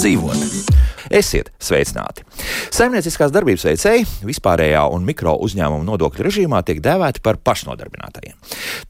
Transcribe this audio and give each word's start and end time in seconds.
labāk 0.00 0.06
dzīvot. 0.06 0.39
Esiet 1.20 1.50
sveicināti! 1.60 2.24
Saimnieciskās 2.72 3.32
darbības 3.34 3.66
veicēji 3.66 4.06
vispārējā 4.24 4.86
un 4.94 5.04
mikro 5.04 5.34
uzņēmuma 5.44 5.84
nodokļu 5.84 6.24
režīmā 6.24 6.62
tiek 6.64 6.80
dēvēti 6.84 7.20
par 7.24 7.36
pašnodarbinātajiem. 7.44 8.38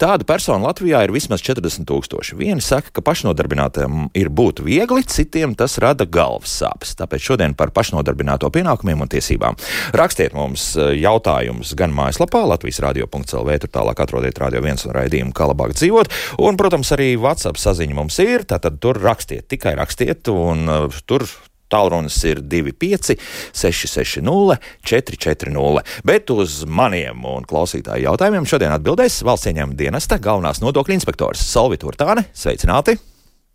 Tādu 0.01 0.27
personu 0.29 0.69
Latvijā 0.69 1.03
ir 1.07 1.15
vismaz 1.15 1.43
40 1.43 1.89
tūkstoši. 1.91 2.39
Vieni 2.39 2.63
saka, 2.63 2.93
ka 2.95 3.03
pašnodarbinātajiem 3.05 4.13
ir 4.21 4.31
būt 4.31 4.63
viegli, 4.63 5.03
citiem 5.11 5.57
tas 5.59 5.79
rada 5.83 6.07
galvas 6.07 6.55
sāpes. 6.61 6.95
Tāpēc 7.01 7.27
šodien 7.33 7.57
par 7.59 7.75
pašnodarbināto 7.75 8.53
pienākumiem 8.55 9.03
un 9.03 9.11
tiesībām. 9.11 9.59
Rakstiet 9.99 10.37
mums 10.37 10.71
eh, 10.79 10.95
jautājumus 11.01 11.75
gan 11.79 11.95
mājaslapā 11.97 12.45
Latvijas 12.47 12.83
radio.clv, 12.87 13.59
tur 13.65 13.75
tālāk 13.75 14.05
atrodiet 14.07 14.39
radio 14.39 14.63
viens 14.63 14.87
un 14.87 14.95
raidījumu, 14.95 15.35
kā 15.35 15.51
labāk 15.51 15.75
dzīvot. 15.75 16.15
Un, 16.39 16.61
protams, 16.61 16.95
arī 16.95 17.17
WhatsApp 17.19 17.59
saziņa 17.59 17.99
mums 17.99 18.23
ir, 18.23 18.47
tātad 18.47 18.79
tur 18.83 19.03
rakstiet, 19.03 19.49
tikai 19.51 19.75
rakstiet, 19.81 20.31
un 20.31 20.69
uh, 20.71 21.01
tur 21.11 21.27
Tālrunis 21.71 22.19
ir 22.29 22.43
25, 22.43 23.17
660, 23.57 24.59
440. 24.87 25.95
Bet 26.07 26.35
uz 26.35 26.63
maniem 26.67 27.25
un 27.31 27.47
klausītāju 27.49 28.09
jautājumiem 28.09 28.49
šodien 28.49 28.75
atbildēs 28.75 29.23
valsts 29.27 29.51
ieņēmuma 29.53 29.79
dienesta 29.79 30.21
galvenās 30.23 30.63
nodokļu 30.65 30.99
inspektors 30.99 31.47
Salvita 31.53 31.89
Urtāne. 31.91 32.27
Sveicināti! 32.37 32.99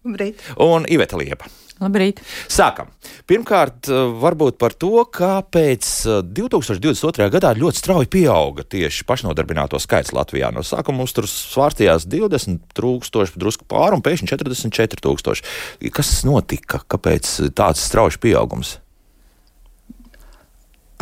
Labrīt. 0.06 0.42
Un 0.62 0.86
Iveta 0.92 1.18
Liepa. 1.18 1.50
Labrīt! 1.84 2.22
Sākam! 2.48 2.88
Pirmkārt, 3.28 3.90
eh, 3.92 4.14
varbūt 4.22 4.56
par 4.62 4.72
to, 4.80 5.04
kāpēc 5.12 5.90
2022. 6.24 7.26
Eh, 7.26 7.34
gadā 7.34 7.52
ļoti 7.58 7.82
strauji 7.82 8.08
pieauga 8.08 8.64
tieši 8.64 9.04
pašnodarbināto 9.04 9.80
skaits 9.84 10.14
Latvijā. 10.16 10.54
No 10.56 10.64
sākuma 10.64 11.04
mums 11.04 11.12
tur 11.18 11.28
svārstījās 11.28 12.08
20 12.08 12.64
tūkstoši, 12.80 13.36
drusku 13.36 13.68
pāri, 13.68 14.00
un 14.00 14.06
pēkšņi 14.06 14.32
44 14.32 15.04
tūkstoši. 15.04 15.44
Kas 15.92 16.24
notika? 16.24 16.80
Kāpēc 16.88 17.52
tāds 17.52 17.84
strauji 17.84 18.24
pieaugums? 18.24 18.78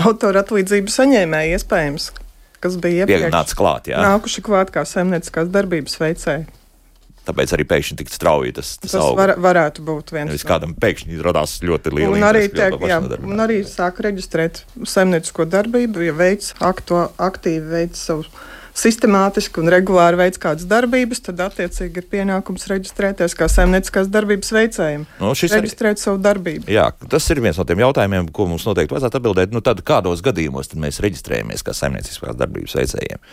Autora 0.02 0.42
atlīdzību 0.42 0.90
saņēmēji 0.90 1.54
iespējams, 1.54 2.10
kas 2.66 2.80
bija 2.82 3.06
iepriekš 3.06 3.54
klāt, 3.54 3.92
jā. 3.94 4.02
nākuši 4.02 4.42
klāt 4.42 4.74
kā 4.74 4.82
saimnieciskās 4.90 5.54
darbības 5.54 6.00
veicēji. 6.02 6.48
Tāpēc 7.24 7.54
arī 7.56 7.64
pēkšņi 7.68 8.00
tik 8.02 8.10
strauji 8.12 8.56
tas, 8.58 8.74
tas, 8.84 8.92
tas 8.98 9.12
var, 9.16 9.36
varētu 9.40 9.86
būt 9.88 10.12
viens. 10.12 10.32
Nevis 10.32 10.44
kādam 10.48 10.74
pēkšņi 10.76 11.22
radās 11.24 11.60
ļoti 11.64 11.94
liela 11.96 12.18
un 12.18 12.26
arī, 12.28 12.50
tiek, 12.52 12.76
jā, 12.84 12.98
un 13.24 13.44
arī 13.44 13.62
sāk 13.68 14.02
reģistrēt 14.04 14.66
saimniecisko 14.84 15.48
darbību, 15.48 16.04
ja 16.04 16.18
veids 16.18 16.52
aktu, 16.60 17.06
aktīvi 17.24 17.72
veids 17.72 18.04
savu 18.10 18.28
sistemātiski 18.78 19.62
un 19.62 19.70
regulāri 19.72 20.18
veids 20.20 20.42
kādas 20.42 20.66
darbības, 20.70 21.22
tad 21.28 21.42
attiecīgi 21.46 22.02
ir 22.02 22.08
pienākums 22.10 22.66
reģistrēties 22.72 23.36
kā 23.38 23.48
saimnieciskās 23.52 24.10
darbības 24.12 24.50
veicējiem. 24.56 25.06
No, 25.22 25.32
nu, 25.32 25.50
reģistrēt 25.54 25.94
arī, 25.94 26.04
savu 26.04 26.22
darbību. 26.26 26.68
Jā, 26.74 26.90
tas 27.10 27.30
ir 27.32 27.44
viens 27.46 27.60
no 27.60 27.68
tiem 27.70 27.84
jautājumiem, 27.86 28.32
ko 28.34 28.50
mums 28.50 28.66
noteikti 28.68 28.98
vajadzētu 28.98 29.22
atbildēt. 29.22 29.54
Nu, 29.54 29.62
tad 29.66 29.84
kādos 29.86 30.26
gadījumos 30.26 30.74
tad 30.74 30.82
mēs 30.84 31.00
reģistrējamies 31.06 31.66
kā 31.66 31.78
saimnieciskās 31.78 32.40
darbības 32.40 32.76
veicējiem? 32.82 33.24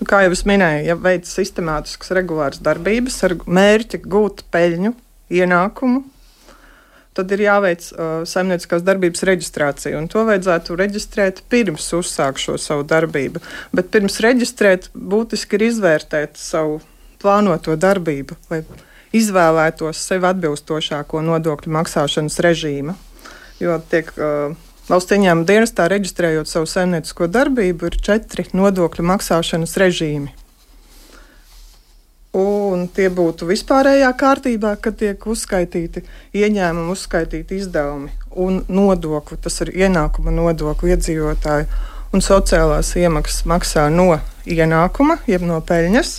Nu, 0.00 0.06
kā 0.08 0.22
jau 0.24 0.32
es 0.32 0.46
minēju, 0.48 0.86
ja 0.88 0.96
veids 0.96 1.34
sistemātiskas, 1.36 2.14
regulāras 2.16 2.62
darbības 2.64 3.18
ar 3.26 3.34
mērķi 3.44 4.00
gūt 4.08 4.46
peļņu, 4.48 4.94
ienākumu, 5.30 6.00
tad 7.16 7.34
ir 7.34 7.42
jāveic 7.44 7.84
uh, 7.92 8.22
saimnieciskās 8.28 8.84
darbības 8.86 9.26
reģistrācija. 9.28 10.00
To 10.12 10.24
vajadzētu 10.28 10.76
reģistrēt 10.80 11.42
pirms 11.52 11.90
uzsākt 11.98 12.40
šo 12.40 12.56
savu 12.60 12.86
darbību. 12.88 13.42
Bet 13.76 13.90
pirms 13.92 14.16
reģistrēt, 14.24 14.88
būtiski 14.94 15.58
ir 15.58 15.66
izvērtēt 15.68 16.40
savu 16.40 16.80
plānoto 17.20 17.76
darbību, 17.76 18.38
lai 18.48 18.62
izvēlētos 19.16 20.00
sev 20.00 20.24
atbilstošāko 20.30 21.20
nodokļu 21.26 21.76
maksāšanas 21.76 22.40
režīmu. 22.46 22.96
Jo 23.60 23.76
tiek 23.92 24.08
uh, 24.16 24.56
Valsts 24.90 25.14
ieņēmuma 25.14 25.46
dienestā 25.46 25.84
reģistrējot 25.86 26.48
savu 26.50 26.66
saimniecisko 26.66 27.28
darbību, 27.30 27.86
ir 27.86 27.96
četri 28.02 28.42
nodokļu 28.58 29.04
maksāšanas 29.06 29.76
režīmi. 29.78 30.32
Un 32.40 32.88
tie 32.90 33.06
būtu 33.14 33.46
vispārējā 33.46 34.08
kārtībā, 34.18 34.72
kad 34.82 34.96
tiek 34.98 35.22
uzskaitīti 35.30 36.02
ieņēmumi, 36.34 36.90
uzskaitīti 36.90 37.60
izdevumi 37.62 38.10
un 38.34 38.64
nodokļi. 38.66 39.38
Tas 39.44 39.60
ir 39.62 39.70
ienākuma 39.84 40.34
nodokļu 40.34 40.90
iedzīvotāju 40.96 41.68
un 42.10 42.26
sociālās 42.26 42.90
iemaksas 42.98 43.46
maksā 43.46 43.86
no 43.94 44.16
ienākuma, 44.42 45.20
jeb 45.30 45.46
no 45.46 45.60
peļņas. 45.70 46.16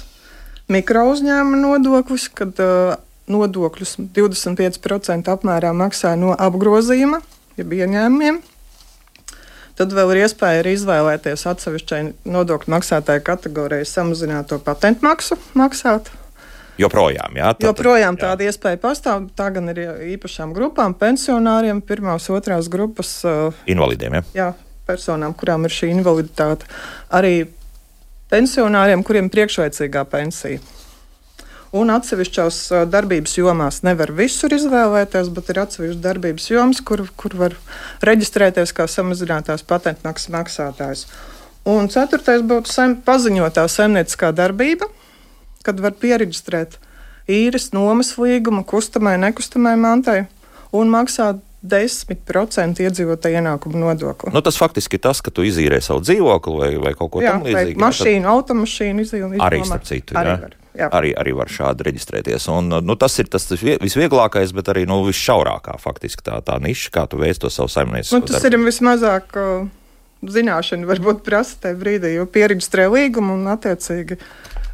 Mikro 0.71 1.09
uzņēmuma 1.11 1.59
nodoklis, 1.59 2.29
kad 2.31 2.55
uh, 2.63 2.95
nodokļus 3.27 3.97
25% 4.15 5.35
apmērā 5.35 5.75
maksā 5.75 6.15
no 6.15 6.31
apgrozījuma, 6.39 7.19
jeb 7.59 7.75
ieņēmumiem. 7.81 8.39
Tad 9.79 9.93
vēl 9.95 10.15
ir 10.15 10.23
iespēja 10.25 10.63
arī 10.63 10.73
izvēlēties 10.77 11.45
atsevišķai 11.51 12.01
nodokļu 12.31 12.73
maksātāju 12.73 13.23
kategorijai 13.27 13.87
samazināto 13.87 14.59
patentu 14.63 15.07
maksu 15.07 15.37
maksāt. 15.57 16.11
Joprojām, 16.81 17.35
jā, 17.37 17.51
tad, 17.53 17.67
Joprojām 17.67 18.17
jā. 18.17 18.21
tāda 18.25 18.47
iespēja 18.47 18.79
pastāv. 18.81 19.27
Tā 19.37 19.51
gan 19.53 19.69
ir 19.73 19.81
īpašām 20.15 20.53
grupām, 20.55 20.95
pensionāriem, 20.97 21.81
pirmās, 21.85 22.29
otrās 22.33 22.69
grupas 22.71 23.13
uh, 23.27 23.63
invalidiem. 23.69 24.17
Jā. 24.17 24.23
jā, 24.37 24.49
personām, 24.87 25.35
kurām 25.37 25.67
ir 25.67 25.75
šī 25.75 25.91
invaliditāte. 25.93 26.69
Arī 27.13 27.45
pensionāriem, 28.31 29.03
kuriem 29.05 29.27
ir 29.29 29.35
priekšlaicīgā 29.35 30.05
pensija 30.09 30.63
un 31.75 31.91
atsevišķās 31.93 32.57
darbības 32.91 33.37
jomās 33.39 33.81
nevar 33.87 34.11
visur 34.15 34.53
izvēlēties, 34.55 35.31
bet 35.35 35.51
ir 35.53 35.61
atsevišķas 35.63 36.01
darbības 36.03 36.47
jomas, 36.51 36.81
kur, 36.83 37.05
kur 37.19 37.35
var 37.39 37.55
reģistrēties 38.03 38.75
kā 38.75 38.87
samazinātās 38.91 39.63
patentmaksas 39.67 40.33
maksātājs. 40.35 41.05
Un 41.71 41.91
ceturtais 41.93 42.41
būtu 42.41 42.71
saim, 42.73 42.97
paziņotā 43.05 43.67
saimnieciskā 43.69 44.31
darbība, 44.35 44.89
kad 45.65 45.79
var 45.79 45.93
pieregistrēt 46.01 46.79
īres, 47.29 47.69
nomas 47.75 48.15
līgumu 48.17 48.65
kustamai, 48.67 49.15
nekustamai 49.21 49.77
mantai 49.79 50.25
un 50.75 50.91
maksāt 50.91 51.39
10% 51.61 52.81
iedzīvotāju 52.81 53.37
ienākumu 53.37 53.83
nodokli. 53.83 54.31
Nu, 54.33 54.41
tas 54.41 54.57
faktiski 54.57 54.97
ir 54.97 55.03
tas, 55.03 55.21
ka 55.21 55.29
tu 55.29 55.45
izīrē 55.45 55.77
savu 55.85 56.01
dzīvokli 56.01 56.55
vai, 56.57 56.71
vai 56.81 56.95
kaut 56.97 57.13
ko 57.13 57.21
tamlīdzīgu. 57.21 57.77
Mašīnu, 57.81 58.25
tad... 58.25 58.31
automašīnu 58.33 59.05
izīrē. 59.05 59.29
Arī 59.45 59.61
starp 59.69 59.85
citu. 59.85 60.17
Arī 60.17 60.33
jā. 60.33 60.39
Var. 60.41 60.57
Jā. 60.77 60.87
Arī, 60.95 61.11
arī 61.19 61.33
var 61.35 61.51
šādi 61.51 61.83
reģistrēties. 61.89 62.45
Un, 62.53 62.71
nu, 62.87 62.95
tas 62.95 63.17
ir 63.19 63.27
tas 63.31 63.43
visvieglākais, 63.51 64.53
bet 64.55 64.71
arī 64.71 64.85
nu, 64.87 65.01
visšaurākā 65.03 65.75
faktiski 65.83 66.23
tā, 66.23 66.37
tā 66.47 66.55
niša, 66.63 66.93
kā 66.95 67.03
tu 67.11 67.19
veic 67.19 67.41
to 67.43 67.51
savu 67.51 67.67
saimniecisko. 67.73 68.21
Nu, 68.21 68.29
tas 68.29 68.39
darbu. 68.39 68.61
ir 68.61 68.69
vismazāk 68.69 69.35
zināšana, 70.31 70.87
varbūt 70.87 71.25
prasa 71.25 71.57
tajā 71.65 71.79
brīdī, 71.81 72.13
jo 72.15 72.27
pieregistrē 72.29 72.87
līgumu 72.93 73.35
un 73.39 73.49
attiecīgi 73.51 74.19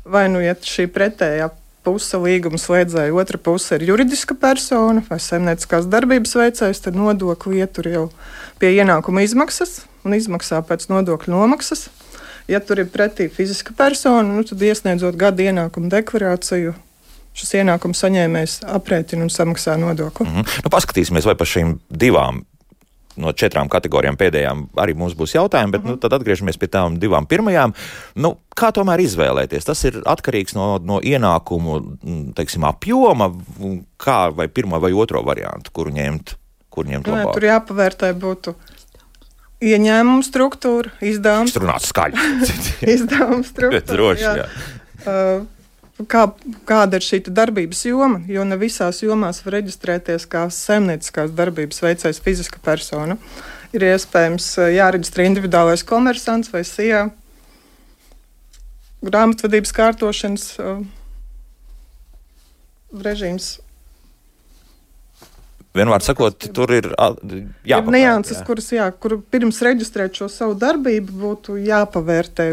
vai 0.08 0.28
nu 0.32 0.42
iet 0.44 0.68
šī 0.68 0.88
pretējā 0.94 1.50
puse 1.88 2.20
līguma 2.20 2.60
slēdzēja, 2.60 3.16
otra 3.16 3.40
puse 3.40 3.78
ir 3.78 3.86
juridiska 3.88 4.36
persona 4.40 5.04
vai 5.08 5.20
saimnieciskās 5.24 5.88
darbības 5.92 6.36
veicējs, 6.40 6.84
tad 6.84 7.00
nodokli 7.00 7.62
ietur 7.62 7.88
jau 7.92 8.06
pie 8.60 8.74
ienākuma 8.76 9.24
izmaksas 9.24 9.82
un 10.04 10.18
izmaksā 10.18 10.60
pēc 10.68 10.90
nodokļu 10.92 11.34
nomaksas. 11.36 11.88
Ja 12.48 12.60
tur 12.64 12.80
ir 12.80 12.88
pretī 12.92 13.28
fiziska 13.34 13.74
persona, 13.78 14.28
nu, 14.34 14.44
tad 14.48 14.62
iesniedzot 14.64 15.18
gada 15.20 15.44
ienākumu 15.44 15.90
deklarāciju, 15.92 16.76
šis 17.38 17.58
ienākuma 17.60 17.98
saņēmējs 17.98 18.62
aprēķina 18.78 19.28
un 19.28 19.34
samaksā 19.34 19.76
nodokli. 19.82 20.28
Mm 20.28 20.36
-hmm. 20.36 20.62
nu, 20.64 20.72
paskatīsimies, 20.72 21.28
vai 21.28 21.36
par 21.36 21.48
šīm 21.48 21.80
divām 21.90 22.46
no 23.18 23.34
četrām 23.34 23.70
kategorijām 23.72 24.18
pēdējām 24.18 24.64
arī 24.82 24.96
mums 24.98 25.16
būs 25.18 25.36
jautājumi, 25.36 25.72
bet 25.72 25.82
mm 25.82 25.86
-hmm. 25.86 25.90
nu, 25.90 25.98
mhm. 25.98 26.02
tad 26.02 26.14
atgriežamies 26.14 26.58
pie 26.58 26.68
tām 26.68 27.00
divām 27.02 27.26
pirmajām. 27.26 27.74
Nu, 28.16 28.38
kā 28.56 28.72
tomēr 28.72 29.02
izvēlēties? 29.02 29.66
Tas 29.66 29.84
ir 29.84 30.02
atkarīgs 30.06 30.56
no, 30.56 30.78
no 30.78 31.00
ienākumu 31.02 31.82
teiksim, 32.36 32.64
apjoma, 32.64 33.32
kā 33.98 34.36
vai 34.36 34.48
pirmo 34.48 34.80
vai 34.80 34.94
otro 34.94 35.24
variantu, 35.24 35.72
kuru 35.74 35.92
ņemt. 35.92 36.36
Kur 36.70 36.86
ņemt 36.86 37.08
Nē, 37.08 37.34
tur 37.34 37.44
jāpavērtē 37.44 38.14
būtu 38.14 38.54
ieņēmumu 39.64 40.26
struktūra, 40.26 40.94
runāts 41.58 41.92
skaļi. 41.92 42.26
izdevuma 42.96 43.44
struktūra. 43.48 43.86
Droši, 43.94 44.26
jā. 44.26 44.34
Jā. 44.42 44.50
Uh, 45.08 45.46
kā, 46.06 46.24
kāda 46.70 47.00
ir 47.00 47.06
šī 47.06 47.22
darbības 47.28 47.86
joma, 47.88 48.22
jo 48.30 48.44
ne 48.46 48.58
visās 48.60 49.02
jomās 49.02 49.42
var 49.46 49.58
reģistrēties 49.58 50.28
kā 50.30 50.46
saimnieciskās 50.54 51.34
darbības 51.38 51.82
veicējs 51.84 52.22
fiziska 52.24 52.62
persona. 52.64 53.18
Ir 53.76 53.84
iespējams 53.84 54.52
eh, 54.62 54.76
jāreģistrē 54.78 55.26
individuālais 55.28 55.84
komersants 55.88 56.54
vai 56.54 56.64
SIA 56.68 57.08
grāmatvedības 59.04 59.74
kārtošanas 59.78 60.46
uh, 60.58 60.80
režīms. 63.06 63.58
Vienmēr 65.78 66.04
sakot, 66.06 66.50
tur 66.54 66.74
ir 66.76 66.92
jāpavērtē. 66.92 67.80
Ir 67.80 67.96
nianses, 67.96 68.44
kuras, 68.48 68.70
jā, 68.74 68.90
kur 68.92 69.20
pirms 69.32 69.62
reģistrēt 69.66 70.22
šo 70.22 70.30
savu 70.32 70.58
darbību 70.60 71.18
būtu 71.24 71.58
jāpavērtē 71.62 72.52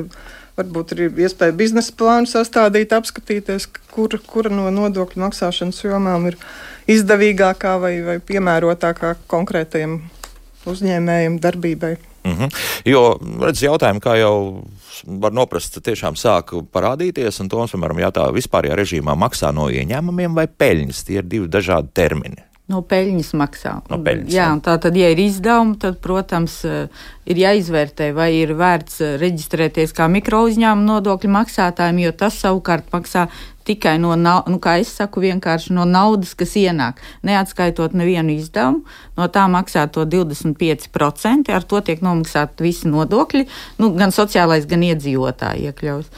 Varbūt 0.55 0.93
ir 0.95 1.17
iespēja 1.19 1.55
biznesa 1.59 1.91
plānu 1.99 2.31
sastādīt, 2.31 2.93
apskatīties, 2.95 3.67
kura, 3.91 4.21
kura 4.23 4.53
no 4.55 4.69
nodokļu 4.71 5.25
maksāšanas 5.25 5.81
jomām 5.83 6.29
ir 6.31 6.37
izdevīgākā 6.95 7.73
vai, 7.83 7.95
vai 8.07 8.17
piemērotākā 8.23 9.17
konkrētajam 9.31 9.99
uzņēmējiem 10.71 11.41
darbībai. 11.43 11.97
Mm 12.25 12.37
-hmm. 12.39 12.63
Jo, 12.87 13.03
redz, 13.43 13.65
jautājumi, 13.67 14.01
kā 14.01 14.15
jau 14.17 14.63
var 15.05 15.35
noprast, 15.35 15.83
tiešām 15.83 16.15
sāk 16.17 16.55
parādīties, 16.73 17.41
un 17.43 17.51
to, 17.51 17.67
piemēram, 17.73 18.07
jautā, 18.07 18.31
vispārējā 18.33 18.79
režīmā 18.79 19.19
maksā 19.19 19.51
no 19.53 19.67
ieņēmumiem 19.69 20.35
vai 20.35 20.47
peļņas. 20.47 21.05
Tie 21.05 21.19
ir 21.19 21.27
divi 21.27 21.49
dažādi 21.49 21.91
termini. 21.93 22.54
No 22.73 22.79
peļņas 22.81 23.35
maksā. 23.37 23.75
No 23.93 23.99
peļņas, 24.01 24.31
jā, 24.33 24.45
jā. 24.49 24.53
tā 24.65 24.79
tad, 24.81 24.95
ja 24.97 25.11
ir 25.13 25.19
izdevumi, 25.21 25.75
tad, 25.83 25.99
protams, 26.01 26.55
eh, 26.65 27.03
ir 27.29 27.41
jāizvērtē, 27.43 28.07
vai 28.17 28.31
ir 28.39 28.55
vērts 28.57 29.03
eh, 29.05 29.17
reģistrēties 29.21 29.93
kā 29.93 30.07
mikro 30.09 30.47
uzņēmuma 30.49 30.95
nodokļu 30.95 31.29
maksātājiem, 31.35 32.01
jo 32.07 32.13
tas 32.23 32.39
savukārt 32.41 32.89
maksā 32.95 33.27
tikai 33.69 33.99
no, 34.01 34.15
nu, 34.17 34.61
kā 34.65 34.79
es 34.81 34.95
saku, 34.97 35.21
vienkārši 35.25 35.75
no 35.77 35.85
naudas, 35.89 36.33
kas 36.41 36.55
ienāk, 36.61 37.03
neatskaitot 37.25 37.93
nevienu 37.97 38.33
izdevumu. 38.39 38.81
No 39.19 39.29
tā 39.29 39.45
maksā 39.53 39.85
to 39.93 40.07
25%, 40.09 41.53
ar 41.53 41.69
to 41.69 41.83
tiek 41.85 42.01
nomaksāti 42.05 42.65
visi 42.65 42.89
nodokļi, 42.89 43.45
nu, 43.85 43.93
gan 43.99 44.17
sociālais, 44.17 44.65
gan 44.71 44.89
iedzīvotāji 44.89 45.69
iekļaus. 45.69 46.09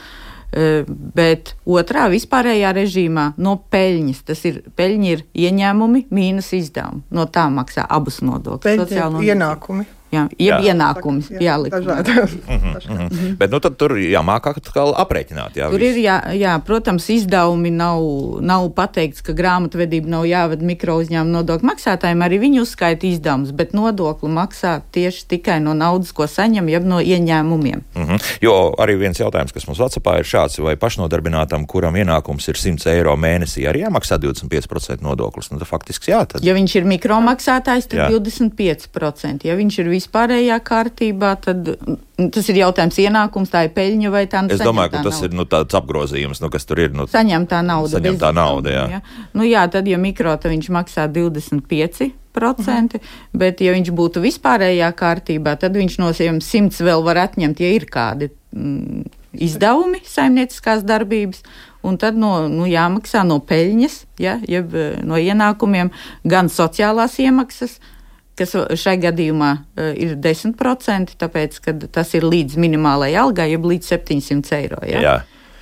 Bet 0.47 1.51
otrā 1.67 2.05
vispārējā 2.11 2.71
režīmā 2.77 3.25
no 3.43 3.57
peļņas, 3.73 4.21
tas 4.29 4.45
ir 4.47 4.61
peļņa 4.79 5.09
ir 5.11 5.25
ieņēmumi 5.35 6.05
mīnus 6.13 6.53
izdevumi. 6.55 7.03
No 7.11 7.27
tā 7.27 7.49
maksā 7.51 7.83
abus 7.83 8.21
nodokļus. 8.23 8.95
Ir 8.95 9.33
ienākumi. 9.33 9.87
Jā, 10.07 10.23
jeb 10.39 10.63
jā. 10.63 10.71
ienākums 10.71 11.27
jā, 11.33 11.41
jāliek. 11.43 11.73
Dažādi. 11.73 12.13
mm 12.47 12.59
-hmm. 12.77 13.35
Bet 13.37 13.51
nu, 13.51 13.59
tur 13.59 13.91
jāmāk 13.99 14.47
atkal 14.47 14.93
aprēķināt. 14.95 15.57
Jā, 15.59 15.69
tur 15.69 15.79
visu. 15.79 15.99
ir, 15.99 16.03
jā, 16.05 16.17
jā, 16.33 16.53
protams, 16.63 17.09
izdevumi 17.09 17.71
nav, 17.71 17.99
nav 18.41 18.69
pateikts, 18.71 19.21
ka 19.21 19.33
grāmatvedība 19.33 20.07
nav 20.07 20.23
jāved 20.25 20.61
mikro 20.61 20.95
uzņēmumu 21.03 21.31
nodokļu 21.31 21.67
maksātājiem. 21.67 22.23
Arī 22.23 22.39
viņi 22.39 22.61
uzskaita 22.61 23.07
izdevumus, 23.07 23.51
bet 23.51 23.73
nodokli 23.73 24.29
maksā 24.29 24.81
tieši 24.91 25.27
tikai 25.27 25.59
no 25.59 25.73
naudas, 25.73 26.11
ko 26.11 26.23
saņem, 26.23 26.69
jeb 26.69 26.83
no 26.83 26.99
ieņēmumiem. 26.99 27.81
Mm 27.95 28.05
-hmm. 28.05 28.23
Jo 28.41 28.73
arī 28.77 28.97
viens 28.97 29.19
jautājums, 29.19 29.51
kas 29.51 29.67
mums 29.67 29.79
Vācijā 29.79 30.19
ir 30.19 30.25
šāds, 30.25 30.63
vai 30.63 30.75
pašnodarbinātam, 30.75 31.65
kuram 31.65 31.95
ienākums 31.95 32.47
ir 32.49 32.55
100 32.55 32.89
eiro 32.89 33.15
mēnesī, 33.15 33.67
arī 33.67 33.83
jāmaksā 33.83 34.17
25% 34.17 35.01
nodoklis. 35.01 35.51
Nu, 35.51 35.59
faktiski 35.59 36.11
jā. 36.11 36.25
Tad... 36.25 36.43
Ja 36.45 36.53
viņš 36.53 36.75
ir 36.75 36.85
mikromaksātājs, 36.85 37.87
tad 37.87 37.99
jā. 37.99 38.09
25%. 38.09 39.47
Ja 39.47 39.55
viņš 39.55 39.79
ir 39.79 39.96
vispārējā 39.97 40.57
kārtībā, 40.65 41.31
tad 41.43 41.67
mm, 41.73 42.29
tas 42.33 42.47
ir 42.51 42.61
jautājums 42.61 42.99
ienākums, 43.01 43.51
tā 43.53 43.65
ir 43.67 43.73
peļņa 43.75 44.11
vai 44.13 44.23
tā 44.29 44.43
nav. 44.45 44.53
Es 44.55 44.63
domāju, 44.63 44.93
ka 44.93 45.03
tas 45.05 45.19
nauda. 45.19 45.29
ir 45.29 45.37
nu, 45.39 45.47
tāds 45.49 45.77
apgrozījums, 45.79 46.41
nu, 46.43 46.51
kas 46.53 46.67
tur 46.69 46.81
ir. 46.83 46.93
Nu, 46.97 47.07
saņemtā 47.11 47.61
nauda. 47.65 47.97
Saņemtā 47.97 48.31
nauda, 48.35 48.73
jā. 48.73 48.85
jā. 48.97 49.01
Nu, 49.37 49.45
jā, 49.47 49.65
tad, 49.73 49.89
ja 49.89 49.99
mikro, 50.01 50.35
tad 50.39 50.53
viņš 50.53 50.71
maksā 50.77 51.09
25. 51.11 52.11
Procenti, 52.37 52.99
mhm. 53.01 53.37
bet, 53.41 53.61
ja 53.65 53.73
viņš 53.73 53.93
būtu 53.97 54.21
vispārējā 54.21 54.91
kārtībā, 54.97 55.55
tad 55.57 55.77
viņš 55.79 55.95
no 56.03 56.11
100 56.13 56.83
vēl 56.85 57.05
var 57.05 57.23
atņemt, 57.23 57.63
ja 57.63 57.71
ir 57.73 57.87
kādi 57.89 58.29
mm, 58.53 59.07
izdevumi 59.47 60.03
saimnieciskās 60.05 60.85
darbības, 60.85 61.41
un 61.87 61.97
tad 61.97 62.19
no, 62.19 62.35
nu, 62.51 62.67
jāmaksā 62.69 63.23
no 63.25 63.39
peļņas, 63.41 63.99
ja, 64.21 64.37
jeb 64.45 64.75
no 65.07 65.17
ienākumiem 65.17 65.89
gan 66.29 66.51
sociālās 66.53 67.17
iemaksas, 67.23 67.79
uh, 67.79 67.96
kas 68.37 68.53
šai 68.79 68.97
gadījumā 69.03 69.53
uh, 69.57 69.89
ir 69.97 70.17
10%, 70.21 71.17
tāpēc, 71.21 71.57
ka 71.63 71.73
tas 71.93 72.13
ir 72.17 72.27
līdz 72.27 72.59
minimālajai 72.61 73.17
algai, 73.23 73.51
jeb 73.53 73.65
līdz 73.67 73.95
700 73.97 74.61
eiro. 74.61 74.83
Ja? 74.87 75.01
Jā. 75.03 75.17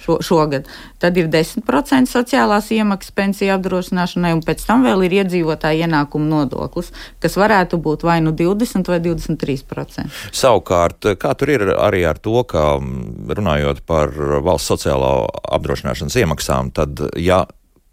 Šo, 0.05 0.19
šogad. 0.21 0.67
Tad 1.01 1.15
ir 1.17 1.25
10% 1.33 2.05
sociālās 2.05 2.67
iemaksas 2.75 3.09
pensiju 3.17 3.55
apdrošināšanai, 3.55 4.35
un 4.37 4.43
pēc 4.45 4.61
tam 4.67 4.83
vēl 4.85 5.07
ir 5.07 5.15
iedzīvotāja 5.23 5.87
ienākuma 5.87 6.29
nodoklis, 6.29 6.91
kas 7.23 7.39
varētu 7.41 7.79
būt 7.81 8.05
vai 8.05 8.19
nu 8.21 8.35
20 8.37 8.85
vai 8.91 8.99
23%. 9.01 10.05
Savukārt, 10.29 11.09
kā 11.17 11.33
tur 11.33 11.55
ir 11.55 11.65
arī 11.73 12.03
ar 12.05 12.21
to, 12.21 12.37
ka 12.45 12.75
runājot 12.77 13.81
par 13.89 14.13
valsts 14.45 14.75
sociālā 14.75 15.15
apdrošināšanas 15.57 16.21
iemaksām, 16.21 16.69
tad, 16.77 17.01
ja 17.17 17.47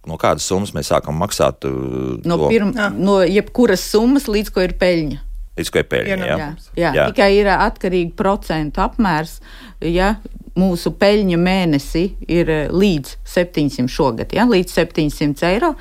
no 0.08 0.18
kādas 0.20 0.46
summas 0.48 0.74
mēs 0.76 0.90
sākam 0.92 1.18
maksāt? 1.20 1.66
Uh, 1.68 2.18
no, 2.26 2.38
to? 2.40 2.50
pirm, 2.52 2.74
no 2.98 3.20
jebkuras 3.26 3.84
summas, 3.92 4.28
līdz 4.30 4.52
ko 4.54 4.64
ir 4.66 4.76
peļņa. 4.80 5.22
Līdz 5.60 5.72
ko 5.72 5.82
ir 5.82 5.88
peļņa. 5.90 6.16
Jā, 6.16 6.36
jā. 6.36 6.52
jā. 6.80 6.92
jā. 6.96 7.08
tikai 7.12 7.32
ir 7.38 7.50
atkarīgi 7.54 8.14
procentu 8.18 8.84
apmērs. 8.84 9.40
Ja 9.84 10.16
mūsu 10.58 10.92
peļņa 11.00 11.38
mēnesī 11.40 12.04
ir 12.30 12.50
uh, 12.52 12.72
līdz 12.72 13.16
700 13.28 13.88
šogad, 13.92 14.34
ja, 14.36 14.44
līdz 14.48 14.74
700 14.82 15.48
eiro, 15.48 15.72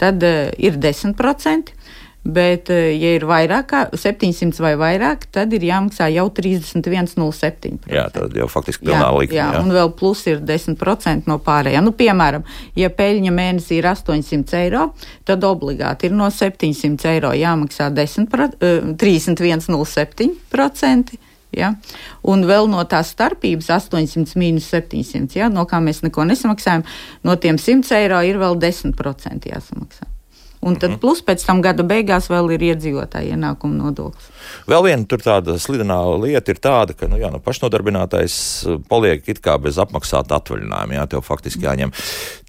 tad 0.00 0.22
uh, 0.26 0.50
ir 0.58 0.78
10%. 0.78 1.74
Bet, 2.24 2.68
eh, 2.68 3.00
ja 3.00 3.14
ir 3.16 3.24
vairāk 3.24 3.66
kā 3.70 3.78
700 3.96 4.60
vai 4.60 4.74
vairāk, 4.76 5.22
tad 5.32 5.54
ir 5.56 5.62
jāmaksā 5.64 6.12
jau 6.12 6.26
31,07%. 6.36 7.88
Jā, 7.88 8.12
tad 8.12 8.36
jau 8.36 8.44
faktiski 8.50 8.84
pilnā 8.84 9.08
likme. 9.16 9.38
Jā, 9.38 9.46
jā, 9.54 9.60
un 9.62 9.70
vēl 9.72 9.88
plus 9.96 10.26
ir 10.28 10.40
10% 10.44 11.24
no 11.30 11.38
pārējā. 11.40 11.80
Nu, 11.80 11.92
piemēram, 11.96 12.44
ja 12.76 12.90
peļņa 12.92 13.32
mēnesī 13.32 13.80
ir 13.80 13.88
800 13.88 14.52
eiro, 14.60 14.92
tad 15.24 15.40
obligāti 15.48 16.04
ir 16.10 16.14
no 16.18 16.28
700 16.28 17.08
eiro 17.14 17.32
jāmaksā 17.32 17.88
10, 17.96 18.28
31,07%. 19.00 21.16
Ja? 21.56 21.72
Un 22.22 22.44
vēl 22.46 22.68
no 22.70 22.84
tās 22.84 23.10
starpības 23.16 23.70
800 23.80 24.36
mīnus 24.38 24.68
700, 24.70 25.36
ja? 25.40 25.48
no 25.48 25.64
kā 25.64 25.80
mēs 25.80 26.02
neko 26.04 26.24
nesamaksājam, 26.28 26.84
no 27.24 27.36
tiem 27.40 27.56
100 27.58 27.96
eiro 27.96 28.20
ir 28.28 28.36
vēl 28.38 28.60
10% 28.60 29.48
jāsamaksā. 29.50 30.19
Un 30.60 30.76
tad, 30.76 30.90
mhm. 30.90 31.00
plus 31.00 31.22
pēc 31.24 31.40
tam 31.46 31.62
gada 31.64 31.84
beigās 31.88 32.26
vēl 32.28 32.50
ir 32.52 32.64
iedzīvotāja 32.74 33.32
ienākuma 33.32 33.78
nodoklis. 33.86 34.26
Vēl 34.68 34.84
viena 34.90 35.08
tur 35.08 35.22
tāda 35.24 35.54
slidenā 35.60 35.96
lieta 36.20 36.52
ir 36.52 36.60
tāda, 36.60 36.96
ka 36.96 37.08
nu, 37.08 37.16
jā, 37.20 37.30
nu, 37.32 37.40
pašnodarbinātais 37.44 38.34
uh, 38.68 38.80
paliek 38.90 39.24
it 39.32 39.40
kā 39.40 39.56
bez 39.62 39.80
apmaksāta 39.80 40.36
atvaļinājuma. 40.36 40.98
Jā, 40.98 41.06
tev 41.14 41.24
faktiski 41.24 41.64
jāņem. 41.64 41.94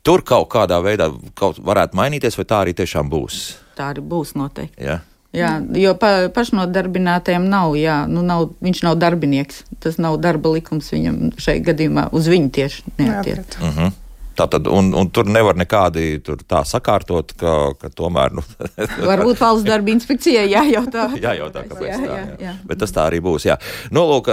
Tur 0.04 0.26
kaut 0.28 0.50
kādā 0.52 0.82
veidā 0.84 1.08
kaut 1.40 1.62
varētu 1.64 1.96
mainīties, 2.00 2.36
vai 2.36 2.48
tā 2.50 2.60
arī 2.66 2.76
tiešām 2.76 3.08
būs? 3.12 3.40
Tā 3.80 3.94
arī 3.94 4.04
būs 4.04 4.36
noteikti. 4.36 4.84
Jā. 4.84 5.00
Jā, 5.32 5.54
jo 5.80 5.94
pa, 5.96 6.28
pašnodarbinātajam 6.36 7.46
nav, 7.48 7.78
jā, 7.80 8.02
nu 8.12 8.20
nav, 8.28 8.50
viņš 8.60 8.82
nav 8.84 8.98
darbinieks. 9.00 9.64
Tas 9.80 9.96
nav 10.02 10.18
darba 10.20 10.52
likums 10.52 10.92
viņam 10.92 11.30
šai 11.40 11.62
gadījumā 11.64 12.10
uz 12.12 12.28
viņu 12.28 12.52
tieši 12.58 12.84
neatiec. 12.98 13.56
Uh 13.62 13.78
-huh. 13.78 13.94
Tātad, 14.42 14.66
un, 14.74 14.90
un 14.98 15.10
tur 15.14 15.28
nevar 15.30 15.58
nekādi 15.60 16.16
tur 16.26 16.40
tā 16.42 16.64
sakārtot, 16.66 17.36
ka, 17.38 17.56
ka 17.78 17.92
tomēr. 17.94 18.34
Nu, 18.34 18.44
Varbūt 19.12 19.38
valsts 19.42 19.68
darba 19.68 19.94
inspekcijai 19.94 20.48
jājautā. 20.50 21.10
jājautā, 21.26 21.66
kāpēc 21.70 21.90
jā, 21.92 22.00
tā. 22.00 22.16
Jā, 22.18 22.38
jā. 22.48 22.54
Bet 22.70 22.82
tas 22.82 22.96
tā 22.96 23.06
arī 23.12 23.22
būs. 23.24 23.46
Jā. 23.46 23.60
Nu, 23.94 24.08
lūk, 24.10 24.32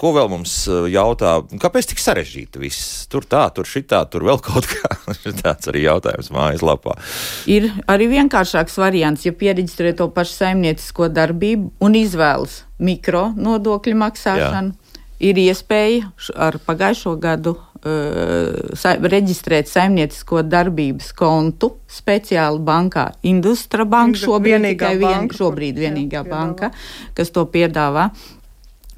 ko 0.00 0.12
vēl 0.14 0.30
mums 0.30 0.54
jautā? 0.92 1.36
Kāpēc 1.64 1.90
tik 1.90 2.02
sarežģīti 2.02 2.62
viss? 2.62 2.92
Tur 3.10 3.26
tā, 3.26 3.46
tur 3.56 3.66
šitā, 3.68 4.04
tur 4.10 4.26
vēl 4.28 4.38
kaut 4.44 4.70
kā. 4.70 4.92
Tāds 5.42 5.72
arī 5.72 5.86
jautājums 5.88 6.30
mājaslapā. 6.34 6.94
Ir 7.50 7.72
arī 7.90 8.10
vienkāršāks 8.14 8.78
variants, 8.80 9.26
ja 9.26 9.34
pieregistrē 9.34 9.96
to 9.98 10.10
pašu 10.14 10.38
saimniecisko 10.44 11.10
darbību 11.10 11.72
un 11.82 11.98
izvēlas 11.98 12.62
mikro 12.78 13.32
nodokļu 13.34 13.98
maksāšanu. 14.04 14.74
Jā. 14.74 14.80
Ir 15.24 15.38
iespēja 15.40 16.10
ar 16.42 16.58
pagājušo 16.66 17.14
gadu 17.22 17.54
sa 17.84 18.94
reģistrēt 18.96 19.68
saimniecisko 19.68 20.40
darbības 20.48 21.10
kontu 21.18 21.74
speciāli 21.90 22.62
bankā. 22.64 23.10
Industra 23.28 23.84
banka 23.84 24.22
šobrīd 24.22 24.54
vienīgā 24.54 24.78
tikai 24.78 24.94
vien, 25.02 25.18
banka, 25.18 25.38
šobrīd 25.40 25.82
vienīgā 25.82 26.22
jā, 26.22 26.30
banka, 26.30 26.70
kas 27.14 27.34
to 27.34 27.44
piedāvā. 27.52 28.08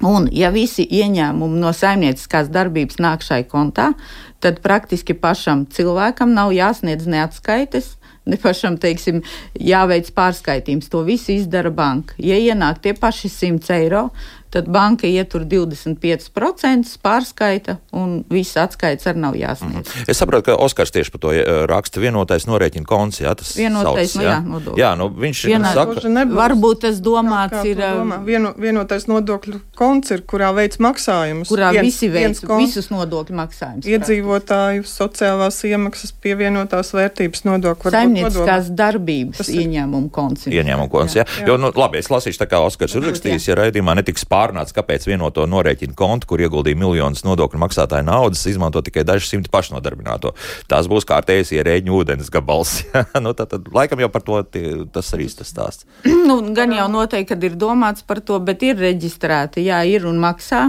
Un, 0.05 0.27
ja 0.31 0.51
visi 0.53 0.85
ieņēmumi 0.85 1.59
no 1.59 1.71
saimnieciskās 1.73 2.51
darbības 2.53 2.99
nāk 3.01 3.25
šai 3.25 3.41
kontā, 3.49 3.91
tad 4.39 4.61
praktiski 4.61 5.17
pašam 5.17 5.65
cilvēkam 5.73 6.35
nav 6.37 6.53
jāsniedz 6.53 7.09
neatskaites, 7.09 7.95
ne 8.27 8.37
pašam, 8.37 8.77
teiksim, 8.77 9.23
jāveic 9.55 10.11
pārskaitījums. 10.15 10.91
To 10.93 11.01
visu 11.07 11.33
izdara 11.35 11.71
banka. 11.73 12.15
Ja 12.21 12.37
ienāk 12.37 12.83
tie 12.83 12.93
paši 12.97 13.31
100 13.33 13.73
eiro, 13.79 14.07
tad 14.53 14.69
banka 14.71 15.07
ietur 15.07 15.43
25% 15.47 16.97
pārskaita 17.03 17.77
un 17.97 18.21
viss 18.31 18.57
atskaits 18.59 19.07
arī 19.09 19.21
nav 19.23 19.35
jāsniedz. 19.35 19.87
Mm 19.87 20.01
-hmm. 20.01 20.09
Es 20.11 20.17
saprotu, 20.17 20.43
ka 20.45 20.55
Oskars 20.55 20.91
tieši 20.91 21.11
par 21.11 21.19
to 21.19 21.31
raksta 21.67 21.99
vienotais 21.99 22.47
norēķina 22.47 22.85
konts, 22.85 23.21
jā, 23.21 23.35
tas 23.35 23.55
vienotais, 23.57 24.11
sauc, 24.11 24.23
nu, 24.23 24.29
jā, 24.29 24.37
nodokļu. 24.45 24.77
Jā, 24.79 24.95
nu 24.97 25.09
viņš 25.09 25.45
Vienā, 25.47 25.73
saka, 25.73 26.25
varbūt 26.41 26.79
tas 26.85 27.01
domāts 27.01 27.53
kā, 27.53 27.61
kā 27.61 27.67
ir. 27.67 27.77
Domā? 27.77 28.19
Vieno, 28.25 28.53
vienotais 28.57 29.07
nodokļu 29.07 29.59
konts 29.75 30.11
ir, 30.11 30.21
kurā 30.21 30.53
veids 30.55 30.77
maksājumus. 30.77 31.49
Kurā 31.49 31.71
viens, 31.71 31.85
visi 31.85 32.09
veids 32.09 32.43
visus 32.43 32.89
nodokļu 32.89 33.35
maksājumus. 33.35 33.85
Iedzīvotāju 33.85 34.83
sociālās 34.83 35.63
iemaksas 35.63 36.11
pievienotās 36.11 36.93
vērtības 36.93 37.43
nodokļu. 37.43 37.91
Saimnieciskās 37.91 38.69
darbības 38.69 39.49
ieņēmumu 39.49 40.09
konts. 40.09 40.47
Ieņēmumu 40.47 40.89
konts, 40.89 41.15
jā. 41.15 41.25
jā. 41.25 41.41
jā. 41.41 41.47
Jo, 41.47 41.57
nu, 41.57 41.71
labi, 41.75 41.97
es 41.97 42.11
lasīšu 42.13 42.43
tā 42.43 42.49
kā 42.51 42.61
Oskars 42.63 42.95
uzrakstījis, 42.99 43.49
ja 43.49 43.57
raidījumā 43.61 43.97
netiks 43.97 44.25
pār 44.29 44.36
pārnāca, 44.37 44.75
kāpēc 44.79 45.07
vienoto 45.09 45.45
norēķinu 45.49 45.97
kontu, 45.97 46.29
kur 46.29 46.43
ieguldīja 46.45 46.79
miljonus 46.79 47.25
nodokļu 47.27 47.61
maksātāju 47.65 48.07
naudas, 48.07 48.45
izmanto 48.49 48.83
tikai 48.85 49.05
daži 49.07 49.31
simti 49.31 49.51
pašnodarbināto. 49.53 50.33
Tas 50.69 50.89
būs 50.91 51.07
kārtējs 51.09 51.55
ierēģiņu 51.57 51.99
ūdens 52.01 52.31
gabals. 52.33 52.79
nu, 53.25 53.33
tad, 53.37 53.51
tad 53.53 53.69
laikam 53.73 54.03
jau 54.03 54.11
par 54.13 54.25
to 54.27 54.41
tie, 54.53 54.65
tas 54.93 55.13
arī 55.17 55.29
tas 55.37 55.53
stāsts. 55.53 55.87
nu, 56.05 56.39
gan 56.55 56.75
jau 56.75 56.89
noteikti, 56.91 57.31
kad 57.33 57.47
ir 57.47 57.57
domāts 57.59 58.05
par 58.07 58.21
to, 58.23 58.39
bet 58.43 58.63
ir 58.67 58.77
reģistrēti, 58.79 59.65
jā, 59.67 59.83
ir 59.89 60.07
un 60.09 60.21
maksā. 60.23 60.67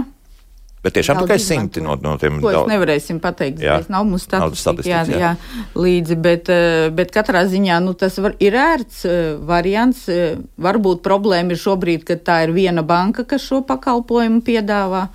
Bet 0.79 0.95
tiešām 0.95 1.17
tikai 1.25 1.35
simti 1.43 1.81
no, 1.83 1.97
no 1.99 2.13
tiem 2.19 2.37
ko 2.39 2.53
daudz... 2.55 2.69
nevarēsim 2.71 3.17
pateikt. 3.19 3.59
Jā. 3.63 3.81
Nav 3.91 4.05
mums 4.07 4.23
statistika, 4.23 4.87
jā, 4.87 5.01
jā. 5.11 5.17
jā, 5.19 5.31
līdzi, 5.75 6.15
bet, 6.23 6.51
eh, 6.53 6.87
bet 6.95 7.11
katrā 7.11 7.41
ziņā 7.51 7.81
nu, 7.83 7.95
tas 7.99 8.15
var, 8.23 8.37
ir 8.39 8.55
ērts 8.55 9.01
eh, 9.09 9.17
variants. 9.49 10.05
Eh, 10.07 10.39
varbūt 10.55 11.03
problēma 11.03 11.51
ir 11.51 11.59
šobrīd, 11.59 12.05
ka 12.07 12.15
tā 12.23 12.39
ir 12.47 12.55
viena 12.55 12.85
banka, 12.87 13.27
kas 13.27 13.43
šo 13.43 13.59
pakalpojumu 13.67 14.39
piedāvā, 14.47 15.09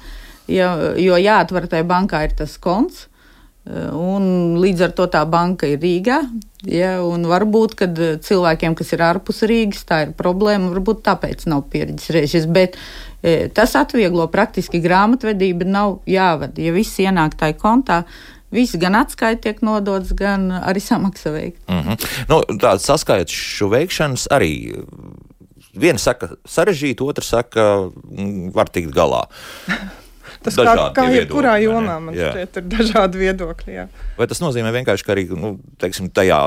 ja, 0.52 0.74
jo 1.00 1.16
jāatver 1.16 1.70
tajā 1.72 1.88
bankā 1.88 2.26
ir 2.28 2.36
tas 2.44 2.58
konts. 2.60 3.06
Un 3.64 4.58
līdz 4.60 4.82
ar 4.84 4.92
to 4.92 5.06
tā 5.08 5.22
banka 5.24 5.66
ir 5.66 5.78
Rīgā. 5.80 6.18
Ja, 6.68 6.98
varbūt, 7.00 7.74
kad 7.80 7.98
cilvēkiem, 8.24 8.74
kas 8.76 8.92
ir 8.92 9.04
ārpus 9.04 9.40
Rīgas, 9.48 9.86
tā 9.88 10.02
ir 10.04 10.12
problēma, 10.16 10.68
varbūt 10.72 11.00
tāpēc 11.06 11.46
nav 11.48 11.66
pieredzējis. 11.72 12.48
Bet 12.52 12.76
E, 13.24 13.48
tas 13.56 13.72
atvieglo 13.80 14.26
praktiski 14.28 14.82
grāmatvedību, 14.84 15.64
nav 15.64 15.94
jāvada. 16.08 16.60
Ja 16.60 16.74
viss 16.76 17.00
ienāk 17.00 17.38
tajā 17.40 17.58
kontā, 17.60 18.04
Viss 18.54 18.76
gan 18.78 18.94
atskaita 18.94 19.48
tiek 19.48 19.62
nodots, 19.66 20.12
gan 20.14 20.44
arī 20.54 20.78
samaksa 20.78 21.32
veikta. 21.34 21.64
Mm 21.72 21.80
-hmm. 21.80 22.04
nu, 22.28 22.36
Tādas 22.62 22.84
saskaišu 22.86 23.66
veikšanas 23.68 24.28
arī 24.30 24.78
viena 25.74 25.98
saka 25.98 26.28
sarežģīta, 26.46 27.02
otra 27.02 27.24
saka, 27.24 27.90
mm, 27.90 28.54
var 28.54 28.68
tikt 28.68 28.94
galā. 28.94 29.24
Tas 30.44 30.56
kā, 30.58 30.72
kā 30.92 31.04
jebkurā 31.08 31.54
jomā 31.62 31.94
man 32.04 32.16
šķiet, 32.16 32.58
ir 32.60 32.64
dažādi 32.68 33.20
viedokļi. 33.22 33.72
Jā. 33.72 33.84
Vai 34.18 34.26
tas 34.28 34.42
nozīmē 34.42 34.74
vienkārši, 34.74 35.04
ka 35.06 35.14
arī 35.14 35.24
nu, 35.32 35.54
teiksim, 35.80 36.10
tajā 36.12 36.40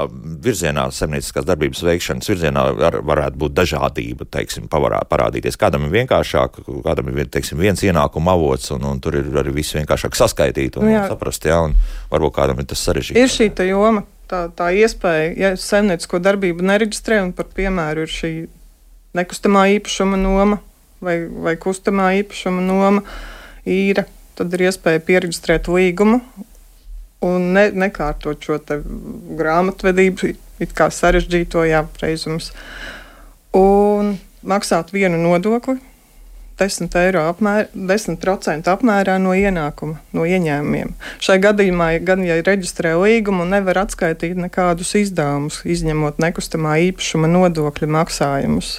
virzienā, 0.45 0.83
saimnieciskās 0.93 1.47
darbības 1.47 1.81
veikšanas 1.87 2.29
virzienā 2.29 2.65
var, 2.77 2.99
varētu 3.09 3.41
būt 3.41 3.55
dažādība, 3.57 4.27
teiksim, 4.37 4.67
pavarā, 4.69 4.99
parādīties. 5.09 5.57
Kādam 5.57 5.87
ir 5.87 5.95
vienkāršāk, 5.95 6.59
kādam 6.85 7.09
ir 7.09 7.31
teiksim, 7.33 7.57
viens 7.63 7.81
ienākuma 7.81 8.35
avots, 8.37 8.69
un, 8.75 8.85
un 8.85 9.01
tur 9.01 9.17
ir 9.17 9.31
arī 9.41 9.55
viss 9.55 9.73
vienkāršāk 9.79 10.17
saskaitīt 10.19 10.77
un, 10.77 10.91
un 10.91 11.09
saprast, 11.09 11.47
jā, 11.49 11.57
un 11.65 11.73
varbūt 12.11 12.35
kādam 12.37 12.61
ir 12.61 12.69
tas 12.69 12.83
sarežģīti. 12.85 13.23
Ir 13.23 13.33
šī 13.33 13.49
joma. 13.71 14.05
Tā, 14.27 14.41
tā 14.51 14.67
iespēja, 14.75 15.27
ja 15.39 15.49
saimniecisko 15.55 16.19
darbību 16.19 16.65
nereģistrē, 16.67 17.21
un 17.23 17.31
par 17.33 17.47
piemēru 17.55 18.03
ir 18.03 18.11
šī 18.11 18.31
nekustamā 19.15 19.69
īpašuma 19.77 20.19
noma 20.19 20.59
vai, 20.99 21.15
vai 21.31 21.53
kustamā 21.55 22.09
īpašuma 22.19 22.65
noma, 22.65 23.05
uh, 23.05 23.36
īra, 23.67 24.05
tad 24.37 24.53
ir 24.55 24.67
iespēja 24.69 25.03
pierakstīt 25.03 25.69
līgumu 25.71 26.21
un 27.25 27.51
ne, 27.55 27.67
nekārtot 27.73 28.43
šo 28.43 28.59
grāmatvedību, 29.37 30.33
it 30.61 30.73
kā 30.77 30.89
sarežģīto 30.93 31.65
jāpreizums, 31.67 32.51
un 33.57 34.17
maksāt 34.47 34.93
vienu 34.95 35.19
nodokli. 35.21 35.79
10, 36.57 36.89
apmēr, 37.21 37.67
10% 37.75 38.69
apmērā 38.71 39.19
no 39.21 39.35
ienākuma, 39.37 39.99
no 40.17 40.23
ieņēmumiem. 40.25 40.95
Šai 41.21 41.35
gadījumā, 41.43 41.91
gan 42.01 42.23
ja 42.25 42.39
reģistrē 42.41 42.95
līgumu, 42.97 43.45
nevar 43.45 43.83
atskaitīt 43.83 44.39
nekādus 44.41 44.95
izdevumus, 44.97 45.59
izņemot 45.69 46.17
nekustamā 46.23 46.79
īpašuma 46.87 47.29
nodokļu 47.29 47.91
maksājumus. 47.93 48.71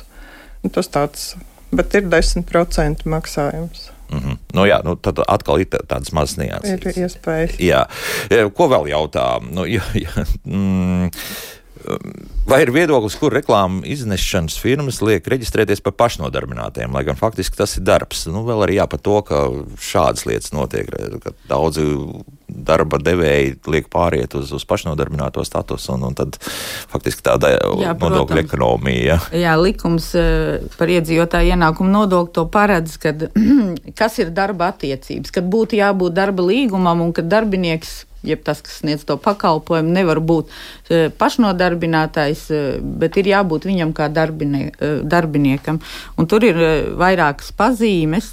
Nu, 0.65 0.73
tas 0.75 0.91
tāds, 0.91 1.29
bet 1.71 1.95
ir 1.95 2.11
10% 2.11 3.07
maksājums. 3.07 3.93
Mm 4.09 4.19
-hmm. 4.19 4.37
nu, 4.55 4.65
jā, 4.65 4.81
nu, 4.85 4.97
tad 4.97 5.21
atkal 5.29 5.61
ir 5.61 5.67
tādas 5.67 6.13
mazas 6.13 6.37
nianses. 6.37 6.81
Ir 6.81 7.05
iespējas. 7.05 7.61
Jā. 7.61 7.85
Ko 8.55 8.69
vēl 8.69 8.89
jautā? 8.89 9.41
Nu, 9.51 9.67
jā, 9.67 9.85
jā, 10.05 10.27
mm, 10.45 11.11
Vai 12.49 12.63
ir 12.65 12.73
viedoklis, 12.73 13.17
kur 13.21 13.33
reklāmas 13.33 13.87
iznešanas 13.87 14.57
firmas 14.61 15.03
liek 15.05 15.27
reģistrēties 15.29 15.83
par 15.85 15.95
pašnodarbinātiem, 16.01 16.93
lai 16.97 17.05
gan 17.05 17.19
faktiski 17.19 17.57
tas 17.57 17.77
ir 17.77 17.85
darbs? 17.87 18.25
Nu, 18.27 18.43
vēl 18.49 18.65
arī 18.65 18.79
jā, 18.79 18.87
par 18.91 19.03
to, 19.05 19.21
ka 19.29 19.43
šādas 19.77 20.25
lietas 20.29 20.55
notiek, 20.57 20.89
ka 21.23 21.35
daudzi 21.51 21.85
darba 22.49 22.99
devēji 23.03 23.57
liek 23.69 23.89
pāriet 23.93 24.35
uz, 24.39 24.51
uz 24.57 24.65
pašnodarbināto 24.69 25.45
statusu, 25.47 25.93
un, 25.95 26.09
un 26.09 26.17
tad 26.19 26.39
faktiski 26.41 27.25
tāda 27.27 27.55
nodokļu 28.01 28.43
ekonomija. 28.43 28.99
Jā. 29.09 29.19
jā, 29.45 29.55
likums 29.61 30.11
eh, 30.19 30.65
par 30.79 30.93
iedzīvotāju 30.93 31.55
ienākumu 31.55 31.93
nodokli 31.93 32.35
to 32.39 32.47
paredz, 32.53 32.97
kad, 33.03 33.29
kas 34.01 34.19
ir 34.23 34.33
darba 34.35 34.73
attiecības, 34.73 35.33
kad 35.35 35.49
būtu 35.49 35.79
jābūt 35.79 36.17
darba 36.17 36.47
līgumam 36.49 37.05
un 37.05 37.15
kad 37.17 37.29
darbinieks 37.31 38.03
jeb 38.27 38.43
tas, 38.43 38.61
kas 38.65 38.81
sniedz 38.81 39.05
to 39.07 39.15
pakalpojumu, 39.23 39.93
nevar 39.95 40.19
būt 40.19 40.51
e, 40.51 41.07
pašnodarbinātais, 41.21 42.45
e, 42.51 42.63
bet 42.81 43.17
ir 43.21 43.31
jābūt 43.31 43.69
viņam 43.69 43.95
kā 43.97 44.09
e, 44.11 44.91
darbiniekam. 45.07 45.79
Un 46.19 46.27
tur 46.31 46.47
ir 46.47 46.59
vairākas 46.99 47.53
pazīmes 47.55 48.33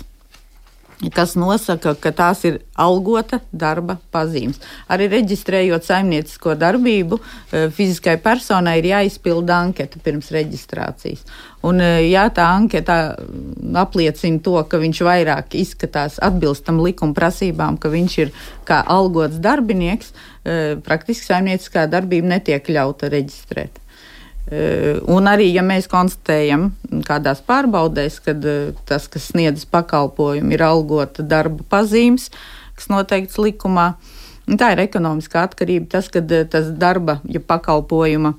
kas 1.16 1.36
nosaka, 1.40 1.96
ka 2.00 2.12
tās 2.16 2.44
ir 2.48 2.62
algota 2.80 3.42
darba 3.52 3.98
pazīmes. 4.14 4.62
Arī 4.92 5.10
reģistrējot 5.12 5.88
saimniecisko 5.88 6.56
darbību, 6.60 7.20
fiziskai 7.52 8.16
personai 8.24 8.78
ir 8.80 8.92
jāizpilda 8.94 9.60
anketa 9.68 10.00
pirms 10.04 10.32
reģistrācijas. 10.36 11.25
Un, 11.66 11.80
e, 11.82 12.10
ja 12.12 12.28
tā 12.34 12.46
anketa 12.54 13.16
apliecina 13.82 14.42
to, 14.46 14.58
ka 14.70 14.80
viņš 14.82 15.02
vairāk 15.08 15.56
izskatās 15.58 16.20
atbilstam 16.24 16.82
likuma 16.84 17.16
prasībām, 17.18 17.80
ka 17.82 17.90
viņš 17.94 18.18
ir 18.22 18.34
kā 18.68 18.82
algots 18.98 19.40
darbinieks, 19.42 20.12
e, 20.12 20.75
praktiski 20.86 21.32
saimnieciskā 21.32 21.88
darbība 21.90 22.36
netiek 22.36 22.70
ļauta 22.70 23.10
reģistrēt. 23.14 23.82
E, 24.46 25.00
un 25.10 25.30
arī, 25.30 25.50
ja 25.56 25.64
mēs 25.66 25.90
konstatējam 25.90 26.70
kādās 27.08 27.42
pārbaudēs, 27.46 28.20
ka 28.25 28.36
tas, 28.86 29.10
kas 29.12 29.32
sniedz 29.32 29.66
pakalpojumu, 29.70 30.54
ir 30.54 30.66
algota 30.66 31.25
darba 31.25 31.66
pazīmes, 31.70 32.30
kas 32.78 32.90
noteikts 32.94 33.40
likumā, 33.42 33.94
tā 34.46 34.75
ir 34.75 34.86
ekonomiskā 34.86 35.48
atkarība. 35.50 35.90
Tas, 35.98 36.12
ka 36.14 36.22
tas 36.25 36.70
darba, 36.78 37.20
ja 37.25 37.42
pakalpojuma 37.42 38.36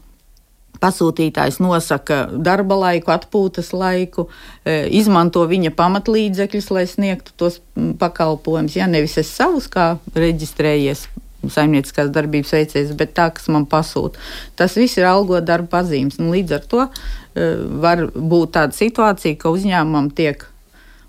Pasūtītājs 0.80 1.58
nosaka 1.62 2.26
darba 2.32 2.76
laiku, 2.76 3.12
atpūtas 3.14 3.72
laiku, 3.72 4.26
izmanto 4.66 5.44
viņa 5.48 5.72
pamatlīdzekļus, 5.76 6.70
lai 6.74 6.84
sniegtu 6.90 7.32
tos 7.40 7.60
pakalpojumus. 8.00 8.76
Ja 8.76 8.88
nevis 8.90 9.16
es 9.20 9.30
savus 9.32 9.70
kā 9.72 9.94
reģistrējies 10.16 11.06
saimnieciskās 11.52 12.10
darbības 12.14 12.54
veicējs, 12.56 12.92
bet 12.98 13.14
tā, 13.18 13.28
kas 13.36 13.48
man 13.52 13.68
pasūta. 13.70 14.20
Tas 14.58 14.76
viss 14.78 14.98
ir 14.98 15.08
algot 15.08 15.46
darba 15.46 15.78
pazīmes. 15.78 16.20
Un 16.22 16.32
līdz 16.34 16.58
ar 16.58 16.68
to 16.72 16.82
e, 16.86 17.48
var 17.82 18.06
būt 18.14 18.54
tāda 18.58 18.76
situācija, 18.76 19.38
ka 19.40 19.52
uzņēmumam 19.54 20.12
tiek 20.16 20.46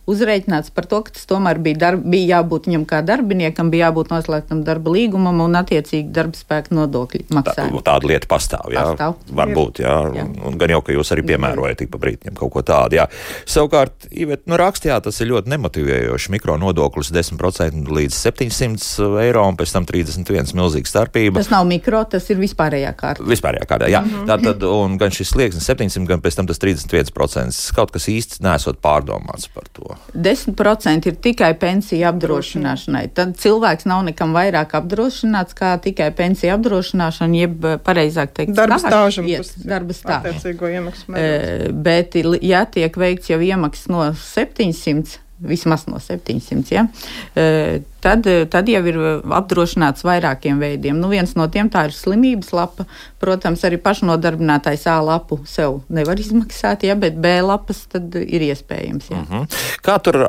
uzreikināts 0.08 0.72
par 0.74 0.88
to, 0.88 1.02
ka 1.04 1.14
tas 1.16 1.28
tomēr 1.28 1.60
bija, 1.64 1.80
darb, 1.82 2.06
bija 2.08 2.38
jābūt 2.38 2.70
viņam 2.70 2.86
kā 2.88 3.02
darbiniekam, 3.06 3.72
bija 3.74 3.90
jābūt 3.90 4.12
noslēgtam 4.14 4.64
darba 4.68 4.94
līgumam 4.96 5.42
un 5.44 5.58
attiecīgi 5.60 6.14
darba 6.16 6.40
spēka 6.40 6.76
nodokļu 6.78 7.26
maksājumam. 7.36 7.82
Tā, 7.82 7.92
tāda 7.92 8.12
lieta 8.12 8.30
pastāv. 8.32 8.72
Jā, 8.72 8.86
pastāv. 8.94 9.18
varbūt. 9.42 9.82
Jā. 9.84 9.98
Jā. 10.16 10.26
Un 10.48 10.56
gan 10.62 10.72
jau, 10.72 10.80
ka 10.88 10.96
jūs 10.96 11.12
arī 11.16 11.26
piemērojat 11.34 11.84
ik 11.84 11.92
pa 11.92 12.00
brīdim 12.02 12.38
kaut 12.40 12.54
ko 12.56 12.64
tādu. 12.66 13.02
Jā. 13.02 13.08
Savukārt, 13.50 14.08
Ivet, 14.16 14.46
nu, 14.48 14.56
rakstījā 14.60 14.98
tas 15.04 15.20
ir 15.22 15.32
ļoti 15.34 15.52
nemotivējoši. 15.52 16.34
Mikronodoklis 16.38 17.12
10% 17.12 17.92
līdz 18.00 18.16
700 18.16 19.12
eiro 19.26 19.44
un 19.50 19.60
pēc 19.60 19.76
tam 19.76 19.88
31 19.90 20.56
milzīga 20.58 20.92
starpība. 20.94 21.42
Tas 21.42 21.52
nav 21.52 21.68
mikro, 21.68 22.02
tas 22.10 22.32
ir 22.32 22.40
vispārējā 22.40 22.96
kārta. 22.98 23.28
Vispārējā 23.28 23.68
kārta, 23.68 23.92
jā. 23.92 24.04
Mm 24.06 24.14
-hmm. 24.14 24.32
Tātad, 24.32 24.64
un 24.72 24.98
gan 25.02 25.12
šis 25.12 25.36
slieksnis 25.36 25.68
700, 25.68 26.08
gan 26.08 26.24
pēc 26.24 26.40
tam 26.40 26.48
tas 26.48 26.64
31%. 26.64 27.76
Kaut 27.76 27.92
kas 27.92 28.08
īsti 28.08 28.44
nesot 28.46 28.80
pārdomāts 28.82 29.52
par 29.54 29.68
to. 29.74 29.97
10% 30.14 31.10
ir 31.10 31.18
tikai 31.22 31.52
pensiju 31.60 32.08
apdrošināšanai. 32.10 33.04
Tad 33.18 33.36
cilvēks 33.42 33.88
nav 33.90 34.06
nekam 34.08 34.34
vairāk 34.38 34.74
apdrošināts 34.80 35.58
kā 35.58 35.76
tikai 35.84 36.10
pensiju 36.18 36.56
apdrošināšana, 36.56 37.40
jeb 37.44 37.70
pareizāk 37.86 38.34
teikt, 38.38 38.56
darba 38.58 38.80
stāžam. 38.82 39.30
Darba 39.68 39.98
stāžam. 39.98 40.90
E, 41.14 41.72
bet, 41.72 42.18
ja 42.42 42.66
tiek 42.66 42.98
veikts 42.98 43.32
jau 43.34 43.40
iemaksas 43.44 43.92
no 43.94 44.04
700 44.12 45.27
vismaz 45.40 45.86
no 45.88 46.00
700. 46.00 46.72
Ja? 46.72 46.88
E, 47.36 47.80
tad, 48.02 48.28
tad 48.52 48.70
jau 48.70 48.82
ir 48.90 48.98
apdrošināts 49.38 50.06
vairākiem 50.08 50.60
veidiem. 50.62 50.98
Nu, 50.98 51.10
viens 51.12 51.36
no 51.38 51.48
tiem 51.52 51.70
ir 51.70 51.94
slimības 51.94 52.54
lapa. 52.56 52.88
Protams, 53.22 53.64
arī 53.66 53.80
pašnodarbinātais 53.82 54.86
A 54.88 55.00
lapu 55.02 55.40
sev 55.50 55.82
nevar 55.90 56.20
izmaksāt, 56.22 56.86
ja, 56.86 56.96
bet 56.96 57.18
B 57.18 57.38
lapas 57.42 57.86
ir 57.98 58.46
iespējams. 58.50 59.10
Ja. 59.12 59.18
Uh 59.18 59.24
mhm. 59.24 59.44
-huh. 59.44 59.66
Kā 59.82 60.00
tur 60.04 60.28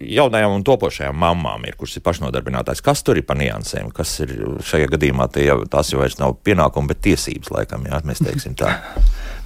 jaunajām 0.00 0.52
un 0.52 0.64
topošajām 0.64 1.16
mamām 1.16 1.66
ir, 1.66 1.76
kuras 1.76 1.96
ir 1.96 2.02
pašnodarbinātājs? 2.02 2.82
Kas 2.82 3.02
tur 3.02 3.16
ir 3.16 3.22
pa 3.22 3.34
niansēm? 3.34 3.92
Kas 3.92 4.20
ir 4.20 4.34
šajā 4.60 4.88
gadījumā? 4.88 5.28
Jau, 5.36 5.64
tās 5.64 5.92
jau 5.92 6.00
vairs 6.00 6.18
nav 6.18 6.36
pienākumi, 6.44 6.88
bet 6.88 7.00
tiesības 7.00 7.50
laikam, 7.50 7.86
jā, 7.86 8.00
mēs 8.04 8.18
teiksim 8.24 8.54
tā. 8.54 8.74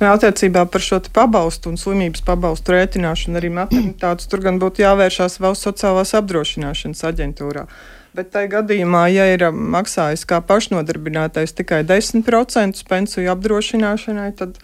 Attiecībā 0.01 0.65
par 0.73 0.81
šo 0.81 0.97
pabalstu 1.13 1.69
un 1.69 1.77
slimības 1.77 2.23
pabalstu 2.25 2.73
rēķināšanu 2.73 3.37
arī 3.37 3.51
maternitātes 3.53 4.31
tur 4.33 4.41
gan 4.41 4.57
būtu 4.63 4.81
jāvēršās 5.01 5.41
valsts 5.41 5.67
sociālās 5.69 6.13
apdrošināšanas 6.19 7.05
aģentūrā. 7.09 7.67
Bet 8.15 8.33
tajā 8.35 8.51
gadījumā, 8.57 9.07
ja 9.13 9.29
ir 9.31 9.47
maksājis 9.51 10.27
kā 10.27 10.41
pašnodarbinātais 10.43 11.55
tikai 11.55 11.85
10% 11.87 12.85
pensiju 12.89 13.31
apdrošināšanai, 13.33 14.33
tad 14.37 14.59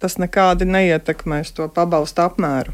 tas 0.00 0.16
nekādi 0.18 0.66
neietekmēs 0.66 1.52
to 1.54 1.68
pabalstu 1.68 2.24
apmēru. 2.24 2.72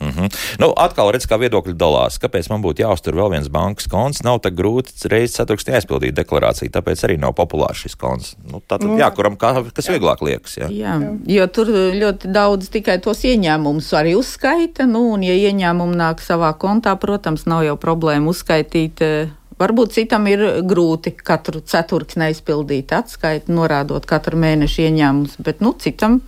Mm 0.00 0.08
-hmm. 0.08 0.34
nu, 0.58 0.72
atkal 0.76 1.10
redz, 1.12 1.26
kā 1.30 1.38
viedokļi 1.38 1.72
dalās. 1.78 2.18
Kāpēc 2.18 2.48
man 2.50 2.62
būtu 2.62 2.82
jāuztur 2.82 3.14
vēl 3.14 3.30
viens 3.30 3.48
bankas 3.48 3.86
konts? 3.86 4.22
Nav 4.22 4.40
tā 4.42 4.50
grūti 4.50 5.08
reizes 5.08 5.36
ceturksnī 5.36 5.74
aizpildīt 5.78 6.16
deklarāciju, 6.18 6.70
tāpēc 6.70 7.04
arī 7.06 7.18
nav 7.18 7.34
populārs 7.38 7.84
šis 7.84 7.94
konts. 7.94 8.34
Nu, 8.50 8.58
tā 8.58 8.78
tad 8.78 8.88
nu, 8.88 8.98
jā, 8.98 9.10
kuram 9.14 9.36
kā, 9.36 9.54
kas 9.74 9.86
jā. 9.86 9.94
vieglāk 9.94 10.22
liekas. 10.22 10.56
Jā. 10.56 10.68
Jā, 10.70 10.98
jo 11.26 11.46
tur 11.46 11.70
ļoti 12.02 12.32
daudz 12.32 12.68
tikai 12.68 12.98
tos 12.98 13.24
ieņēmumus 13.24 13.92
arī 13.94 14.16
uzskaita. 14.18 14.86
Nu, 14.86 15.12
un, 15.14 15.22
ja 15.22 15.34
ieņēmumi 15.34 15.96
nāk 15.96 16.20
savā 16.20 16.52
kontā, 16.58 16.96
protams, 16.96 17.46
nav 17.46 17.62
jau 17.64 17.76
problēma 17.76 18.30
uzskaitīt. 18.34 19.00
Eh, 19.00 19.28
varbūt 19.58 19.92
citam 19.92 20.26
ir 20.26 20.42
grūti 20.66 21.14
katru 21.16 21.60
ceturksni 21.60 22.24
aizpildīt 22.32 22.92
atskaiti, 22.92 23.52
norādot 23.52 24.06
katru 24.06 24.36
mēnešu 24.36 24.88
ieņēmumus, 24.88 25.38
bet 25.38 25.60
nu, 25.60 25.74
citam 25.78 26.20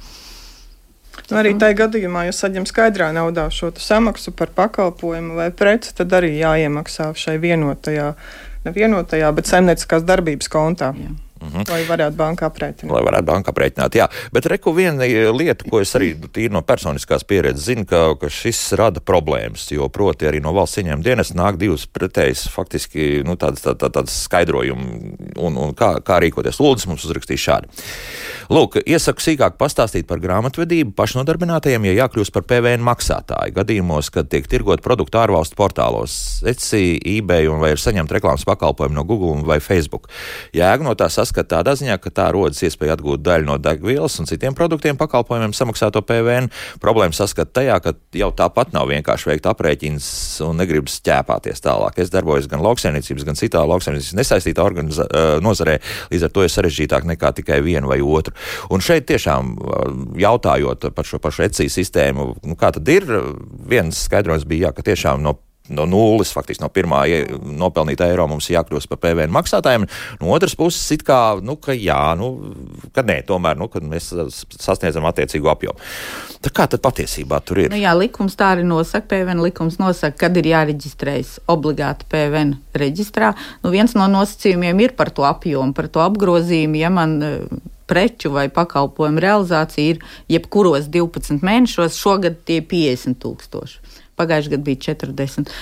Nu, 1.30 1.38
arī 1.40 1.56
tajā 1.58 1.74
gadījumā, 1.80 2.26
ja 2.28 2.34
saņem 2.36 2.68
skaidrā 2.70 3.10
naudā 3.14 3.48
šo 3.50 3.72
samaksu 3.82 4.30
par 4.36 4.52
pakalpojumu 4.54 5.40
vai 5.40 5.48
preci, 5.50 5.94
tad 5.98 6.14
arī 6.14 6.36
jāiemaksā 6.38 7.10
šai 7.18 7.36
vienotajā, 7.42 8.12
nevienotajā, 8.68 9.32
bet 9.34 9.50
saimnieciskās 9.50 10.06
darbības 10.06 10.52
kontā. 10.52 10.92
Jā. 10.94 11.14
-hmm. 11.40 11.64
Lai 11.68 11.84
varētu 11.88 12.16
banka 12.16 12.46
aprēķināt. 12.48 12.92
Lai 12.92 13.02
varētu 13.04 13.26
banka 13.26 13.52
aprēķināt, 13.52 13.94
jā. 13.94 14.08
Bet 14.32 14.46
reku 14.46 14.72
viena 14.72 15.04
lieta, 15.32 15.64
ko 15.70 15.80
es 15.80 15.94
arī 15.94 16.14
tīri 16.14 16.52
no 16.52 16.62
personiskās 16.62 17.24
pieredzes 17.24 17.66
zinu, 17.66 17.84
ka, 17.86 18.16
ka 18.20 18.28
šis 18.28 18.72
rada 18.72 19.00
problēmas, 19.00 19.70
jo 19.70 19.88
proti 19.88 20.26
arī 20.26 20.40
no 20.40 20.52
valsts 20.52 20.78
ieņēmuma 20.78 21.04
dienas 21.04 21.34
nāk 21.34 21.56
divas 21.56 21.86
pretējas 21.86 22.48
faktiski 22.48 23.22
nu, 23.26 23.36
tādas, 23.36 23.60
tā, 23.60 23.74
tā, 23.74 23.90
tādas 23.90 24.16
skaidrojumi 24.24 25.16
un, 25.36 25.56
un 25.56 25.74
kā, 25.74 26.00
kā 26.00 26.20
rīkoties. 26.20 26.60
Lūdzu, 26.60 26.88
mums 26.88 27.04
uzrakstīja 27.04 27.44
šādi. 27.46 27.68
Lūk, 28.52 28.78
iesaku 28.86 29.20
sīkāk 29.20 29.56
pastāstīt 29.58 30.06
par 30.06 30.20
grāmatvedību 30.22 30.94
pašnodarbinātajiem, 30.96 31.88
ja 31.88 32.04
jākļūst 32.04 32.32
par 32.34 32.46
PVN 32.46 32.84
maksātāju. 32.86 33.54
Gadījumos, 33.56 34.10
kad 34.14 34.30
tiek 34.30 34.46
tirgot 34.46 34.84
produktu 34.84 35.18
ārvalstu 35.18 35.58
portālos, 35.58 36.14
Etsy, 36.46 37.00
eBay 37.02 37.50
un 37.50 37.58
vai 37.58 37.72
ir 37.74 37.82
saņemt 37.82 38.12
reklāmas 38.14 38.46
pakalpojumu 38.46 38.94
no 38.94 39.04
Google 39.08 39.42
vai 39.46 39.58
Facebook. 39.60 40.06
Jēga 40.54 40.86
no 40.86 40.94
tā 40.94 41.10
saskata 41.26 41.58
tādā 41.58 41.74
ziņā, 41.78 41.98
ka 42.00 42.12
tā 42.14 42.28
rodas 42.34 42.62
iespēja 42.62 42.94
atgūt 42.96 43.24
daļu 43.26 43.48
no 43.48 43.56
degvielas 43.58 44.16
un 44.22 44.28
citiem 44.30 44.54
produktiem 44.56 44.98
pakalpojumiem 45.00 45.54
samaksāto 45.56 46.02
PVN. 46.06 46.48
Problēma 46.82 47.16
saskata 47.16 47.60
tajā, 47.60 47.78
ka 47.82 47.94
jau 48.16 48.30
tāpat 48.36 48.72
nav 48.76 48.88
vienkārši 48.92 49.30
veikt 49.32 49.48
aprēķins 49.50 50.08
un 50.46 50.60
negribas 50.60 51.00
ķēpāties 51.06 51.62
tālāk. 51.64 51.98
Es 52.02 52.12
darbojos 52.14 52.48
gan 52.50 52.62
lauksaimniecības, 52.64 53.26
gan 53.26 53.38
citā 53.38 53.64
lauksaimniecības 53.66 54.18
nesaistītā 54.20 54.68
nozarē, 55.42 55.78
līdz 56.12 56.28
ar 56.28 56.34
to 56.34 56.46
ir 56.46 56.54
sarežģītāk 56.54 57.08
nekā 57.12 57.32
tikai 57.40 57.60
vienu 57.66 57.90
vai 57.90 57.98
otru. 58.04 58.36
Un 58.70 58.84
šeit 58.84 59.08
tiešām 59.10 59.56
jautājot 60.20 60.90
par 60.94 61.08
šo 61.08 61.20
pašu 61.22 61.46
ECI 61.48 61.68
sistēmu, 61.72 62.30
nu, 62.46 62.58
kā 62.58 62.72
tad 62.76 62.88
ir, 62.92 63.08
viens 63.66 64.06
skaidrojums 64.06 64.46
bija, 64.48 64.68
jā, 64.68 64.76
ka 64.76 64.86
tiešām 64.92 65.24
no 65.24 65.36
no 65.68 65.86
nulles, 65.88 66.32
faktiski 66.34 66.64
no 66.64 66.70
pirmā 66.72 67.02
nopelnīta 67.58 68.08
eiro 68.10 68.26
mums 68.30 68.48
jākļūst 68.52 68.90
par 68.90 69.00
PVN 69.02 69.34
maksātājiem. 69.34 69.86
No 70.20 70.32
otras 70.34 70.56
puses, 70.58 70.84
it 70.94 71.04
kā, 71.06 71.38
nu, 71.42 71.56
ka 71.60 71.74
jā, 71.76 72.00
nu, 72.18 72.30
ka 72.96 73.04
nē, 73.06 73.20
tomēr, 73.28 73.58
nu, 73.60 73.70
kad 73.72 73.86
mēs 73.86 74.12
sasniedzam 74.56 75.06
attiecīgo 75.08 75.50
apjomu. 75.52 75.78
Tā 76.44 76.52
kā 76.54 76.68
tad 76.70 76.82
patiesībā 76.84 77.40
tur 77.44 77.64
ir? 77.64 77.70
Nu, 77.74 77.80
jā, 77.80 77.94
likums 77.98 78.36
tā 78.38 78.52
arī 78.54 78.66
nosaka, 78.66 79.08
PVN 79.14 79.42
likums 79.44 79.80
nosaka, 79.82 80.18
kad 80.26 80.36
ir 80.38 80.50
jāreģistrējas 80.52 81.38
obligāti 81.52 82.08
PVN 82.12 82.56
reģistrā. 82.76 83.32
Nu, 83.64 83.72
viens 83.74 83.96
no 83.98 84.08
nosacījumiem 84.10 84.84
ir 84.86 84.98
par 84.98 85.10
to 85.14 85.26
apjomu, 85.26 85.74
par 85.76 85.90
to 85.92 86.04
apgrozījumu, 86.04 86.78
ja 86.78 86.92
man 86.92 87.18
preču 87.86 88.32
vai 88.34 88.48
pakalpojumu 88.52 89.22
realizācija 89.22 89.94
ir 89.94 90.02
jebkuros 90.30 90.90
12 90.92 91.44
mēnešos, 91.46 91.98
šogad 92.00 92.42
tie 92.48 92.60
50 92.62 93.20
tūkstoši. 93.22 93.95
Pagājušajā 94.16 94.54
gadā 94.54 94.64
bija 94.64 94.82
40. 94.94 95.52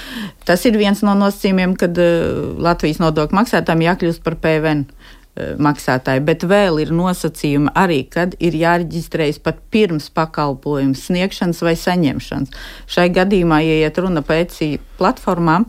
Tas 0.46 0.62
ir 0.68 0.78
viens 0.78 1.02
no 1.06 1.16
nosacījumiem, 1.18 1.74
kad 1.78 1.98
uh, 1.98 2.54
Latvijas 2.62 3.00
nodokļu 3.02 3.38
maksātājiem 3.40 3.84
jākļūst 3.88 4.22
par 4.22 4.36
PVN 4.44 4.84
uh, 4.86 5.54
maksātāju, 5.66 6.22
bet 6.28 6.46
vēl 6.46 6.78
ir 6.84 6.94
nosacījumi 6.94 7.74
arī, 7.74 8.04
kad 8.10 8.36
ir 8.38 8.54
jāreģistrējas 8.60 9.42
pat 9.42 9.58
pirms 9.74 10.06
pakalpojumu 10.14 10.94
sniegšanas 10.98 11.64
vai 11.66 11.74
saņemšanas. 11.82 12.54
Šai 12.94 13.08
gadījumā, 13.16 13.58
ja 13.66 13.82
iet 13.88 13.98
runa 13.98 14.22
pēc 14.26 14.60
platformām, 15.00 15.66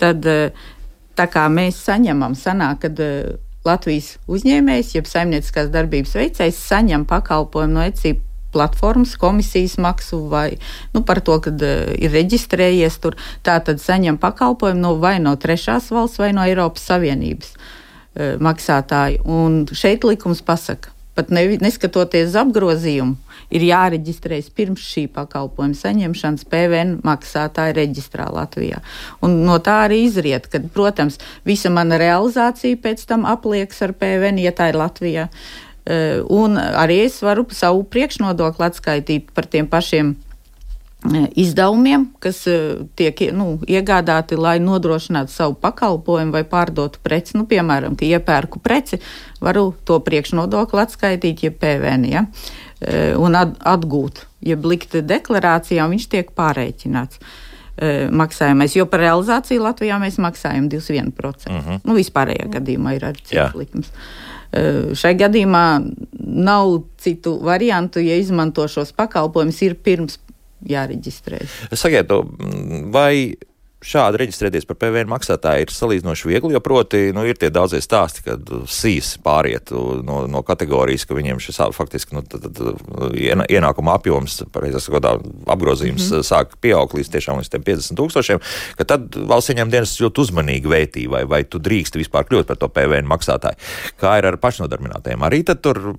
tad 0.00 0.24
uh, 0.24 0.68
tā 1.18 1.28
kā 1.28 1.46
mēs 1.52 1.84
saņemam, 1.84 2.36
sanāk, 2.38 2.86
kad 2.86 3.06
Latvijas 3.62 4.16
uzņēmējs, 4.26 4.96
jeb 4.96 5.06
saimnieciskās 5.06 5.68
darbības 5.70 6.16
veicējs 6.18 6.64
saņem 6.72 7.04
pakalpojumu 7.06 7.76
no 7.76 7.84
ECI 7.86 8.16
platformas 8.52 9.16
komisijas 9.16 9.78
maksu 9.78 10.20
vai 10.28 10.56
nu, 10.92 11.02
par 11.02 11.20
to, 11.24 11.38
ka 11.42 11.52
uh, 11.52 11.92
ir 11.96 12.12
reģistrējies 12.14 13.00
tur. 13.02 13.16
Tā 13.46 13.58
tad 13.64 13.82
saņem 13.82 14.20
pakalpojumu 14.22 14.82
no 14.82 14.96
vai 15.02 15.18
no 15.22 15.34
trešās 15.36 15.90
valsts 15.94 16.20
vai 16.22 16.32
no 16.36 16.44
Eiropas 16.46 16.84
Savienības 16.90 17.54
uh, 17.56 18.36
maksātāju. 18.42 19.24
Un 19.24 19.62
šeit 19.72 20.04
likums 20.04 20.44
pasaka, 20.44 20.92
pat 21.16 21.32
ne, 21.32 21.44
neskatoties 21.60 22.30
uz 22.30 22.38
apgrozījumu, 22.40 23.16
ir 23.52 23.66
jāreģistrējas 23.68 24.52
pirms 24.56 24.84
šī 24.94 25.06
pakalpojuma 25.12 25.76
saņemšanas 25.76 26.46
PVN 26.48 26.94
maksātāja 27.04 27.74
reģistrā 27.76 28.30
Latvijā. 28.32 28.80
Un 29.24 29.42
no 29.46 29.58
tā 29.64 29.82
arī 29.88 30.04
izriet, 30.06 30.48
ka, 30.52 30.62
protams, 30.72 31.20
visa 31.48 31.72
mana 31.72 32.00
realizācija 32.00 32.80
pēc 32.80 33.04
tam 33.10 33.28
apliekas 33.28 33.84
ar 33.84 33.92
PVN, 33.98 34.40
ja 34.40 34.54
tā 34.56 34.72
ir 34.72 34.80
Latvijā. 34.80 35.28
Uh, 35.28 35.71
Eh, 35.71 35.71
un 36.30 36.58
arī 36.58 37.00
es 37.08 37.16
varu 37.22 37.46
savu 37.50 37.82
priekšnodokli 37.90 38.68
atskaitīt 38.68 39.32
par 39.34 39.48
tiem 39.50 39.66
pašiem 39.66 40.12
eh, 40.14 41.26
izdevumiem, 41.42 42.06
kas 42.22 42.44
eh, 42.46 42.84
tiek 42.94 43.18
nu, 43.34 43.56
iegādāti, 43.66 44.38
lai 44.38 44.58
nodrošinātu 44.62 45.34
savu 45.34 45.56
pakalpojumu 45.58 46.36
vai 46.36 46.44
pārdotu 46.46 47.02
preci. 47.02 47.34
Nu, 47.38 47.48
piemēram, 47.50 47.98
ka 47.98 48.06
iepērku 48.06 48.62
preci, 48.62 49.00
varu 49.42 49.72
to 49.84 49.98
priekšnodokli 50.06 50.84
atskaitīt, 50.86 51.42
ja 51.42 51.50
PVN, 51.50 52.10
ja, 52.10 52.26
un 53.18 53.38
atgūt, 53.38 54.26
ja 54.42 54.58
likt 54.58 54.94
deklarācijā, 55.06 55.86
viņš 55.90 56.06
tiek 56.10 56.30
pārreikināts 56.34 57.18
maksājumais, 58.12 58.74
jo 58.76 58.84
par 58.90 59.00
realizāciju 59.02 59.62
Latvijā 59.64 59.96
mēs 59.98 60.18
maksājam 60.22 60.66
21%. 60.70 61.48
Uh 61.48 61.54
-huh. 61.54 61.80
Nu, 61.84 61.94
vispārējā 61.96 62.50
gadījumā 62.52 62.94
ir 62.94 63.06
arī 63.08 63.22
cits 63.24 63.54
likums. 63.56 63.88
Uh, 63.88 64.31
Eh, 64.31 64.31
šai 64.98 65.14
gadījumā 65.20 65.66
nav 66.22 66.74
citu 67.00 67.38
variantu, 67.44 68.02
ja 68.04 68.18
izmanto 68.20 68.66
šos 68.68 68.92
pakalpojumus, 68.96 69.62
ir 69.64 69.78
pirms 69.80 70.18
jāreģistrējas. 70.68 71.56
Sakiet, 71.78 72.12
vai 72.92 73.34
šādi 73.82 74.20
reģistrēties 74.22 74.66
par 74.68 74.78
PVN 74.80 75.10
maksātāju 75.10 75.66
ir 75.66 75.72
salīdzinoši 75.74 76.28
viegli, 76.30 76.54
jo 76.54 76.62
proti 76.64 77.02
nu, 77.14 77.24
ir 77.26 77.38
tie 77.40 77.50
daudzie 77.52 77.80
stāsti, 77.82 78.24
kad 78.26 78.52
sīs 78.70 79.16
pāriet 79.22 79.72
no, 80.06 80.22
no 80.30 80.42
kategorijas, 80.46 81.04
ka 81.08 81.16
viņiem 81.18 81.40
šis 81.42 81.60
faktiski 81.76 82.16
nu, 82.16 82.22
tad, 82.26 82.46
tad, 82.46 82.82
ienākuma 83.50 83.96
apjoms, 83.98 84.40
pareizāk 84.54 84.86
sakot, 84.86 85.08
apgrozījums 85.50 86.08
mm 86.08 86.16
-hmm. 86.16 86.28
sāk 86.28 86.56
pieaugt 86.62 86.96
līdz 86.98 87.12
tiešām 87.16 87.42
līdz 87.42 87.52
50 87.58 87.98
tūkstošiem, 87.98 88.42
ka 88.78 88.86
tad 88.94 89.16
valsts 89.16 89.54
ieņem 89.54 89.70
dienas 89.70 89.98
ļoti 90.00 90.26
uzmanīgi 90.26 90.70
vērtī, 90.70 91.08
vai, 91.10 91.24
vai 91.24 91.42
tu 91.44 91.58
drīkst 91.58 91.98
vispār 91.98 92.26
kļūt 92.28 92.46
par 92.46 92.56
to 92.56 92.68
PVN 92.68 93.08
maksātāju. 93.10 93.58
Kā 94.00 94.18
ir 94.18 94.30
ar 94.30 94.38
pašnodarbinātiem? 94.38 95.22
Arī 95.26 95.42
tur 95.42 95.96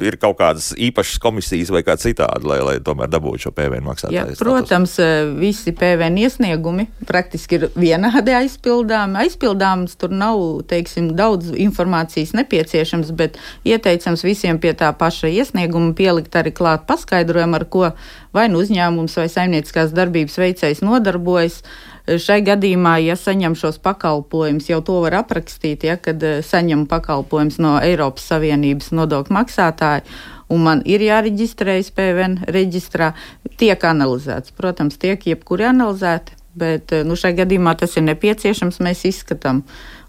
ir 0.00 0.16
kaut 0.20 0.38
kādas 0.38 0.72
īpašas 0.76 1.18
komisijas 1.22 1.70
vai 1.74 1.82
kā 1.86 1.96
citādi, 2.00 2.46
lai, 2.48 2.60
lai 2.64 2.76
tomēr 2.84 3.10
dabūtu 3.12 3.46
šo 3.46 3.52
PVN 3.56 3.84
maksātāju. 3.86 4.34
Ja, 4.34 4.38
protams, 4.38 4.96
status. 4.96 5.38
visi 5.40 5.72
PVN 5.72 6.18
iesniegumi 6.24 6.86
praktiski 7.14 7.60
ir 7.60 7.68
vienādi 7.78 8.34
aizpildāmi. 8.42 9.20
Aizpildāms 9.24 9.94
tur 10.00 10.14
nav, 10.14 10.42
teiksim, 10.70 11.12
daudz 11.18 11.52
informācijas 11.54 12.34
nepieciešams, 12.34 13.14
bet 13.14 13.38
ieteicams 13.66 14.26
visiem 14.26 14.58
pie 14.62 14.74
tā 14.78 14.90
paša 14.98 15.30
iesnieguma 15.30 15.94
pielikt 15.96 16.34
arī 16.40 16.54
klāt 16.54 16.88
paskaidrojumu, 16.90 17.60
ar 17.60 17.66
ko 17.70 17.88
vai 18.34 18.48
nu 18.50 18.62
uzņēmums 18.64 19.18
vai 19.20 19.28
saimnieciskās 19.30 19.94
darbības 19.94 20.38
veicējs 20.42 20.82
nodarbojas. 20.84 21.62
Šai 22.04 22.42
gadījumā, 22.44 22.98
ja 23.00 23.14
saņem 23.16 23.54
šos 23.56 23.78
pakalpojumus, 23.80 24.66
jau 24.68 24.82
to 24.84 24.98
var 25.06 25.22
aprakstīt, 25.22 25.86
ja, 25.88 25.96
kad 25.96 26.20
eh, 26.20 26.42
saņem 26.44 26.84
pakalpojumus 26.90 27.56
no 27.64 27.78
Eiropas 27.80 28.26
Savienības 28.28 28.92
nodokļu 28.92 29.32
maksātāja, 29.38 30.04
un 30.52 30.66
man 30.66 30.84
ir 30.84 31.00
jāreģistrējas 31.06 31.88
PVN 31.96 32.38
reģistrā, 32.52 33.14
tiek 33.56 33.88
analizēts. 33.88 34.52
Protams, 34.52 35.00
tiek 35.00 35.24
jebkuri 35.32 35.70
analizēti 35.70 36.43
bet 36.58 36.92
eh, 36.92 37.04
nu, 37.06 37.16
šai 37.18 37.34
gadījumā 37.38 37.74
tas 37.80 37.96
ir 37.98 38.06
nepieciešams. 38.08 38.80
Mēs 38.84 39.04
izskatām 39.10 39.62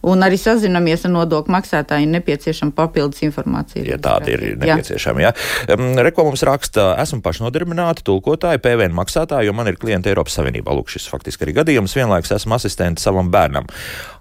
Un 0.06 0.22
arī 0.26 0.38
sazinamies 0.38 1.06
ar 1.08 1.14
nodokļu 1.16 1.54
maksātājiem, 1.56 2.12
nepieciešama 2.20 2.76
papildus 2.78 3.24
informācija. 3.26 3.86
Ja 3.88 3.98
tāda 4.02 4.36
ir 4.36 4.44
nepieciešama, 4.62 5.24
jā. 5.24 5.32
jā. 5.66 5.78
Reko 6.06 6.28
mums 6.28 6.44
raksta, 6.46 6.92
esmu 7.02 7.24
pašnodarbināta 7.26 8.06
tulkotāja, 8.06 8.62
PVN 8.62 8.94
maksātāja, 8.98 9.48
jo 9.48 9.56
man 9.58 9.72
ir 9.72 9.80
klienti 9.82 10.12
Eiropas 10.12 10.38
Savienībā. 10.38 10.76
Lūk, 10.78 10.92
šis 10.94 11.08
faktiski 11.10 11.48
arī 11.48 11.56
gadījums. 11.62 11.96
Vienlaikus 11.98 12.36
esmu 12.38 12.58
asistente 12.58 13.02
savam 13.02 13.32
bērnam. 13.34 13.66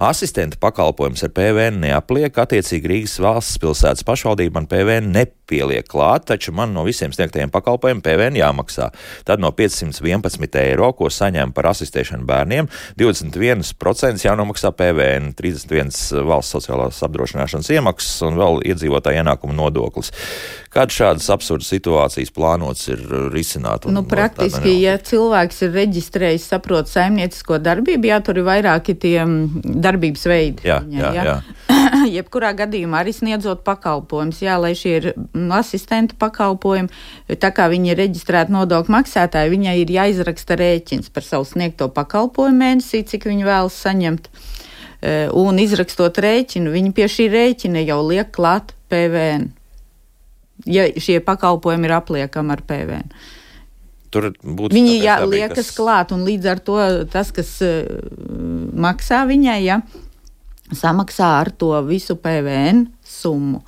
Asistenta 0.04 0.56
pakalpojums 0.62 1.26
ar 1.26 1.34
PVN 1.36 1.82
neapliek, 1.84 2.32
attiecīgi 2.44 2.90
Rīgas 2.90 3.18
valsts 3.20 3.60
pilsētas 3.62 4.06
pašvaldība 4.08 4.60
man 4.60 4.68
PVN 4.70 5.12
nepieliek 5.12 5.86
klāt, 5.90 6.28
taču 6.30 6.54
man 6.56 6.72
no 6.72 6.84
visiem 6.86 7.12
sniegtajiem 7.12 7.52
pakalpojumiem 7.52 8.02
PVN 8.04 8.38
jāmaksā. 8.40 8.88
Tad 9.28 9.42
no 9.42 9.52
511 9.52 10.60
eiro, 10.62 10.92
ko 10.96 11.10
saņem 11.12 11.52
par 11.56 11.68
asistēšanu 11.74 12.24
bērniem, 12.28 12.70
21% 13.00 14.24
jānomaksā 14.24 14.72
PVN, 14.78 15.34
31% 15.74 16.24
valsts 16.28 16.54
sociālās 16.54 17.00
apdrošināšanas 17.06 17.70
iemaksas 17.74 18.22
un 18.28 18.38
vēl 18.38 18.60
iedzīvotāja 18.72 19.22
ienākuma 19.22 19.56
nodoklis. 19.56 20.12
Kādas 20.74 20.96
šādas 20.98 21.28
absurdas 21.30 21.70
situācijas 21.70 22.32
plānots 22.34 22.88
ir 22.90 23.02
risināt? 23.32 23.86
Nu, 23.90 24.02
praktiski, 24.08 24.72
ja 24.82 24.96
cilvēks 24.98 25.62
ir 25.66 25.74
reģistrējis, 25.74 26.48
saprot 26.50 26.90
saimniecisko 26.90 27.60
darbību, 27.62 28.10
jā, 28.10 28.18
tur 28.26 28.40
ir 28.40 28.48
vairāki 28.48 28.96
tie 28.98 29.20
darbības 29.62 30.26
veidi. 30.30 30.66
Jā, 30.66 30.80
jā, 30.90 31.12
jā. 31.14 31.26
jā. 31.30 31.36
Jebkurā 32.16 32.52
gadījumā 32.58 33.04
arī 33.04 33.14
sniedzot 33.14 33.62
pakalpojumus, 33.66 34.42
jā, 34.42 34.58
lai 34.60 34.74
šie 34.78 34.96
ir 34.98 35.08
asistenta 35.54 36.18
pakalpojumi, 36.18 36.90
tā 37.40 37.52
kā 37.54 37.68
viņi 37.70 37.94
ir 37.94 38.02
reģistrēti 38.02 38.54
nodokļu 38.54 38.96
maksātāji, 38.96 39.54
viņai 39.54 39.76
ir 39.84 39.94
jāizraksta 39.94 40.58
rēķins 40.58 41.14
par 41.14 41.26
savu 41.26 41.46
sniegto 41.48 41.88
pakalpojumu 41.94 42.60
mēnesī, 42.64 43.04
cik 43.06 43.30
viņi 43.30 43.46
vēlas 43.46 43.78
saņemt. 43.86 44.28
E, 44.28 44.54
un 45.36 45.58
izrakstot 45.60 46.18
rēķinu, 46.24 46.72
viņi 46.72 46.94
pie 46.96 47.10
šī 47.10 47.28
rēķina 47.32 47.82
jau 47.84 48.00
liek 48.06 48.30
klāt 48.34 48.72
PVN 48.92 49.50
ja 50.66 50.86
šie 50.96 51.20
pakalpojumi 51.24 51.88
ir 51.88 51.96
apliekami 51.96 52.54
ar 52.54 52.62
PVN. 52.66 53.10
Tur 54.14 54.30
būtu 54.38 54.76
Viņi 54.76 54.98
jā, 55.02 55.18
liekas 55.26 55.72
kas... 55.72 55.74
klāt, 55.76 56.14
un 56.14 56.22
līdz 56.26 56.50
ar 56.52 56.62
to 56.62 56.78
tas, 57.10 57.32
kas 57.34 57.56
uh, 57.66 57.82
maksā 58.78 59.24
viņai, 59.26 59.58
ja, 59.66 59.80
samaksā 60.70 61.32
ar 61.40 61.50
to 61.50 61.72
visu 61.88 62.16
PVN 62.20 62.86
summu. 63.02 63.64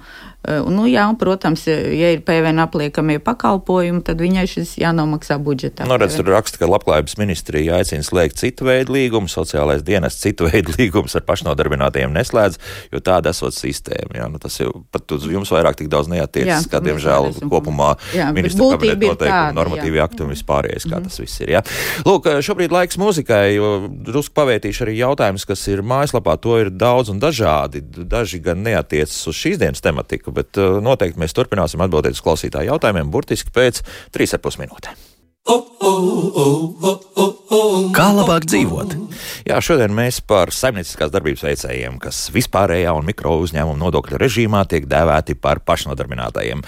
Eh, 0.47 0.63
nu, 0.71 0.85
jā, 0.87 1.03
un, 1.11 1.17
protams, 1.19 1.65
ja 1.67 2.13
ir 2.15 2.21
PVN 2.27 2.63
apliekamie 2.63 3.19
pakalpojumi, 3.23 4.03
tad 4.07 4.21
viņai 4.23 4.45
šis 4.51 4.77
jānomaksā 4.79 5.41
budžetā. 5.43 5.87
Nu, 5.91 5.97
redz, 5.99 6.15
tur 6.21 6.29
raksta, 6.31 6.61
ka 6.61 6.69
labklājības 6.71 7.17
ministrija 7.19 7.81
aicina 7.81 8.07
slēgt 8.07 8.39
citu 8.39 8.69
veidu 8.69 8.95
līgumu, 8.95 9.31
sociālais 9.31 9.83
dienas 9.87 10.21
citu 10.23 10.47
veidu 10.51 10.77
līgumus 10.79 11.19
ar 11.19 11.25
pašnodarbinātajiem 11.27 12.15
neslēdz, 12.15 12.61
jo 12.95 13.03
tāda 13.03 13.33
esot 13.35 13.57
sistēma. 13.57 14.21
Jā, 14.21 14.29
nu, 14.31 14.39
tas 14.43 14.61
jau 14.61 14.71
pat 14.95 15.17
uz 15.17 15.27
jums 15.33 15.51
vairāk 15.51 15.81
tik 15.81 15.91
daudz 15.91 16.13
neatiecas, 16.13 16.69
kā, 16.71 16.79
diemžēl, 16.85 17.33
kopumā 17.51 17.97
jā, 18.15 18.31
ministra 18.37 18.71
kabineta 18.77 19.11
noteikumi, 19.17 19.59
normatīvi 19.59 20.03
akti 20.05 20.23
un 20.23 20.31
vispārējais, 20.31 20.87
kā 20.87 20.95
mm 20.95 21.01
-hmm. 21.01 21.11
tas 21.11 21.21
viss 21.25 21.43
ir. 21.43 21.53
Jā. 21.57 21.65
Lūk, 22.07 22.31
šobrīd 22.47 22.71
laiks 22.71 23.01
muzikai, 23.03 23.57
jo 23.57 23.73
drusku 23.91 24.35
pavērtīšu 24.39 24.87
arī 24.87 24.97
jautājumus, 25.01 25.47
kas 25.49 25.67
ir 25.75 25.83
mājaslapā. 25.83 26.39
To 26.39 26.61
ir 26.61 26.71
daudz 26.71 27.11
un 27.11 27.19
dažādi. 27.21 27.83
Daži 27.83 28.39
gan 28.39 28.63
neatiecas 28.63 29.27
uz 29.27 29.35
šīs 29.35 29.59
dienas 29.59 29.83
tematiku, 29.83 30.36
bet 30.37 30.61
uh, 30.61 30.79
noteikti 30.85 31.23
mēs 31.23 31.37
turpināsim 31.37 31.83
atbildēt 31.85 32.19
uz 32.19 32.25
klausītāju 32.25 32.75
jautājumiem 32.75 33.13
burtiski 33.13 33.55
pēc 33.55 33.83
3,5 34.17 34.63
minūtēm. 34.65 35.06
Kā 37.97 38.07
labāk 38.13 38.47
dzīvot? 38.51 38.97
Jā, 39.47 39.61
šodien 39.63 39.93
mēs 39.95 40.19
par 40.27 40.51
saimnieciskās 40.51 41.13
darbības 41.15 41.45
veicējiem, 41.47 42.01
kas 42.03 42.25
vispārējā 42.35 42.91
un 42.99 43.07
mikro 43.07 43.37
uzņēmuma 43.45 43.79
nodokļu 43.79 44.19
režīmā 44.19 44.65
tiek 44.67 44.89
dēvēti 44.91 45.37
par 45.39 45.61
pašnodarbinātajiem. 45.67 46.65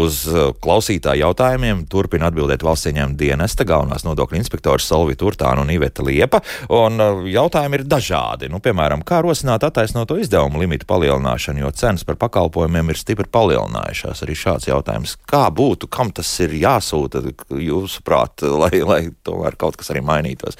Uz 0.00 0.22
klausītāju 0.64 1.26
jautājumiem 1.26 1.84
turpina 1.92 2.30
atbildēt 2.32 2.64
valsts 2.64 2.88
ieņēmuma 2.90 3.18
dienesta 3.20 3.66
galvenās 3.68 4.06
nodokļu 4.08 4.40
inspektors 4.40 4.88
Solvi 4.88 5.18
Turtāna 5.20 5.62
un 5.66 5.72
Iveta 5.74 6.04
Liepa. 6.06 6.40
Un 6.72 6.96
uh, 7.02 7.20
jautājumi 7.28 7.80
ir 7.80 7.86
dažādi. 7.88 8.48
Nu, 8.48 8.62
piemēram, 8.64 9.04
kā 9.06 9.20
rosināt 9.24 9.66
attaisnoto 9.68 10.16
izdevumu 10.20 10.62
limitu 10.62 10.88
palielināšanu, 10.88 11.62
jo 11.66 11.72
cenas 11.76 12.06
par 12.08 12.16
pakalpojumiem 12.24 12.94
ir 12.94 13.00
stipri 13.00 13.28
palielinājušās. 13.36 14.24
Arī 14.24 14.38
šāds 14.38 14.70
jautājums. 14.70 15.18
Kā 15.28 15.44
būtu, 15.52 15.90
kam 15.92 16.12
tas 16.16 16.32
ir 16.44 16.56
jāsūta? 16.56 17.22
Jūs 17.52 17.97
jūsuprāt, 17.98 18.42
lai, 18.62 18.82
lai 18.82 19.10
tomēr 19.24 19.56
kaut 19.56 19.76
kas 19.76 19.90
arī 19.90 20.02
mainītos? 20.02 20.56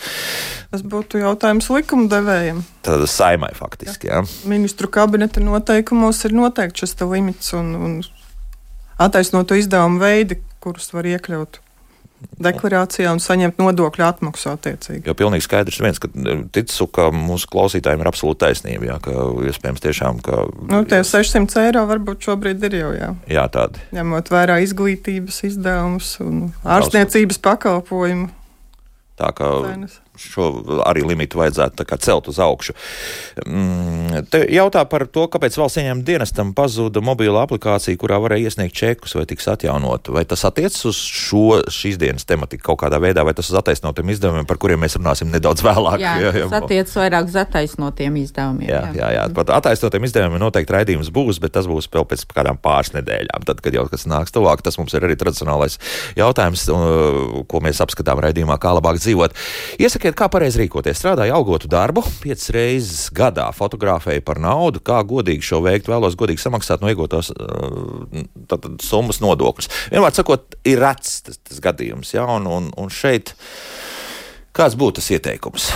Tas 0.70 0.82
būtu 0.82 1.18
jautājums 1.22 1.70
likumdevējiem. 1.70 2.62
Tad 2.82 3.06
saimai 3.08 3.54
faktiski, 3.54 4.08
jā. 4.08 4.22
jā. 4.22 4.48
Ministru 4.48 4.88
kabineta 4.88 5.40
noteikumos 5.40 6.24
ir 6.24 6.32
noteikts 6.34 6.80
šis 6.84 6.96
limits 7.00 7.52
un, 7.54 7.74
un 7.76 8.02
attaisnoto 8.98 9.54
izdevumu 9.54 10.00
veidi, 10.00 10.40
kurus 10.60 10.92
var 10.92 11.06
iekļaut 11.06 11.60
deklarācijā 12.42 13.10
un 13.14 13.20
saņemt 13.22 13.58
nodokļu 13.60 14.04
atmaksu 14.06 14.50
attiecīgi. 14.52 15.04
Jo 15.08 15.14
pilnīgi 15.18 15.46
skaidrs 15.46 15.80
viens, 15.82 16.00
ka 16.02 16.10
e, 16.10 16.36
ticu, 16.54 16.88
ka 16.94 17.08
mūsu 17.14 17.50
klausītājiem 17.52 18.02
ir 18.02 18.10
absolūta 18.10 18.46
taisnība, 18.46 18.88
jā, 18.92 18.98
ka 19.04 19.14
iespējams 19.50 19.84
tiešām, 19.84 20.22
ka. 20.26 20.46
Nu, 20.70 20.82
tie 20.88 21.02
600 21.06 21.64
eiro 21.66 21.84
varbūt 21.90 22.28
šobrīd 22.28 22.66
ir 22.70 22.78
jau, 22.80 22.90
jā. 22.96 23.12
Jā, 23.30 23.46
tādi. 23.54 23.82
Ņemot 23.96 24.32
vērā 24.34 24.58
izglītības 24.66 25.42
izdevumus 25.50 26.16
un 26.24 26.50
ārstniecības 26.66 27.42
pakalpojumu. 27.44 28.30
Tā 29.18 29.32
kā 29.34 29.54
cenas 29.66 29.98
šo 30.18 30.48
arī 30.86 31.04
limitu 31.06 31.40
vajadzētu 31.40 31.86
celt 31.98 32.28
uz 32.30 32.38
augšu. 32.42 32.74
Mm, 33.46 34.24
te 34.30 34.42
jautā 34.52 34.84
par 34.88 35.06
to, 35.10 35.26
kāpēc 35.30 35.56
valsts 35.58 35.80
ieņēmuma 35.82 36.06
dienestam 36.06 36.52
pazuda 36.56 37.02
mobila 37.04 37.44
aplikācija, 37.46 37.98
kurā 38.00 38.18
varēja 38.22 38.50
iesniegt 38.50 38.76
čekus 38.76 39.16
vai 39.18 39.26
tiks 39.28 39.48
atjaunot. 39.50 40.10
Vai 40.14 40.24
tas 40.28 40.44
attiecas 40.48 40.84
uz 40.88 40.98
šo 40.98 41.60
šīs 41.72 41.98
dienas 42.00 42.26
tematiku 42.28 42.70
kaut 42.70 42.82
kādā 42.84 43.00
veidā, 43.02 43.24
vai 43.26 43.34
tas 43.36 43.50
uz 43.50 43.58
attaisnotiem 43.58 44.14
izdevumiem, 44.14 44.46
par 44.48 44.60
kuriem 44.60 44.80
mēs 44.84 44.98
runāsim 44.98 45.30
nedaudz 45.32 45.64
vēlāk? 45.66 46.00
Jā, 46.02 46.14
jā, 46.24 46.32
jā. 46.42 46.46
tas 46.48 46.62
attiecas 46.62 46.96
vairāk 47.00 47.30
uz 47.30 47.38
attaisnotiem 47.42 48.20
izdevumiem. 48.22 48.68
Jā, 48.70 48.82
jā, 48.92 48.96
jā. 49.02 49.10
jā. 49.18 49.26
pat 49.36 49.52
attaisnotiem 49.58 50.08
izdevumiem 50.08 50.42
noteikti 50.42 50.76
raidījums 50.76 51.12
būs, 51.14 51.40
bet 51.42 51.54
tas 51.56 51.68
būs 51.70 51.90
vēl 51.92 52.06
pēc 52.08 52.24
kādām 52.32 52.60
pāris 52.62 52.94
nedēļām. 52.96 53.46
Tad, 53.48 53.62
kad 53.64 53.76
jau 53.76 53.86
kas 53.90 54.06
nāks 54.10 54.34
tuvāk, 54.34 54.62
tas 54.64 54.78
mums 54.80 54.94
ir 54.96 55.06
arī 55.06 55.18
tradicionālais 55.18 55.78
jautājums, 56.18 56.66
ko 57.48 57.62
mēs 57.64 57.82
apskatām 57.84 58.22
raidījumā, 58.24 58.58
kā 58.62 58.72
labāk 58.76 59.00
dzīvot. 59.02 59.36
Iesakiet 59.82 60.07
Pasakiet, 60.08 60.16
kā 60.16 60.28
pareizi 60.32 60.62
rīkoties. 60.62 60.96
Strādāju 60.96 61.34
algotu 61.36 61.68
darbu, 61.68 62.00
piecas 62.22 62.48
reizes 62.54 63.10
gadā 63.12 63.50
fotografēju 63.52 64.22
par 64.24 64.40
naudu, 64.40 64.80
kā 64.80 65.02
godīgi 65.04 65.44
šo 65.44 65.60
veikt, 65.60 65.90
vēlos 65.90 66.16
godīgi 66.16 66.40
samaksāt 66.40 66.80
no 66.80 66.88
iegūtos 66.88 67.28
uh, 67.34 68.78
summas 68.80 69.20
nodokļus. 69.20 69.68
Vienmēr 69.92 70.16
sakot, 70.16 70.56
ir 70.64 70.80
rets 70.80 71.20
tas, 71.26 71.36
tas 71.44 71.60
gadījums, 71.60 72.14
ja, 72.14 72.24
un, 72.24 72.48
un, 72.48 72.72
un 72.72 72.88
šeit 72.88 73.34
kāds 74.56 74.78
būtu 74.80 75.02
tas 75.02 75.12
ieteikums? 75.12 75.72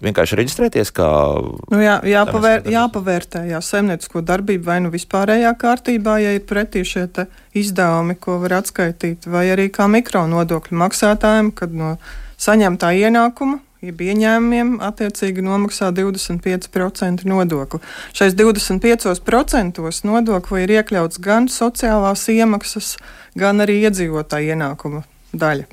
vienkārši 0.00 0.38
reģistrēties. 0.38 0.94
Kā 0.96 1.08
nu 1.74 1.82
jā, 1.82 1.98
jāpavēr, 2.08 2.62
jāpavērtē 2.72 3.42
jā, 3.50 3.58
saimniecisko 3.60 4.22
darbību 4.24 4.64
vai 4.64 4.78
nu 4.80 4.88
vispārējā 4.94 5.50
kārtībā, 5.60 6.14
ja 6.22 6.32
ir 6.38 6.46
pretī 6.48 6.86
šie 6.88 7.04
izdevumi, 7.52 8.16
ko 8.16 8.38
var 8.40 8.62
atskaitīt, 8.62 9.28
vai 9.28 9.50
arī 9.52 9.68
kā 9.74 9.90
mikro 9.92 10.24
nodokļu 10.30 10.80
maksātājiem, 10.86 11.52
kad 11.52 11.76
no 11.76 11.98
saņemtā 12.40 12.94
ienākuma 13.06 13.60
jeb 13.84 14.00
ieņēmumiem 14.04 14.74
attiecīgi 14.84 15.42
nomaksā 15.44 15.90
25% 15.96 17.24
nodokli. 17.28 17.80
Šais 18.16 18.36
25% 18.36 19.80
nodokli 20.08 20.64
ir 20.64 20.74
iekļauts 20.80 21.20
gan 21.24 21.48
sociālās 21.52 22.26
iemaksas, 22.32 22.96
gan 23.40 23.64
arī 23.64 23.80
iedzīvotāja 23.86 24.56
ienākuma 24.56 25.04
daļa. 25.32 25.68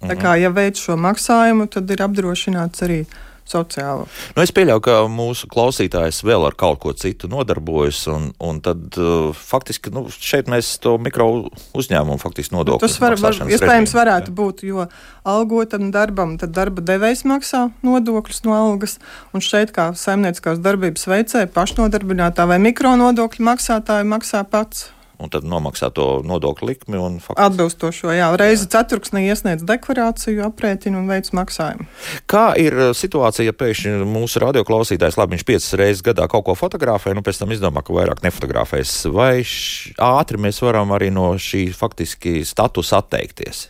Tā 0.00 0.16
kā, 0.16 0.36
ja 0.40 0.48
veids 0.48 0.80
šo 0.80 0.96
maksājumu, 0.96 1.66
tad 1.68 1.90
ir 1.92 2.00
apdrošināts 2.00 2.86
arī 2.86 3.02
sociālo. 3.50 4.06
Nu, 4.36 4.44
es 4.44 4.52
pieļauju, 4.54 4.82
ka 4.84 4.96
mūsu 5.10 5.48
klausītājs 5.50 6.22
vēl 6.26 6.46
ar 6.48 6.56
kaut 6.58 6.80
ko 6.84 6.94
citu 6.96 7.30
nodarbojas, 7.30 8.02
un, 8.12 8.30
un 8.42 8.60
tad 8.64 8.98
uh, 9.00 9.30
faktiski 9.36 9.92
nu, 9.94 10.06
šeit 10.10 10.50
mēs 10.50 10.76
to 10.82 10.96
mikro 11.02 11.28
uzņēmumu 11.76 12.20
faktiski 12.22 12.56
nodokli. 12.56 12.80
Nu, 12.80 12.86
tas 12.86 13.00
var, 13.02 13.18
var, 13.20 13.40
iespējams 13.50 13.96
varētu 13.96 14.32
jā. 14.32 14.36
būt, 14.40 14.64
jo 14.68 14.86
algotam 15.28 15.90
darbam 15.94 16.36
tad 16.40 16.54
darba 16.56 16.84
devējs 16.84 17.26
maksā 17.28 17.66
nodokļus 17.86 18.44
no 18.46 18.56
algas, 18.56 18.98
un 19.34 19.44
šeit 19.44 19.74
kā 19.76 19.90
saimnieciskās 19.98 20.62
darbības 20.62 21.08
veicēja 21.10 21.50
pašnodarbinātā 21.54 22.46
vai 22.50 22.60
mikro 22.62 22.94
nodokļu 23.00 23.46
maksātāji 23.50 24.08
maksā 24.10 24.46
pats 24.48 24.88
un 25.20 25.30
tad 25.32 25.46
nomaksā 25.48 25.90
to 25.94 26.08
nodokļu 26.26 26.68
likmi. 26.70 27.00
Faktiski... 27.20 27.44
Atbilstošo, 27.44 28.12
jā, 28.16 28.30
reizi 28.40 28.68
ceturksnī 28.72 29.26
iesniedz 29.28 29.64
deklarāciju, 29.68 30.42
aprēķinu 30.48 31.02
un 31.02 31.10
veids 31.10 31.34
maksājumu. 31.36 31.86
Kā 32.30 32.50
ir 32.60 32.76
uh, 32.76 32.92
situācija, 32.96 33.50
ja 33.50 33.56
pēkšņi 33.56 33.96
mūsu 34.08 34.42
radioklausītājs, 34.44 35.18
labi, 35.20 35.36
viņš 35.36 35.46
piecas 35.48 35.72
reizes 35.80 36.04
gadā 36.06 36.28
kaut 36.30 36.46
ko 36.48 36.56
fotografē, 36.58 37.14
nu 37.16 37.24
pēc 37.26 37.42
tam 37.42 37.52
izdomā, 37.54 37.84
ka 37.84 37.96
vairāk 37.96 38.24
nefotografēs, 38.24 39.02
vai 39.14 39.42
š... 39.44 39.94
ātri 40.00 40.40
mēs 40.40 40.62
varam 40.64 40.96
arī 40.96 41.12
no 41.14 41.32
šī 41.40 41.68
faktiski 41.76 42.40
statusa 42.48 43.02
atteikties? 43.04 43.68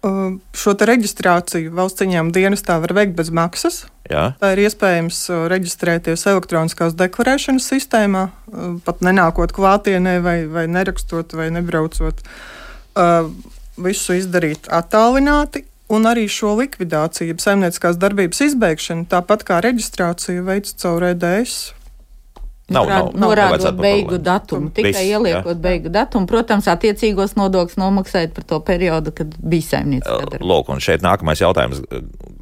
Šo 0.00 0.72
reģistrāciju 0.88 1.74
valsts 1.76 2.04
ieņēmuma 2.06 2.32
dienestā 2.32 2.78
var 2.80 2.94
veikt 2.96 3.16
bez 3.18 3.28
maksas. 3.36 3.82
Jā. 4.08 4.30
Tā 4.40 4.52
ir 4.54 4.62
iespējams 4.64 5.18
reģistrēties 5.52 6.24
elektroniskās 6.32 6.96
deklarēšanas 6.98 7.66
sistēmā, 7.68 8.24
pat 8.86 9.02
nenākot 9.04 9.52
klātienē, 9.54 10.16
vai, 10.24 10.38
vai 10.50 10.64
nerakstot, 10.72 11.36
vai 11.36 11.50
nebraucot. 11.52 12.24
Visu 13.80 14.16
izdarīt 14.16 14.70
attālināti, 14.72 15.66
un 15.92 16.08
arī 16.08 16.24
šo 16.32 16.54
likvidāciju, 16.62 17.36
saimnieciskās 17.42 18.00
darbības 18.00 18.40
izbeigšanu, 18.48 19.04
tāpat 19.10 19.44
kā 19.46 19.60
reģistrāciju, 19.66 20.46
veids 20.48 20.74
caur 20.80 21.10
EDS 21.12 21.60
Nav, 22.70 22.86
nav, 22.86 23.08
nav, 23.10 23.16
norādot 23.24 23.78
beigu 23.80 24.18
datumu, 24.22 24.68
tikai 24.70 24.92
Viss, 24.92 25.06
ieliekot 25.10 25.56
jā. 25.56 25.60
beigu 25.64 25.90
datumu. 25.90 26.28
Protams, 26.30 26.68
attiecīgos 26.70 27.34
nodokļus 27.34 27.80
nomaksājot 27.80 28.34
par 28.36 28.46
to 28.52 28.60
periodu, 28.62 29.10
kad 29.16 29.32
bija 29.42 29.66
saimniecība. 29.72 30.38
Lūk, 30.38 30.70
un 30.70 30.82
šeit 30.84 31.02
nākamais 31.02 31.42
jautājums 31.42 31.82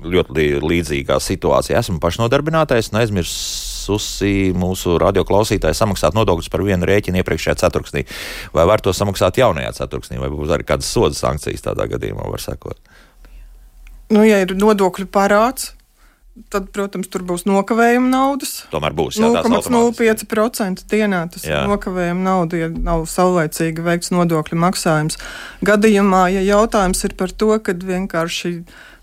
ļoti 0.04 0.50
līdzīgā 0.60 1.16
situācijā. 1.22 1.80
Esmu 1.80 1.96
pašnodarbinātais 2.02 2.92
un 2.92 3.00
aizmirsusi 3.00 4.52
mūsu 4.58 4.98
radioklausītāju 5.00 5.80
samaksāt 5.80 6.18
nodokļus 6.18 6.52
par 6.52 6.66
vienu 6.66 6.88
rēķinu 6.88 7.22
iepriekšējā 7.22 7.56
ceturksnī. 7.64 8.04
Vai 8.52 8.68
var 8.68 8.84
to 8.84 8.92
samaksāt 8.92 9.40
jaunajā 9.40 9.72
ceturksnī, 9.80 10.20
vai 10.20 10.28
būs 10.34 10.52
arī 10.52 10.68
kādas 10.68 10.92
soda 10.92 11.16
sankcijas 11.16 11.64
tādā 11.70 11.88
gadījumā, 11.94 12.28
var 12.28 12.44
sakot? 12.44 12.76
Nu, 14.12 14.22
ja 14.24 14.42
ir 14.44 14.54
nodokļu 14.56 15.08
parāds, 15.12 15.72
tad, 16.52 16.68
protams, 16.74 17.08
tur 17.12 17.24
būs 17.28 17.46
nokavējuma 17.48 18.10
naudas. 18.12 18.64
Tomēr 18.72 18.96
būs 18.96 19.20
0,05% 19.22 20.84
dienā. 20.90 21.24
Tas 21.32 21.46
jā. 21.46 21.62
ir 21.62 21.72
nokavējuma 21.72 22.24
nauda, 22.24 22.60
ja 22.64 22.68
nav 22.72 23.06
saulēcīgi 23.10 23.84
veikts 23.84 24.12
nodokļu 24.14 24.60
maksājums. 24.64 25.18
Gadījumā, 25.66 26.28
ja 26.36 26.44
jautājums 26.46 27.04
ir 27.08 27.16
par 27.18 27.34
to, 27.34 27.54
ka 27.62 27.76
vienkārši 27.76 28.54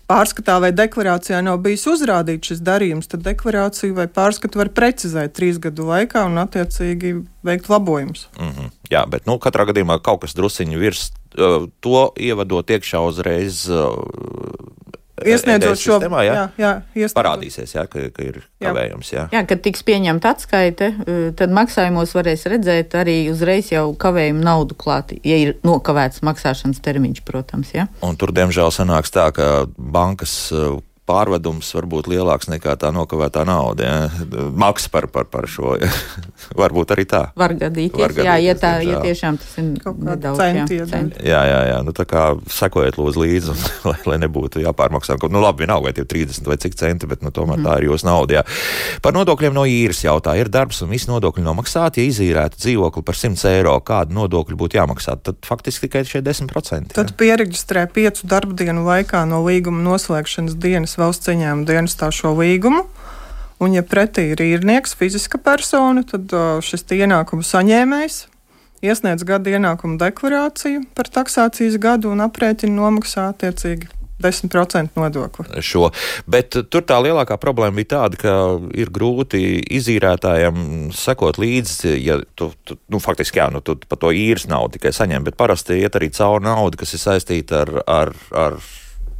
pārskatā 0.06 0.58
vai 0.62 0.70
deklarācijā 0.76 1.40
nav 1.42 1.58
bijis 1.64 1.86
uzrādīts 1.90 2.52
šis 2.52 2.62
darījums, 2.66 3.08
tad 3.10 3.24
deklarāciju 3.26 3.96
vai 3.96 4.06
pārskatu 4.06 4.60
var 4.60 4.70
precizēt 4.74 5.34
trīs 5.38 5.58
gadu 5.62 5.88
laikā 5.88 6.26
un 6.28 6.38
attiecīgi 6.42 7.16
veikt 7.46 7.70
labojumus. 7.72 8.28
Mm 8.38 8.52
-hmm. 8.52 8.70
Jā, 8.90 9.02
bet 9.10 9.26
nu, 9.26 9.38
katrā 9.42 9.66
gadījumā 9.66 9.98
kaut 10.02 10.22
kas 10.22 10.34
drusciņi 10.34 10.78
virs 10.78 11.10
uh, 11.10 11.66
to 11.80 12.12
ievadot 12.16 12.70
iekšā 12.70 13.02
uzreiz. 13.02 13.66
Uh, 13.68 13.98
Iesniedzot 15.24 15.80
šo 15.80 15.96
sistēmā, 15.96 16.22
jā, 16.26 16.34
jā, 16.60 16.70
jā, 16.92 17.08
parādīsies, 17.16 17.72
jā, 17.72 17.86
ka, 17.88 18.02
ka 18.12 18.24
ir 18.26 18.42
kavējums. 18.60 19.12
Jā. 19.14 19.22
jā, 19.32 19.42
kad 19.48 19.62
tiks 19.64 19.80
pieņemta 19.86 20.34
atskaite, 20.36 20.90
tad 21.38 21.54
maksājumos 21.56 22.12
varēs 22.16 22.44
redzēt 22.52 22.98
arī 23.00 23.16
uzreiz 23.32 23.70
jau 23.72 23.86
kavējumu 23.96 24.44
naudu 24.44 24.76
klāt, 24.76 25.14
ja 25.24 25.38
ir 25.40 25.54
nokavēts 25.64 26.20
maksāšanas 26.26 26.82
termiņš, 26.84 27.22
protams. 27.24 27.72
Jā. 27.76 27.86
Un 28.04 28.20
tur, 28.20 28.34
diemžēl, 28.36 28.68
sanāks 28.74 29.14
tā, 29.14 29.30
ka 29.36 29.64
bankas 29.76 30.36
pārvedums 31.06 31.68
var 31.76 31.86
būt 31.90 32.10
lielāks 32.10 32.50
nekā 32.50 32.74
tā 32.80 32.90
nokavētā 32.94 33.44
nauda. 33.46 33.86
Ja? 33.86 34.48
Maksa 34.56 34.90
par, 34.92 35.08
par, 35.12 35.28
par 35.30 35.48
šo. 35.50 35.76
Ja? 35.80 35.90
Varbūt 36.60 36.94
arī 36.96 37.06
tā. 37.10 37.22
Var 37.38 37.56
gadīties, 37.60 38.00
var 38.00 38.14
gadīties 38.16 38.30
jā, 38.30 38.36
ja, 38.42 38.56
tā, 38.58 38.72
ja 38.86 39.02
tiešām 39.04 39.38
tas 39.42 39.54
ir 39.60 39.70
nedaudz 40.10 40.42
centi, 40.42 40.80
jā. 40.80 41.02
Jā, 41.22 41.42
jā, 41.50 41.60
jā. 41.70 41.78
Nu, 41.86 41.94
tā 41.96 42.06
kā 42.08 42.26
sekojiet 42.52 42.98
lūdzu 43.00 43.22
līdzi, 43.22 43.54
un, 43.54 43.64
lai, 43.92 43.96
lai 44.12 44.18
nebūtu 44.26 44.64
jāpārmaksā. 44.64 45.18
Nu, 45.30 45.42
labi, 45.44 45.64
vienalga, 45.64 45.88
vai 45.88 45.94
tie 45.96 46.04
ir 46.06 46.10
30 46.10 46.50
vai 46.50 46.58
cik 46.62 46.76
centi, 46.78 47.10
bet 47.10 47.22
nu, 47.24 47.32
tomēr 47.34 47.60
mm. 47.60 47.68
tā 47.68 47.78
ir 47.80 47.88
jūsu 47.90 48.08
nauda. 48.08 48.40
Jā. 48.40 48.44
Par 49.04 49.16
nodokļiem 49.16 49.56
no 49.56 49.66
īres 49.70 50.02
jautā. 50.04 50.34
Ir 50.40 50.50
darbs 50.52 50.82
un 50.84 50.92
visi 50.92 51.10
nodokļi 51.10 51.46
nomaksāti. 51.46 52.02
Ja 52.02 52.10
izīrētu 52.16 52.60
dzīvokli 52.60 53.04
par 53.06 53.18
100 53.18 53.50
eiro, 53.52 53.74
kādu 53.86 54.16
nodokļu 54.16 54.58
būtu 54.58 54.78
jāmaksā, 54.78 55.16
tad 55.26 55.38
faktiski 55.46 55.86
tikai 55.86 56.04
šie 56.08 56.22
10%. 56.24 56.90
Jā. 56.90 56.96
Tad 56.96 57.14
pieregistrē 57.20 57.86
piecu 57.92 58.28
darba 58.30 58.56
dienu 58.58 58.86
laikā 58.86 59.24
no 59.28 59.42
līguma 59.46 59.82
noslēgšanas 59.84 60.56
dienas 60.62 60.95
valsts 61.00 61.32
ieņēmuma 61.32 61.68
dienestā 61.68 62.10
šo 62.14 62.34
līgumu. 62.38 62.84
Un, 63.62 63.72
ja 63.72 63.80
pretī 63.86 64.30
ir 64.34 64.42
īrnieks, 64.44 64.92
fiziska 64.98 65.40
persona, 65.40 66.04
tad 66.04 66.32
šis 66.64 66.84
ienākumu 66.92 67.46
saņēmējs 67.46 68.26
iesniedz 68.84 69.24
gada 69.24 69.56
ienākumu 69.56 69.96
deklarāciju 70.00 70.84
par 70.96 71.08
taksācijas 71.12 71.78
gadu 71.80 72.12
un 72.12 72.24
aprēķina 72.26 72.76
nomaksā 72.76 73.30
attiecīgi 73.32 73.88
10% 74.22 74.96
nodokli. 74.96 75.44
Šo. 75.60 75.90
Bet 76.28 76.56
tur 76.72 76.84
tā 76.88 76.96
lielākā 77.04 77.36
problēma 77.40 77.76
bija 77.76 77.90
tāda, 77.96 78.20
ka 78.20 78.32
ir 78.76 78.88
grūti 78.92 79.42
izīrētājiem 79.76 80.88
sekot 80.96 81.40
līdzi, 81.40 81.92
ja 82.00 82.18
tu, 82.38 82.50
tu 82.64 82.78
nu, 82.92 83.00
faktiski, 83.02 83.42
jā, 83.42 83.50
nu, 83.52 83.60
tu 83.60 83.76
par 83.76 84.00
to 84.00 84.12
īres 84.16 84.48
naudu 84.48 84.78
tikai 84.78 84.94
saņem, 84.96 85.26
bet 85.28 85.36
parasti 85.36 85.82
iet 85.82 85.98
arī 85.98 86.08
cauri 86.16 86.48
naudu, 86.48 86.80
kas 86.80 86.96
ir 86.96 87.04
saistīta 87.04 87.64
ar, 87.66 87.74
ar, 87.84 88.14
ar 88.32 88.58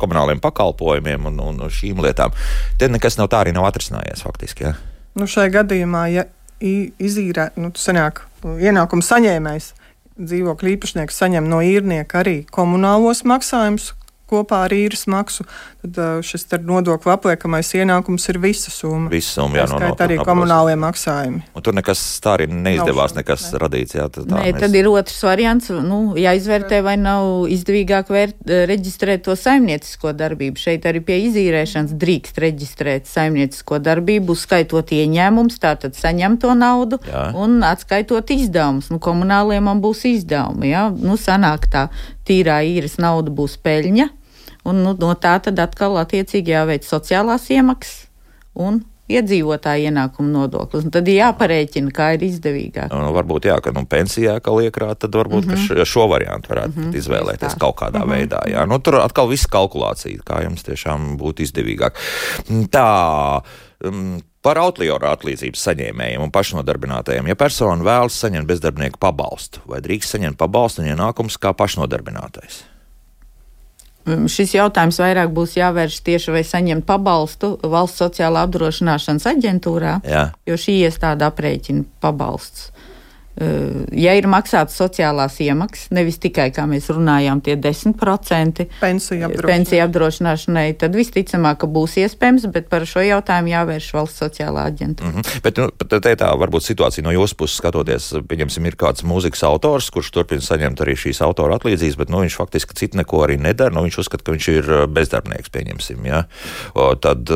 komunāliem 0.01 0.41
pakalpojumiem 0.45 1.29
un, 1.33 1.41
un 1.41 1.65
šīm 1.73 2.03
lietām. 2.05 2.35
Te 2.81 2.91
nekas 2.93 3.19
nav 3.21 3.31
tā 3.33 3.43
arī 3.45 3.55
nav 3.57 3.69
atrisinājies 3.71 4.25
faktiski. 4.27 4.69
Ja? 4.69 4.75
Nu, 5.17 5.29
šajā 5.31 5.53
gadījumā, 5.61 6.07
ja 6.13 6.27
izīrē, 6.61 7.51
nu, 7.61 7.73
sanāk, 7.77 8.25
ienākumu 8.45 9.05
saņēmējs, 9.05 9.73
dzīvokļu 10.17 10.73
īpašnieks 10.77 11.19
saņem 11.21 11.49
no 11.49 11.61
īrnieka 11.65 12.23
arī 12.23 12.39
komunālos 12.53 13.23
maksājumus, 13.29 13.93
kopā 14.31 14.65
ar 14.67 14.75
īres 14.75 15.07
maksu, 15.11 15.47
tad 15.83 16.25
šis 16.27 16.49
nodokļu 16.67 17.13
apliekamais 17.15 17.71
ienākums 17.79 18.27
ir 18.33 18.41
visa 18.43 18.73
summa. 18.75 19.11
Visa 19.13 19.41
summa, 19.41 19.61
jā, 19.61 19.67
no, 19.71 19.81
no, 19.83 19.93
arī 20.07 20.19
komunālie 20.21 20.77
maksājumi. 20.81 21.43
Un 21.57 21.65
tur 21.65 21.77
nekas 21.77 22.03
tā 22.25 22.37
arī 22.39 22.49
neizdevās, 22.51 23.15
nav 23.15 23.23
nekas 23.23 23.47
ne. 23.53 23.61
radīts. 23.63 23.97
Jā, 23.99 24.09
tā, 24.13 24.25
Nē, 24.27 24.43
mēs... 24.51 24.61
tad 24.65 24.77
ir 24.79 24.91
otrs 24.91 25.19
variants, 25.27 25.71
nu, 25.87 26.01
jāizvērtē, 26.21 26.81
vai 26.87 26.97
nav 27.01 27.47
izdevīgāk 27.53 28.11
vērt, 28.13 28.41
reģistrēt 28.71 29.27
to 29.29 29.37
saimniecisko 29.39 30.15
darbību. 30.17 30.61
Šeit 30.61 30.89
arī 30.91 31.03
pie 31.07 31.21
izīrēšanas 31.29 31.95
drīkst 32.01 32.43
reģistrēt 32.43 33.11
saimniecisko 33.11 33.81
darbību, 33.85 34.35
uzskaitot 34.37 34.93
ieņēmumus, 34.97 35.61
tātad 35.63 35.97
saņem 35.99 36.39
to 36.43 36.57
naudu 36.59 37.01
jā. 37.07 37.29
un 37.39 37.61
atskaitot 37.67 38.35
izdevumus. 38.35 38.91
Nu, 38.93 39.01
komunāliem 39.03 39.67
man 39.71 39.83
būs 39.85 40.05
izdevumi, 40.11 40.73
jā, 40.73 40.89
nu, 40.91 41.19
sanāk 41.21 41.71
tā 41.73 41.87
tīrā 42.27 42.61
īres 42.67 42.99
nauda 43.03 43.31
būs 43.31 43.57
peļņa, 43.63 44.09
un 44.67 44.83
nu, 44.83 44.97
no 44.99 45.15
tā 45.15 45.39
tad 45.43 45.63
atkal 45.63 45.97
attiecīgi 46.03 46.55
jāveic 46.55 46.87
sociālās 46.87 47.49
iemaksas 47.55 48.07
un 48.55 48.83
iedzīvotāja 49.07 49.91
ienākuma 49.91 50.33
nodoklis. 50.33 50.87
Tad 50.93 51.09
ir 51.11 51.21
jāparēķina, 51.21 51.93
kā 51.95 52.09
ir 52.17 52.25
izdevīgāk. 52.27 52.91
Nu, 52.91 53.13
varbūt 53.15 53.49
jā, 53.51 53.59
ka 53.63 53.73
nu, 53.75 53.85
pensijā 53.91 54.39
kā 54.43 54.55
iekrāt, 54.67 54.99
tad 55.05 55.15
varbūt 55.15 55.47
mm 55.47 55.55
-hmm. 55.55 55.85
šo 55.87 56.09
variantu 56.11 56.51
varētu 56.55 56.75
mm 56.75 56.85
-hmm. 56.85 56.97
izvēlēties 57.01 57.55
tā. 57.55 57.59
kaut 57.59 57.77
kādā 57.81 58.05
mm 58.05 58.11
-hmm. 58.11 58.15
veidā. 58.17 58.41
Jā. 58.51 58.67
Nu, 58.67 58.79
tur 58.79 58.95
atkal 59.01 59.29
viss 59.29 59.47
kalkulācija, 59.47 60.23
kā 60.27 60.43
jums 60.43 60.63
tiešām 60.63 61.17
būtu 61.19 61.43
izdevīgāk. 61.47 61.93
Tā. 62.71 63.41
Um, 63.85 64.21
Par 64.47 64.61
autlioru 64.63 65.09
atlīdzības 65.11 65.65
saņēmējiem 65.67 66.23
un 66.23 66.31
pašnodarbinātajiem. 66.31 67.33
Ja 67.33 67.39
persona 67.39 67.83
vēlas 67.83 68.15
saņemt 68.23 68.47
bezdarbnieku 68.47 69.01
pabalstu, 69.03 69.65
vai 69.67 69.83
drīkst 69.83 70.15
saņemt 70.15 70.39
pabalstu 70.39 70.85
un 70.85 70.93
ienākumus 70.93 71.41
kā 71.43 71.51
pašnodarbinātais? 71.57 72.63
Mm, 74.07 74.29
šis 74.31 74.55
jautājums 74.55 75.01
vairāk 75.03 75.33
būs 75.35 75.57
jāvērš 75.59 75.99
tieši 76.07 76.35
vai 76.37 76.45
saņemt 76.47 76.87
pabalstu 76.87 77.57
valsts 77.67 78.05
sociālā 78.05 78.45
apdrošināšanas 78.47 79.27
aģentūrā, 79.33 79.97
Jā. 80.07 80.29
jo 80.47 80.59
šī 80.63 80.77
iestāde 80.87 81.27
aprēķina 81.27 81.83
pabalsts. 82.05 82.69
Eh, 83.37 83.85
ja 84.01 84.15
ir 84.17 84.25
maksātas 84.33 84.79
sociālās 84.81 85.35
iemaksas, 85.45 85.91
nevis 85.93 86.17
tikai, 86.23 86.47
kā 86.57 86.65
mēs 86.69 86.89
runājām, 86.89 87.43
tie 87.45 87.59
10% 87.61 88.65
pensiju 88.81 89.27
apdrošināšanai, 89.27 89.51
pensiju 89.51 89.83
apdrošināšanai 89.85 90.65
tad 90.81 90.97
visticamāk, 90.97 91.59
ka 91.61 91.69
būs 91.69 91.99
iespējams, 92.01 92.47
bet 92.55 92.71
par 92.73 92.87
šo 92.89 93.05
jautājumu 93.05 93.53
jāvērš 93.53 93.89
valsts 93.93 94.23
sociālā 94.25 94.65
aģentūra. 94.71 95.11
Mm 95.11 95.21
-hmm. 95.21 95.43
Bet 95.45 95.61
nu, 95.61 95.69
te 95.85 96.15
tā 96.17 96.31
varbūt 96.33 96.65
situācija 96.65 97.05
no 97.05 97.13
jūsu 97.13 97.37
puses 97.37 97.61
skatoties, 97.61 98.15
pieņemsim, 98.25 98.67
ir 98.67 98.77
kāds 98.77 99.05
mūzikas 99.05 99.45
autors, 99.45 99.91
kurš 99.91 100.11
turpina 100.17 100.41
saņemt 100.41 100.81
arī 100.81 100.97
šīs 100.97 101.21
autora 101.21 101.61
atlīdzības, 101.61 101.97
bet 101.97 102.09
nu, 102.09 102.25
viņš 102.25 102.37
faktiski 102.41 102.75
citu 102.75 102.97
neko 102.97 103.21
arī 103.27 103.37
nedara. 103.37 103.75
Nu, 103.75 103.83
viņš 103.85 103.99
uzskata, 103.99 104.25
ka 104.25 104.33
viņš 104.33 104.49
ir 104.49 104.65
eh, 104.71 104.87
bezdarbnieks, 104.87 105.53
pieņemsim. 105.53 106.07
Ja? 106.07 106.25
O, 106.75 106.95
tad 106.95 107.29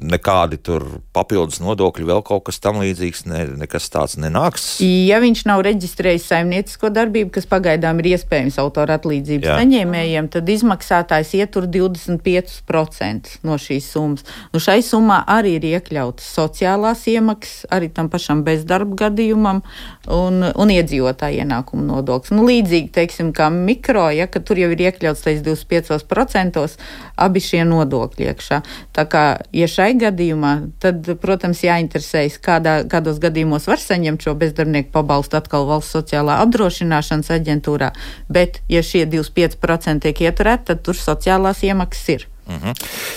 nekādi 0.00 0.56
tur 0.56 0.84
papildus 1.12 1.60
nodokļi, 1.60 2.06
vēl 2.06 2.22
kaut 2.22 2.44
kas 2.44 2.58
tam 2.58 2.80
līdzīgs, 2.80 3.26
ne, 3.26 3.44
nekas 3.60 3.90
tāds 3.90 4.16
nenāks. 4.16 4.80
Jā 4.80 5.09
ja 5.10 5.20
viņš 5.22 5.44
nav 5.50 5.64
reģistrējis 5.66 6.28
saimniecisko 6.30 6.90
darbību, 6.94 7.32
kas 7.34 7.48
pagaidām 7.50 8.00
ir 8.02 8.12
iespējams 8.14 8.58
autora 8.62 8.96
atlīdzības 9.00 9.48
Jā. 9.48 9.58
saņēmējiem, 9.60 10.30
tad 10.32 10.48
izmaksātājs 10.54 11.34
ietur 11.40 11.66
25% 11.70 13.34
no 13.46 13.58
šīs 13.60 13.90
summas. 13.94 14.26
Nu, 14.54 14.62
šai 14.62 14.80
summā 14.86 15.20
arī 15.30 15.56
ir 15.58 15.66
iekļautas 15.74 16.26
sociālās 16.38 17.04
iemaksas, 17.10 17.66
arī 17.74 17.90
tam 17.94 18.10
pašam 18.12 18.44
bezdarba 18.46 18.98
gadījumam 19.06 19.62
un, 20.10 20.44
un 20.50 20.74
iedzīvotāja 20.74 21.44
ienākuma 21.44 21.86
nodoklis. 21.88 22.34
Nu, 22.36 22.46
līdzīgi, 22.48 22.92
teiksim, 22.94 23.32
kā 23.36 23.50
mikro, 23.54 24.08
ja, 24.14 24.28
tur 24.30 24.60
jau 24.60 24.70
ir 24.72 24.84
iekļauts 24.88 25.26
tais 25.26 25.42
25% 25.46 26.66
abi 27.20 27.42
šie 27.44 27.64
nodokļi 27.68 28.30
iekšā. 28.30 28.60
Tā 28.96 29.06
kā, 29.10 29.24
ja 29.56 29.68
šai 29.70 29.92
gadījumā, 30.00 30.52
tad, 30.82 31.08
protams, 31.22 31.62
jāinteresējas, 31.66 32.38
kādā, 32.42 32.76
kādos 32.90 33.20
gadījumos 33.22 33.68
var 33.70 33.82
saņemt 33.82 34.26
šo 34.26 34.36
bezdarbnieku 34.40 34.92
pabalstu 35.00 35.40
atkal 35.40 35.66
valsts 35.68 35.96
sociālā 35.96 36.38
apdrošināšanas 36.44 37.32
aģentūrā, 37.40 37.92
bet, 38.28 38.60
ja 38.68 38.84
šie 38.84 39.06
25% 39.10 40.06
tiek 40.06 40.26
ieturēti, 40.28 40.70
tad 40.72 40.84
tur 40.86 40.98
sociālās 40.98 41.64
iemaksas 41.66 42.12
ir. 42.16 42.28
-hmm. 42.50 42.74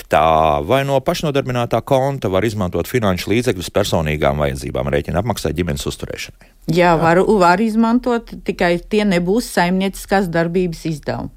Tā 0.08 0.24
vai 0.66 0.82
no 0.86 0.98
pašnodarbinātā 1.00 1.80
konta 1.84 2.30
var 2.32 2.44
izmantot 2.44 2.88
finanšu 2.90 3.30
līdzekļus 3.32 3.70
personīgām 3.74 4.42
vajadzībām, 4.42 4.90
rēķina 4.94 5.22
apmaksai 5.22 5.54
ģimenes 5.56 5.86
uzturēšanai? 5.90 6.50
Jā, 6.74 6.94
var, 7.00 7.20
var 7.40 7.60
izmantot, 7.60 8.34
tikai 8.44 8.78
tie 8.88 9.04
nebūs 9.08 9.50
saimnieciskās 9.56 10.30
darbības 10.32 10.84
izdevumi. 10.90 11.32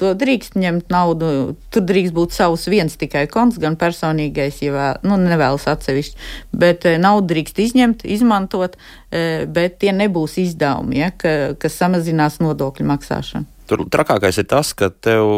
To 0.00 0.14
drīkst 0.16 0.56
ņemt 0.56 0.88
naudu, 0.88 1.52
tur 1.68 1.84
drīkst 1.84 2.14
būt 2.16 2.32
savs 2.32 2.64
viens 2.72 2.94
tikai 2.96 3.26
konts, 3.28 3.58
gan 3.60 3.76
personīgais, 3.80 4.62
ja 4.64 4.72
vēl, 4.72 5.02
nu, 5.04 5.18
nevēlas 5.20 5.66
atsevišķi, 5.68 6.28
bet 6.56 6.86
eh, 6.88 6.96
naudu 7.02 7.34
drīkst 7.34 7.60
izņemt, 7.66 8.06
izmantot, 8.08 8.78
eh, 9.12 9.44
bet 9.44 9.76
tie 9.82 9.92
nebūs 9.92 10.38
izdevumi, 10.40 11.02
ja, 11.02 11.10
ka, 11.12 11.52
kas 11.60 11.76
samazinās 11.82 12.40
nodokļu 12.40 12.88
maksāšanu. 12.94 13.48
Tur 13.70 13.84
trakākais 13.86 14.34
ir 14.40 14.48
tas, 14.50 14.72
ka, 14.74 14.88
tev, 14.90 15.28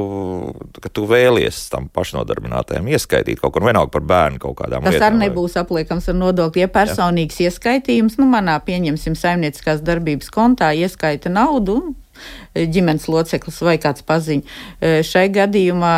ka 0.80 0.88
tu 0.94 1.04
vēlies 1.10 1.58
tam 1.68 1.90
pašnodarbinātajam 1.92 2.86
ieskaitīt 2.94 3.42
kaut 3.42 3.52
kur 3.52 3.66
vienalga 3.66 3.92
par 3.92 4.06
bērnu 4.08 4.40
kaut 4.40 4.56
kādām 4.62 4.86
tas 4.86 4.94
lietām. 4.94 5.02
Tas 5.02 5.08
arī 5.10 5.20
nebūs 5.26 5.58
apliekams 5.60 6.08
ar 6.08 6.16
nodokli. 6.16 6.62
Ja 6.64 6.70
personīgs 6.72 7.42
Jā. 7.42 7.50
ieskaitījums, 7.50 8.16
nu 8.22 8.30
manā 8.30 8.54
pieņemsim 8.64 9.18
saimnieciskās 9.20 9.84
darbības 9.84 10.32
kontā 10.32 10.70
ieskaita 10.72 11.34
naudu, 11.34 11.82
ģimenes 12.54 13.08
loceklis 13.10 13.60
vai 13.64 13.78
kāds 13.82 14.04
paziņ. 14.06 14.42
E, 14.42 14.94
šai 15.06 15.28
gadījumā 15.32 15.96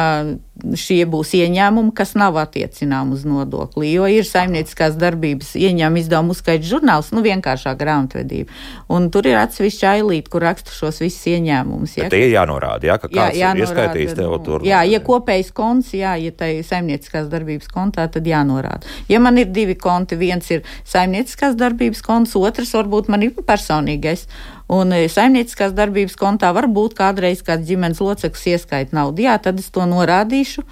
šie 0.79 1.03
būs 1.11 1.33
ieņēmumi, 1.35 1.91
kas 1.99 2.13
nav 2.19 2.37
attiecināmi 2.39 3.17
uz 3.17 3.25
nodokli, 3.27 3.89
jo 3.91 4.07
ir 4.11 4.27
saimnieciskās 4.29 4.95
darbības 5.01 5.55
ieņēmuma 5.59 5.99
izdevuma 5.99 6.35
uzskaits 6.35 6.69
žurnāls, 6.71 7.11
nu 7.15 7.25
vienkāršā 7.25 7.73
grāmatvedība. 7.81 8.55
Un 8.95 9.09
tur 9.15 9.27
ir 9.27 9.41
atsevišķa 9.41 9.97
ailīte, 9.99 10.31
kur 10.31 10.47
raksta 10.47 10.75
šos 10.75 11.03
visus 11.03 11.27
ieņēmumus. 11.35 11.97
Ja? 11.99 12.09
Tie 12.13 12.23
ir 12.29 12.37
jānorāda, 12.37 12.87
ja, 12.87 12.99
ka 13.03 13.11
kāds 13.11 13.39
jā, 13.41 13.51
ir 13.51 13.65
ieskaitījis 13.67 14.17
tev 14.21 14.39
tur. 14.47 14.67
Jā, 14.67 14.85
ja 14.87 15.03
kopējs 15.05 15.51
konts, 15.57 15.91
jā, 15.99 16.15
ja 16.23 16.35
tai 16.39 16.53
saimnieciskās 16.67 17.27
darbības 17.33 17.71
kontā, 17.75 18.07
tad 18.15 18.31
jānorāda. 18.31 18.87
Ja 19.11 19.19
man 19.23 19.43
ir 19.43 19.51
divi 19.55 19.75
konti, 19.75 20.19
viens 20.21 20.55
ir 20.55 20.63
saimnieciskās 20.87 21.59
darbības 21.59 22.05
konts, 22.07 22.39
otrs 22.39 22.77
varbūt 22.79 23.11
man 23.11 23.27
ir 23.27 23.35
personīgais. 23.43 24.29
Un 24.73 24.95
e, 24.97 25.05
saimnieciskās 25.13 25.75
darbības 25.77 26.17
kontā 26.17 26.51
var 26.57 26.69
būt 26.73 26.97
kādreiz 26.97 27.45
kāds 27.45 27.67
ģimenes 27.69 28.01
loceklis 28.01 28.47
ieskaita 28.55 28.97
naudu. 28.97 29.27
Jā, 29.27 29.37
tad 29.43 29.61
es 29.61 29.69
to 29.75 29.85
norādīšu. 29.89 30.65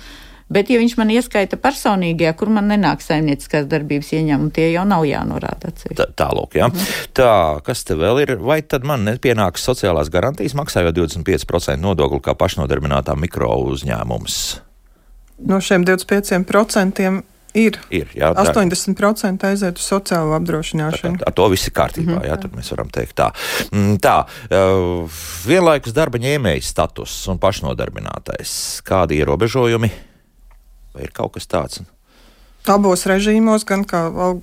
Bet, 0.52 0.68
ja 0.68 0.76
viņš 0.80 0.98
man 0.98 1.08
ieskaita 1.14 1.56
personīgajā, 1.60 2.34
kur 2.36 2.50
man 2.52 2.66
nenāk 2.68 3.00
saimnieciskās 3.00 3.64
darbības 3.70 4.10
ieņēmumi, 4.18 4.52
tie 4.52 4.66
jau 4.74 4.82
nav 4.88 5.06
jānorāda. 5.08 5.70
Tā, 5.96 6.06
tālūk, 6.18 6.58
jā. 6.60 6.68
Mhm. 6.68 6.98
Tā, 7.16 7.32
kas 7.64 7.84
te 7.88 7.96
vēl 7.96 8.20
ir? 8.24 8.34
Vai 8.40 8.60
tad 8.60 8.84
man 8.88 9.06
nepienāks 9.08 9.64
sociālās 9.64 10.12
garantijas 10.12 10.56
maksājot 10.58 10.98
25% 10.98 11.80
nodokli 11.80 12.20
kā 12.24 12.36
pašnodarbinātā 12.36 13.16
mikro 13.16 13.54
uzņēmums? 13.72 14.38
No 15.48 15.58
šiem 15.64 15.86
25% 15.88 17.22
Ir. 17.52 17.76
ir 17.92 18.08
jā, 18.16 18.30
80% 18.32 19.44
aiziet 19.44 19.76
uz 19.76 19.84
sociālo 19.84 20.32
apdrošināšanu. 20.38 21.18
Ar, 21.20 21.26
ar 21.28 21.34
to 21.36 21.48
viss 21.52 21.68
ir 21.68 21.74
kārtībā. 21.76 22.14
Mm 22.14 22.18
-hmm. 22.18 22.28
jā, 22.30 22.36
tad 22.40 22.54
mēs 22.56 22.70
varam 22.72 22.88
teikt 22.88 23.16
tā. 23.20 23.28
Mm, 23.72 23.98
tā 24.00 24.24
vienlaikus 25.46 25.92
darba 25.92 26.18
ņēmējas 26.18 26.70
status 26.72 27.28
un 27.28 27.38
pašnodarbinātais. 27.38 28.80
Kādi 28.88 29.20
ierobežojumi? 29.20 29.90
Vai 30.94 31.02
ir 31.02 31.12
kaut 31.12 31.32
kas 31.32 31.46
tāds? 31.46 31.82
Abos 32.66 33.06
režīmos, 33.06 33.64
gan 33.64 33.84
kā 33.84 34.06
alg... 34.08 34.42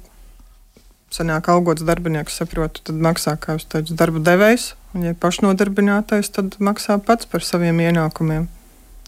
senāk 1.09 1.49
algots 1.49 1.81
darbinieks, 1.81 2.37
saprotu, 2.37 2.81
tad 2.83 2.95
maksā 2.95 3.37
kā 3.41 3.57
jūs 3.57 3.65
teicat, 3.65 3.95
darba 3.97 4.19
devējs. 4.19 4.75
Un, 4.93 5.03
ja 5.03 5.13
pašnodarbinātais, 5.13 6.29
tad 6.29 6.55
maksā 6.59 6.99
pats 7.05 7.25
par 7.25 7.41
saviem 7.41 7.79
ienākumiem. 7.79 8.47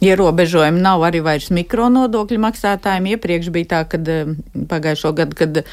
Ierobežojumi 0.02 0.82
nav 0.82 1.04
arī 1.06 1.20
vairs 1.22 1.52
mikronodokļu 1.54 2.40
maksātājiem. 2.42 3.12
Iepriekš 3.14 3.52
bija 3.54 3.68
tā, 3.76 3.82
ka 3.86 4.00
eh, 4.10 4.32
pagājušo 4.72 5.12
gadu, 5.18 5.36
kad 5.38 5.60
uh, 5.62 5.68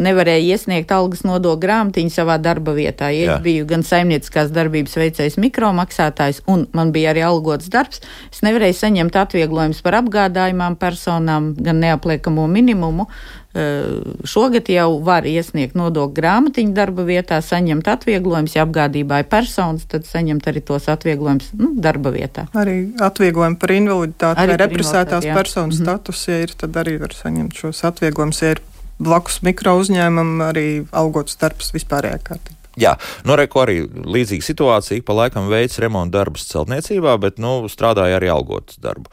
nevarēja 0.00 0.54
iesniegt 0.54 0.92
algas 0.94 1.24
nodokļu 1.26 1.60
grāmatiņu 1.60 2.12
savā 2.14 2.38
darba 2.40 2.72
vietā. 2.76 3.10
Ja 3.12 3.36
es 3.36 3.44
biju 3.44 3.66
gan 3.68 3.84
saimnieciskās 3.86 4.52
darbības 4.54 4.96
veicējs 5.00 5.36
mikromaksātājs, 5.42 6.40
un 6.48 6.66
man 6.76 6.94
bija 6.94 7.12
arī 7.12 7.24
algots 7.26 7.68
darbs, 7.72 8.00
es 8.30 8.40
nevarēju 8.46 8.78
saņemt 8.80 9.18
atvieglojumus 9.24 9.82
par 9.84 9.98
apgādājumām 10.00 10.78
personām, 10.80 11.52
gan 11.60 11.82
neapliekamo 11.84 12.46
minimumu. 12.48 13.10
Šogad 13.50 14.68
jau 14.70 15.00
var 15.02 15.26
iesniegt 15.26 15.74
nodokļu 15.74 16.14
grāmatiņu 16.14 16.74
darba 16.74 17.02
vietā, 17.08 17.40
saņemt 17.42 17.88
atvieglojumus. 17.90 18.54
Ja 18.54 18.62
apgādībā 18.62 19.24
ir 19.24 19.30
personas, 19.32 19.88
tad 19.90 20.06
saņemt 20.06 20.46
arī 20.46 20.62
tos 20.62 20.86
atvieglojumus 20.92 21.50
nu, 21.58 21.72
darba 21.82 22.12
vietā. 22.14 22.46
Arī 22.54 22.92
atvieglojumu 23.02 23.58
par 23.58 23.74
invaliditāti 23.74 24.44
arī 24.44 24.54
vai 24.54 24.60
represētās 24.62 25.26
personas 25.34 25.80
mm 25.80 25.82
-hmm. 25.82 25.90
status, 25.90 26.28
ja 26.28 26.38
ir, 26.44 26.54
tad 26.54 26.78
arī 26.78 27.00
var 27.00 27.16
saņemt 27.16 27.58
šos 27.58 27.84
atvieglojumus. 27.90 28.42
Ja 28.42 28.54
ir 28.54 28.62
blakus 28.98 29.42
mikro 29.42 29.74
uzņēmumam, 29.80 30.46
arī 30.52 30.86
algots 30.92 31.36
darbs 31.40 31.74
vispārējā 31.74 32.22
kārtībā. 32.22 32.56
Jā, 32.78 32.94
nu, 33.26 33.34
reko 33.36 33.64
arī 33.64 33.82
līdzīga 33.90 34.46
situācija, 34.46 35.00
ik 35.00 35.04
pa 35.04 35.12
laikam 35.12 35.48
veids 35.50 35.78
remonta 35.82 36.18
darbus 36.18 36.46
celtniecībā, 36.52 37.18
bet, 37.18 37.38
nu, 37.42 37.66
strādāja 37.68 38.20
arī 38.20 38.30
algotas 38.30 38.78
darbu. 38.78 39.10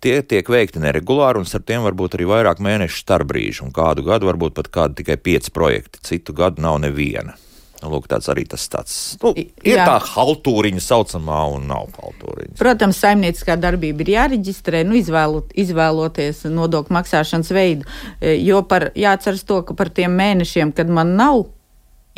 Tie 0.00 0.16
tiek 0.24 0.48
veikti 0.48 0.80
neregulāri, 0.80 1.42
un 1.42 1.48
starp 1.48 1.66
tiem 1.68 1.84
var 1.84 1.96
būt 1.98 2.16
arī 2.16 2.26
vairāk 2.30 2.62
mēnešu 2.64 3.02
starpbrīži, 3.02 3.66
un 3.66 3.74
kādu 3.76 4.06
gadu 4.06 4.30
varbūt 4.30 4.56
pat 4.56 4.70
kādi 4.72 5.02
tikai 5.02 5.18
pieci 5.20 5.52
projekti, 5.52 6.00
citu 6.08 6.32
gadu 6.36 6.64
nav 6.64 6.78
neviena. 6.80 7.36
Nu, 7.80 7.88
lūk, 7.94 8.10
tāds 8.12 8.28
arī 8.28 8.44
tas 8.48 8.66
tāds. 8.68 8.96
Nu, 9.22 9.32
ir 9.36 9.78
Jā. 9.78 9.86
tā 9.88 9.96
haltūriņa 10.04 10.82
saucamā 10.84 11.38
un 11.54 11.64
nav 11.70 11.88
haltūriņa. 11.96 12.58
Protams, 12.60 13.00
saimnieciskā 13.00 13.56
darbība 13.60 14.04
ir 14.04 14.12
jāreģistrē, 14.16 14.82
nu, 14.88 14.98
izvēlot, 15.00 15.54
izvēloties 15.64 16.44
nodokļu 16.52 16.96
maksāšanas 16.98 17.52
veidu, 17.56 17.88
e, 18.20 18.36
jo 18.44 18.60
par, 18.68 18.90
jāatceras 18.96 19.46
to, 19.48 19.62
ka 19.64 19.76
par 19.78 19.92
tiem 19.96 20.12
mēnešiem, 20.20 20.74
kad 20.76 20.92
man 20.92 21.16
nav 21.20 21.46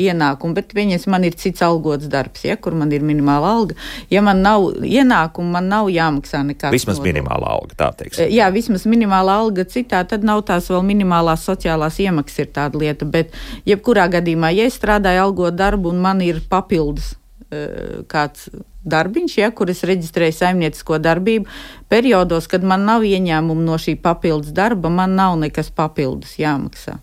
ienākumu, 0.01 0.55
bet 0.57 0.73
viņas 0.73 1.05
man 1.11 1.25
ir 1.27 1.35
cits 1.37 1.61
algots 1.65 2.09
darbs, 2.11 2.43
ja, 2.47 2.57
kur 2.57 2.75
man 2.77 2.91
ir 2.95 3.05
minimāla 3.05 3.51
alga. 3.57 3.77
Ja 4.11 4.23
man 4.25 4.41
nav 4.45 4.71
ienākumu, 4.81 5.53
man 5.53 5.69
nav 5.71 5.91
jāmaksā 5.93 6.41
nekāds. 6.47 6.73
Vismaz 6.73 6.97
nodokļu. 6.97 7.11
minimāla 7.11 7.53
alga, 7.53 7.77
tā 7.79 7.91
teiksim. 8.01 8.31
Jā, 8.33 8.49
vismaz 8.53 8.87
minimāla 8.89 9.37
alga 9.43 9.67
citā, 9.69 10.01
tad 10.09 10.25
nav 10.25 10.43
tās 10.49 10.71
vēl 10.73 10.83
minimālās 10.87 11.45
sociālās 11.45 12.01
iemaksas 12.01 12.45
ir 12.45 12.51
tāda 12.55 12.81
lieta, 12.81 13.05
bet 13.05 13.33
jebkurā 13.69 14.09
gadījumā, 14.17 14.53
ja 14.57 14.67
es 14.69 14.79
strādāju 14.81 15.27
algot 15.27 15.57
darbu 15.59 15.93
un 15.93 16.01
man 16.03 16.25
ir 16.25 16.41
papildus 16.49 17.13
e, 17.51 18.03
kāds 18.09 18.49
darbiņš, 18.83 19.37
ja, 19.39 19.51
kur 19.55 19.71
es 19.71 19.85
reģistrēju 19.87 20.35
saimniecisko 20.35 20.99
darbību, 20.99 21.47
periodos, 21.91 22.49
kad 22.51 22.65
man 22.67 22.83
nav 22.89 23.05
ieņēmumu 23.07 23.63
no 23.63 23.79
šī 23.79 23.95
papildus 24.01 24.51
darba, 24.55 24.91
man 24.91 25.15
nav 25.19 25.37
nekas 25.39 25.71
papildus 25.71 26.35
jāmaksā. 26.41 26.97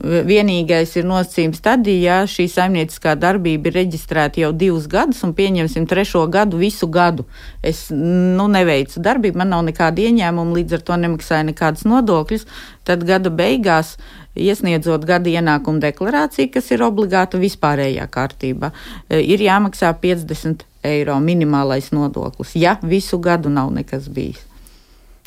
Vienīgais 0.00 0.94
ir 0.96 1.04
nosacījums 1.04 1.60
tad, 1.60 1.84
ja 1.92 2.22
šī 2.24 2.46
saimnieciskā 2.48 3.12
darbība 3.20 3.68
ir 3.68 3.76
reģistrēta 3.82 4.40
jau 4.40 4.50
divus 4.56 4.86
gadus, 4.88 5.20
un 5.26 5.34
pieņemsim 5.36 5.84
trešo 5.90 6.22
gadu, 6.32 6.56
visu 6.62 6.88
gadu. 6.88 7.26
Es 7.60 7.88
nu, 7.92 8.46
neveicu 8.48 9.02
darbību, 9.04 9.36
man 9.42 9.52
nav 9.52 9.66
nekāda 9.68 10.00
ieņēmuma, 10.06 10.56
līdz 10.56 10.78
ar 10.78 10.86
to 10.88 10.98
nemaksāju 11.04 11.50
nekādas 11.50 11.84
nodokļus. 11.84 12.48
Tad 12.88 13.04
gada 13.04 13.28
beigās, 13.28 13.98
iesniedzot 14.40 15.04
gada 15.04 15.28
ienākumu 15.28 15.84
deklarāciju, 15.84 16.48
kas 16.56 16.72
ir 16.72 16.86
obligāta 16.88 17.40
vispārējā 17.40 18.08
kārtībā, 18.08 18.72
ir 19.20 19.48
jāmaksā 19.50 19.92
50 20.00 20.64
eiro 20.88 21.20
minimālais 21.20 21.92
nodoklis, 21.92 22.56
ja 22.56 22.78
visu 22.80 23.20
gadu 23.20 23.52
nav 23.52 23.68
nekas 23.76 24.08
bijis. 24.08 24.49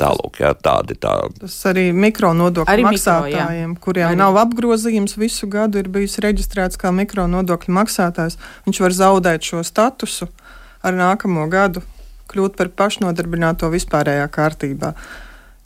Tālūk, 0.01 0.39
jā, 0.41 0.49
tādi 0.57 0.95
tā. 0.97 1.11
Tas 1.37 1.55
arī 1.69 1.91
mikronodokļu 1.93 2.85
maksātājiem, 2.87 3.75
mikro, 3.75 3.83
kuriem 3.85 4.07
arī. 4.09 4.17
nav 4.17 4.39
apgrozījums, 4.41 5.13
visu 5.21 5.45
gadu 5.51 5.83
ir 5.83 5.89
bijis 5.93 6.17
reģistrēts 6.23 6.79
kā 6.81 6.89
mikronodokļu 6.95 7.75
maksātājs. 7.77 8.39
Viņš 8.65 8.81
var 8.81 8.95
zaudēt 8.97 9.45
šo 9.45 9.61
statusu 9.67 10.31
ar 10.81 10.97
nākamo 10.97 11.45
gadu, 11.51 11.85
kļūt 12.33 12.57
par 12.57 12.73
pašnodarbināto 12.73 13.69
vispārējā 13.73 14.25
kārtībā. 14.33 14.95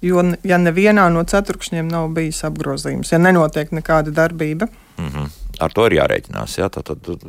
Jo, 0.04 0.22
ja 0.46 0.60
nevienā 0.62 1.08
no 1.10 1.24
ceturkšņiem 1.26 1.88
nav 1.90 2.12
bijis 2.14 2.44
apgrozījums, 2.46 3.16
ja 3.16 3.18
nenotiek 3.22 3.72
nekāda 3.74 4.12
darbība, 4.14 4.68
mm 5.00 5.08
-hmm. 5.08 5.32
Ar 5.64 5.74
to 5.74 5.88
ir 5.90 5.98
jārēķinās. 5.98 6.58
Jā, 6.60 6.70
tad, 6.74 6.90
tad 6.90 7.24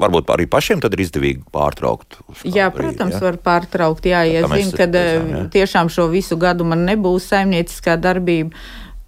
varbūt 0.00 0.30
arī 0.34 0.46
pašiem 0.50 0.82
ir 0.82 1.02
izdevīgi 1.04 1.42
pārtraukt. 1.54 2.20
Jā, 2.44 2.68
brīdi, 2.70 2.94
protams, 2.94 3.16
ja? 3.16 3.24
var 3.28 3.40
pārtraukt. 3.44 4.06
Jā, 4.10 4.22
ja 4.28 4.44
zinu, 4.50 4.76
ka 4.76 4.86
eh, 4.86 5.48
tiešām 5.54 5.90
šo 5.92 6.08
visu 6.12 6.38
gadu 6.40 6.66
man 6.68 6.86
nebūs 6.88 7.30
saimnieciskā 7.32 7.98
darbība. 8.00 8.56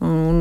Un 0.02 0.38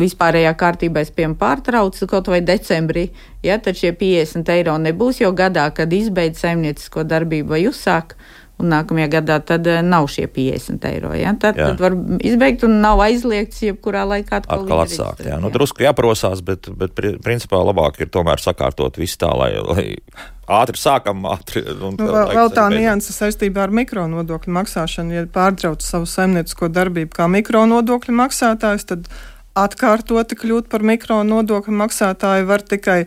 vispārējā 0.00 0.54
kārtībā 0.56 1.02
es 1.04 1.10
piemēram 1.12 1.36
pārtraucu 1.36 2.06
kaut 2.08 2.30
vai 2.32 2.38
decembrī, 2.40 3.10
ja 3.44 3.58
tad 3.60 3.76
šie 3.76 3.90
50 4.00 4.48
eiro 4.54 4.78
nebūs 4.80 5.20
jau 5.20 5.28
gadā, 5.36 5.66
kad 5.76 5.92
izbeidz 5.92 6.40
saimniecisko 6.40 7.04
darbību 7.04 7.52
vai 7.52 7.66
uzsāk, 7.68 8.14
un 8.62 8.68
nākamajā 8.70 9.08
gadā 9.16 9.40
tad 9.42 9.66
uh, 9.66 9.80
nav 9.82 10.06
šie 10.12 10.28
50 10.30 10.84
eiro. 10.92 11.10
Ja? 11.18 11.32
Tad, 11.40 11.58
Jā. 11.58 11.72
tad 11.72 11.80
var 11.82 11.96
izbeigt 12.22 12.62
un 12.66 12.78
nav 12.84 13.02
aizliegts 13.02 13.64
jebkurā 13.66 14.04
laikā 14.06 14.38
atkal, 14.42 14.62
Atkal 14.62 14.84
atsākt. 14.84 15.24
Jā. 15.26 15.40
Nu, 15.42 15.50
drusku 15.54 15.82
jāprosās, 15.82 16.44
bet, 16.46 16.70
bet 16.78 16.94
pri- 16.94 17.16
principā 17.24 17.58
labāk 17.66 17.98
ir 18.04 18.12
tomēr 18.14 18.38
sakārtot 18.42 18.96
visu 19.00 19.18
tā, 19.24 19.32
lai, 19.34 19.50
lai 19.58 19.86
ātri 20.46 20.78
sākam, 20.78 21.26
ātri. 21.32 21.64
un 21.74 21.96
Nu, 21.98 22.08
vēl, 22.14 22.32
vēl 22.38 22.50
tā 22.54 22.68
nianses 22.70 23.18
saistībā 23.18 23.66
ar 23.66 23.74
mikronodokļu 23.74 24.54
maksāšanu. 24.60 25.18
Ja 25.18 25.26
pārtrauc 25.34 25.82
savu 25.82 26.06
saimniecisko 26.06 26.68
darbību 26.70 27.14
kā 27.16 27.26
mikronodokļu 27.32 28.14
maksātājs, 28.22 28.86
tad 28.92 29.08
atkārtoti 29.58 30.36
kļūt 30.38 30.68
par 30.70 30.82
mikronodokļu 30.86 31.74
maksātāju 31.78 32.46
var 32.50 32.62
tikai 32.66 33.04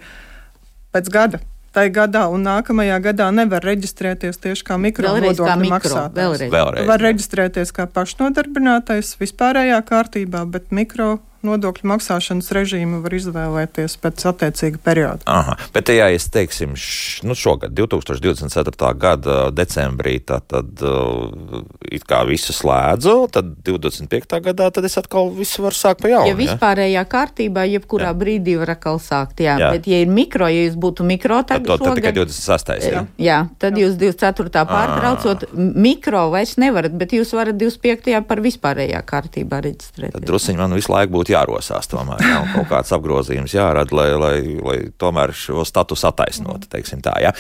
pēc 0.96 1.10
gada. 1.14 1.40
Tai 1.76 1.86
gadā 1.94 2.24
un 2.34 2.46
nākamajā 2.48 2.98
gadā 3.04 3.28
nevar 3.36 3.66
reģistrēties 3.68 4.40
tieši 4.42 4.64
kā 4.66 4.78
mikronodokļu 4.82 5.58
mikro. 5.62 5.74
maksātājs. 5.76 6.16
Vēlreiz. 6.18 6.52
Vēlreiz. 6.54 6.88
Var 6.90 7.04
reģistrēties 7.06 7.74
kā 7.76 7.88
pašnodarbinātais 7.92 9.14
vispārējā 9.20 9.82
kārtībā, 9.86 10.46
bet 10.50 10.72
mikro 10.72 11.18
nodokļu 11.46 11.90
maksāšanas 11.92 12.52
režīmu 12.56 13.02
var 13.04 13.16
izvēlēties 13.18 13.98
pēc 14.04 14.26
attiecīga 14.32 14.82
perioda. 14.84 15.22
Aha, 15.30 15.58
bet, 15.76 15.92
ja 15.94 16.10
es 16.14 16.30
teiksim, 16.34 16.76
š, 16.78 17.26
nu 17.28 17.36
šogad, 17.38 17.74
2024. 17.78 18.94
gada 18.98 19.38
decembrī, 19.52 20.18
tad, 20.26 20.48
tad 20.52 20.86
uh, 20.86 21.64
it 21.92 22.08
kā 22.08 22.24
visu 22.30 22.56
slēdzu, 22.56 23.16
tad 23.34 23.52
25. 23.68 24.40
gadā 24.48 24.70
tad 24.74 24.88
es 24.88 24.98
atkal 25.00 25.32
visu 25.36 25.66
varu 25.66 25.78
sākt 25.78 26.04
pa 26.04 26.14
jaunu. 26.14 26.32
Ja 26.32 26.38
vispārējā 26.40 27.04
kārtībā, 27.10 27.68
jebkurā 27.74 28.12
jā. 28.12 28.18
brīdī 28.18 28.58
var 28.62 28.76
atkal 28.78 29.02
sākt. 29.04 29.42
Jā. 29.44 29.58
Jā. 29.58 29.68
jā, 29.68 29.72
bet, 29.78 29.88
ja 29.90 30.02
ir 30.04 30.12
mikro, 30.12 30.48
ja 30.52 30.66
jūs 30.66 30.78
būtu 30.80 31.06
mikro, 31.08 31.42
Tad, 31.48 31.64
tad, 31.64 31.80
to, 31.80 31.86
tad 31.86 32.00
tikai 32.00 32.12
šogad- 32.12 32.32
26. 32.34 32.92
Jā. 32.92 33.04
Jā, 33.22 33.38
tad 33.62 33.78
jūs 33.80 33.96
24. 34.00 34.66
pārtraucot 34.68 35.46
mikro 35.56 36.28
vairs 36.34 36.56
nevarat, 36.60 36.96
bet 36.98 37.14
jūs 37.16 37.32
varat 37.38 37.58
25. 37.60 38.22
par 38.28 38.42
vispārējā 38.44 39.02
kārtībā 39.08 39.62
reģistrēt. 39.64 40.16
Tad 40.18 40.26
druskuļi 40.28 40.60
man 40.60 40.76
visu 40.78 40.92
laiku 40.94 41.16
būtu 41.18 41.27
jārosās, 41.32 41.90
tomēr 41.92 42.22
jā, 42.24 42.38
un 42.44 42.50
kaut 42.56 42.68
kāds 42.72 42.94
apgrozījums 42.96 43.54
jārada, 43.56 43.96
lai, 43.98 44.08
lai, 44.20 44.36
lai 44.64 44.78
tomēr 45.00 45.34
šo 45.36 45.66
statusu 45.68 46.08
attaisnotu. 46.10 46.70
teiksim 46.72 47.02
Tā, 47.06 47.14
ja. 47.22 47.32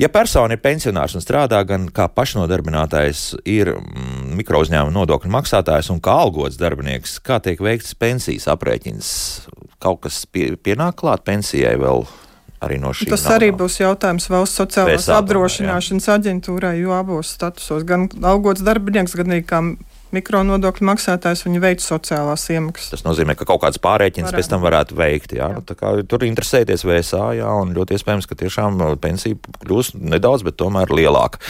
ja 0.00 0.08
persona 0.08 0.56
ir 0.56 0.62
pensionārs 0.64 1.14
un 1.18 1.24
strādā 1.24 1.60
gan 1.68 1.88
kā 1.92 2.08
pašnodarbinātais, 2.08 3.24
ir 3.44 3.74
mm, 3.76 4.34
mikrouzņēmuma 4.40 4.94
nodokļu 4.94 5.32
maksātājs 5.34 5.90
un 5.94 6.00
kā 6.04 6.16
algots 6.24 6.58
darbinieks, 6.60 7.18
kā 7.24 7.40
tiek 7.44 7.60
veikts 7.60 7.94
pensijas 7.98 8.48
aprēķins, 8.52 9.08
kaut 9.82 10.04
kas 10.06 10.24
pie, 10.26 10.54
pienāk 10.56 11.00
klāt 11.02 11.24
pensijai 11.26 11.76
vēl. 11.80 12.06
Arī 12.64 12.78
no 12.80 12.94
šī 12.96 13.10
Tas 13.10 13.26
nav- 13.26 13.34
arī 13.36 13.50
būs 13.52 13.74
jautājums 13.82 14.24
valsts 14.32 14.56
sociālās 14.56 15.08
apdrošināšanas 15.12 16.06
aģentūrai, 16.14 16.78
jo 16.80 16.94
abos 16.96 17.34
statusos, 17.36 17.84
gan 17.84 18.06
algots 18.24 18.64
darbinieks, 18.64 19.12
gan 19.20 19.34
arī 19.34 19.42
kā 19.44 19.60
mikronodokļu 20.14 20.86
maksātājs, 20.88 21.44
viņi 21.46 21.62
veic 21.62 21.82
sociālās 21.84 22.46
iemaksas. 22.54 22.92
Tas 22.94 23.04
nozīmē, 23.06 23.36
ka 23.38 23.46
kaut 23.48 23.62
kāds 23.64 23.80
pārreikins 23.82 24.32
pēc 24.34 24.50
tam 24.52 24.62
varētu 24.64 24.96
veikt. 24.98 25.34
Jā, 25.36 25.50
jā. 25.54 25.62
Tā 25.68 25.76
kā 25.78 25.92
tur 26.10 26.24
interesēties 26.26 26.86
VSA, 26.86 27.24
jā, 27.40 27.50
un 27.62 27.74
ļoti 27.76 27.98
iespējams, 27.98 28.28
ka 28.30 28.38
tiešām 28.40 28.80
uh, 28.80 28.92
pensija 29.00 29.38
kļūs 29.64 29.94
nedaudz, 29.98 30.46
bet 30.46 30.58
tomēr 30.60 30.92
lielāka. 30.94 31.42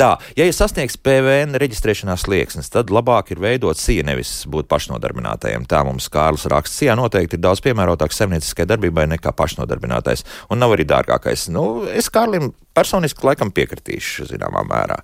Tā, 0.00 0.14
ja 0.38 0.48
ir 0.48 0.56
sasniegts 0.56 0.98
PVN 1.02 1.58
reģistrēšanās 1.62 2.26
slieksnis, 2.26 2.72
tad 2.72 2.92
labāk 2.94 3.34
ir 3.34 3.42
veidot 3.42 3.78
sija, 3.78 4.06
nevis 4.08 4.42
būt 4.50 4.70
pašnodarbinātajiem. 4.72 5.68
Tā 5.70 5.84
mums 5.88 6.10
Kārlis 6.12 6.48
raksta, 6.50 6.82
sija 6.82 6.98
noteikti 6.98 7.38
ir 7.38 7.44
daudz 7.44 7.62
piemērotāks 7.64 8.20
saimnieciskai 8.22 8.68
darbībai 8.70 9.08
nekā 9.14 9.34
pašnodarbinātais, 9.38 10.26
un 10.50 10.62
nav 10.62 10.76
arī 10.76 10.88
dārgākais. 10.88 11.48
Nu, 11.54 11.86
es 11.88 12.10
Kārlim 12.12 12.52
personiski 12.76 13.26
laikam 13.26 13.52
piekritīšu 13.54 14.30
zināmā 14.32 14.64
mērā. 14.68 15.02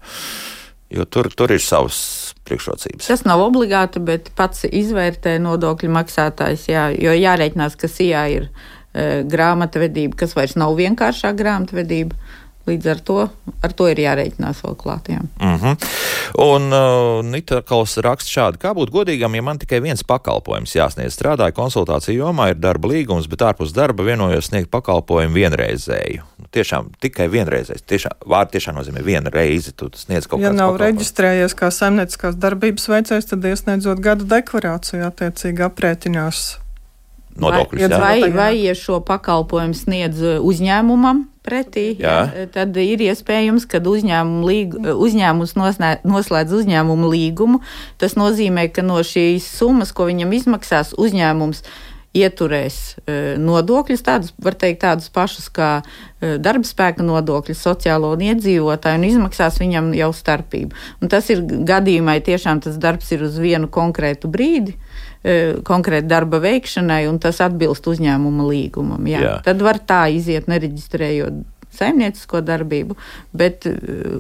Jo 0.89 1.05
tur, 1.05 1.29
tur 1.37 1.53
ir 1.53 1.61
savas 1.61 1.99
priekšrocības. 2.49 3.11
Tas 3.11 3.25
nav 3.29 3.43
obligāti, 3.45 4.01
bet 4.01 4.31
pats 4.39 4.65
izvērtē 4.65 5.37
nodokļu 5.45 5.91
maksātājs. 5.93 6.65
Jā, 6.71 6.89
jo 6.97 7.13
jārēķinās, 7.13 7.77
ka 7.77 7.91
SIA 7.93 8.25
ir 8.33 8.47
e, 8.49 9.23
grāmatvedība, 9.29 10.17
kas 10.25 10.33
vairs 10.39 10.57
nav 10.57 10.79
vienkāršā 10.81 11.35
grāmatvedība. 11.37 12.17
Līdz 12.69 12.89
ar 12.93 13.01
to, 13.01 13.19
ar 13.65 13.73
to 13.77 13.87
ir 13.89 14.01
jārēķinās 14.03 14.61
vēl 14.65 14.75
klātiem. 14.77 15.29
Mm 15.41 15.57
-hmm. 15.57 15.89
Un 16.45 16.69
uh, 16.73 17.25
Nita 17.25 17.63
Kals 17.63 17.97
raksta 18.05 18.31
šādi, 18.31 18.61
kā 18.61 18.75
būt 18.77 18.93
godīgam, 18.93 19.35
ja 19.35 19.43
man 19.43 19.59
tikai 19.59 19.81
viens 19.81 20.05
pakalpojums 20.05 20.75
jāsniedz. 20.77 21.17
Strādāju 21.17 21.57
konsultāciju 21.57 22.25
jomā, 22.25 22.51
ir 22.51 22.61
darba 22.61 22.89
līgums, 22.89 23.29
bet 23.29 23.43
ārpus 23.43 23.73
darba 23.73 24.05
vienojos 24.05 24.51
sniegt 24.51 24.71
pakalpojumu 24.71 25.35
vienreizēju. 25.35 26.23
Nu, 26.39 26.47
tiešām 26.53 26.93
tikai 27.01 27.29
vienreizēju. 27.33 27.85
Tiešām, 27.87 28.13
vārdi 28.27 28.59
tiešām 28.59 28.77
nozīmē 28.77 29.03
vienu 29.05 29.31
reizi. 29.31 29.73
Tu 29.73 29.91
sniedz 29.95 30.27
kaut 30.27 30.41
Ja 30.41 30.53
kādu 30.53 30.61
nav 30.61 30.77
reģistrējies 30.77 31.57
kā 31.57 31.71
saimnieciskās 31.71 32.37
darbības 32.37 32.89
veicējs, 32.89 33.33
tad 33.33 33.45
iesniedzot 33.45 34.01
gadu 34.05 34.29
deklarāciju 34.29 35.07
attiecīgi 35.09 35.65
aprēķinās. 35.71 36.68
Nodokļus. 37.43 37.89
Vai- 37.89 38.21
jā. 38.21 38.29
Vai, 38.29 38.31
vai 38.35 38.53
ja 38.63 38.75
šo 38.79 39.01
pakalpojumu 39.05 39.77
sniedz 39.77 40.23
e, 40.23 40.37
uzņēmumam 40.45 41.27
pretī, 41.49 41.97
Jā. 41.97 42.29
jā, 42.29 42.47
tad 42.53 42.77
ir 42.77 43.01
iespējams, 43.09 43.65
ka 43.71 43.81
līgu, 43.81 44.83
uzņēmums 45.01 45.55
noslēdz 46.05 46.57
uzņēmumu 46.61 47.09
līgumu. 47.09 47.63
Tas 47.97 48.19
nozīmē, 48.21 48.69
ka 48.73 48.85
no 48.85 49.01
šīs 49.01 49.47
summas, 49.59 49.95
ko 49.97 50.11
viņam 50.11 50.35
izmaksās, 50.37 50.93
uzņēmums 50.99 51.63
ieturēs 52.19 52.77
e, 53.07 53.37
nodokļus, 53.41 54.03
tādus, 54.05 54.33
var 54.43 54.57
teikt, 54.59 54.81
tādus 54.83 55.11
pašus 55.13 55.49
kā 55.53 55.83
darba 56.19 56.67
spēka 56.67 57.05
nodokļus, 57.05 57.61
sociālo 57.63 58.15
un 58.17 58.25
iedzīvotāju, 58.31 58.99
un 59.01 59.07
izmaksās 59.09 59.61
viņam 59.61 59.93
jau 59.97 60.09
starpību. 60.17 60.77
Un 61.03 61.13
tas 61.13 61.29
ir 61.31 61.45
gadījumā, 61.45 62.19
ja 62.19 62.25
tiešām 62.33 62.65
tas 62.65 62.81
darbs 62.81 63.13
ir 63.15 63.25
uz 63.29 63.39
vienu 63.41 63.69
konkrētu 63.71 64.31
brīdi, 64.33 64.75
konkrēti 65.67 66.09
darba 66.09 66.41
veikšanai, 66.43 67.03
un 67.11 67.19
tas 67.23 67.41
atbilst 67.45 67.87
uzņēmuma 67.91 68.47
līgumam. 68.49 69.07
Jā. 69.11 69.23
Jā. 69.25 69.37
Tad 69.47 69.63
var 69.67 69.81
tā 69.83 70.07
iziet, 70.15 70.47
nereģistrējot 70.51 71.43
saimniecisko 71.79 72.41
darbību, 72.43 72.97
bet 73.37 73.67
e, 73.69 73.75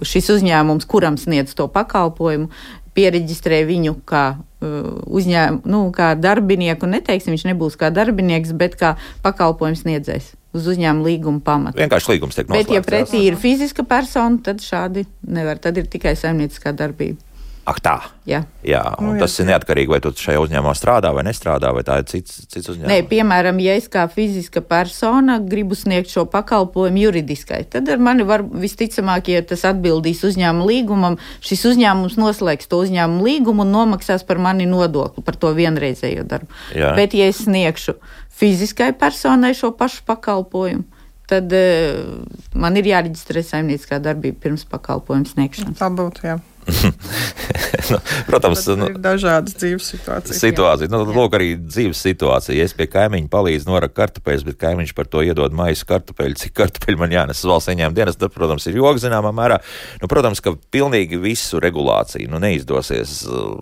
šis 0.07 0.29
uzņēmums, 0.37 0.87
kuram 0.91 1.17
sniedz 1.19 1.55
to 1.59 1.67
pakalpojumu, 1.73 2.51
pieregistrē 2.99 3.63
viņu 3.67 3.95
kā 4.09 4.27
uzņēmumu, 4.59 5.63
nu, 5.71 5.85
kā 5.95 6.13
darbinieku. 6.19 6.89
Neteiksim, 6.91 7.35
viņš 7.37 7.47
nebūs 7.53 7.79
kā 7.79 7.93
darbinieks, 7.95 8.51
bet 8.59 8.75
kā 8.81 8.97
pakalpojums 9.23 9.85
sniedzējs 9.85 10.33
uz 10.59 10.67
uzņēmuma 10.73 11.07
līguma 11.07 11.43
pamata. 11.45 11.79
Vienkārši 11.79 12.15
līgums 12.15 12.39
tiek 12.39 12.49
Bet, 12.49 12.67
ja 12.67 12.81
noslēgts. 12.81 12.89
pretī 12.89 13.23
ir 13.29 13.39
fiziska 13.39 13.85
persona, 13.87 14.41
tad 14.43 14.65
šādi 14.65 15.05
nevar. 15.29 15.61
Tad 15.63 15.79
ir 15.79 15.87
tikai 15.91 16.17
saimnieciskā 16.19 16.73
darbība. 16.75 17.21
Ak, 17.69 17.83
tā. 17.85 17.99
Jā. 18.29 18.43
Jā, 18.65 18.81
un 18.97 19.09
Nu, 19.09 19.15
jā. 19.17 19.27
tas 19.27 19.35
ir 19.41 19.49
neatkarīgi, 19.51 19.91
vai 19.93 19.99
tu 20.05 20.13
šajā 20.17 20.41
uzņēmumā 20.41 20.73
strādā 20.77 21.11
vai 21.13 21.25
nestrādā, 21.27 21.69
vai 21.77 21.83
tā 21.85 21.99
ir 22.01 22.07
cits, 22.09 22.47
cits 22.49 22.71
uzņēmums. 22.73 22.89
Nē, 22.89 22.99
piemēram, 23.11 23.61
ja 23.61 23.75
es 23.77 23.89
kā 23.93 24.07
fiziska 24.13 24.63
persona 24.65 25.39
gribu 25.45 25.77
sniegt 25.77 26.13
šo 26.13 26.25
pakalpojumu 26.33 27.03
juridiskai, 27.05 27.63
tad 27.73 27.89
ar 27.93 28.01
mani 28.01 28.25
var 28.29 28.45
visticamāk, 28.45 29.29
ja 29.35 29.45
tas 29.45 29.67
atbildīs 29.69 30.25
uzņēmuma 30.29 30.69
līgumam, 30.69 31.19
šis 31.45 31.67
uzņēmums 31.75 32.17
noslēgs 32.21 32.69
to 32.73 32.81
uzņēmuma 32.87 33.29
līgumu 33.29 33.67
un 33.67 33.75
nomaksās 33.77 34.25
par 34.29 34.41
mani 34.41 34.69
nodokli 34.69 35.25
par 35.25 35.37
to 35.37 35.53
vienreizējo 35.57 36.25
darbu. 36.29 36.49
Jā. 36.77 36.95
Bet, 36.97 37.17
ja 37.17 37.29
es 37.29 37.45
sniegšu 37.45 37.99
fiziskai 38.39 38.95
personai 38.97 39.53
šo 39.57 39.75
pašu 39.77 40.05
pakalpojumu, 40.09 40.87
tad 41.29 41.53
uh, 41.53 42.21
man 42.57 42.81
ir 42.81 42.89
jāreģistrē 42.89 43.43
saimnieciskā 43.45 44.01
darbība 44.01 44.41
pirms 44.47 44.65
pakalpojuma 44.69 45.29
sniegšanas. 45.29 45.77
Tā 45.81 45.91
būtu, 45.93 46.25
jā. 46.25 46.39
nu, 47.91 47.99
protams, 48.27 48.65
Bet 48.67 48.79
nu, 48.79 48.89
ir 48.93 48.99
dažādas 49.03 49.57
dzīves 49.57 49.89
situācijas. 49.95 50.41
situācija. 50.43 50.91
Nu, 50.93 51.01
lūk, 51.09 51.37
arī 51.39 51.55
dzīves 51.61 52.01
situācija. 52.05 52.57
Ja 52.59 52.67
es 52.69 52.75
pie 52.77 52.89
kaimiņa 52.93 53.31
palīdzu 53.33 53.71
norak 53.71 53.95
kartupeļus, 53.97 54.45
bet 54.49 54.59
kaimiņš 54.61 54.93
par 54.99 55.09
to 55.11 55.23
iedod 55.25 55.57
maisu 55.57 55.89
kartupeļu, 55.89 56.39
cik 56.43 56.55
kartupeļu 56.59 57.01
man 57.01 57.15
jānes 57.15 57.41
uz 57.43 57.51
valsts 57.51 57.73
ieņēmuma 57.73 57.97
dienas, 57.97 58.21
tad, 58.21 58.35
protams, 58.37 58.69
ir 58.69 58.79
joks 58.81 59.07
zināmā 59.07 59.33
mērā. 59.37 59.61
Nu, 60.03 60.11
protams, 60.13 60.43
ka 60.45 60.55
pilnīgi 60.75 61.21
visu 61.23 61.63
regulāciju 61.65 62.29
nu, 62.33 62.43
neizdosies 62.43 63.23
uh, 63.29 63.57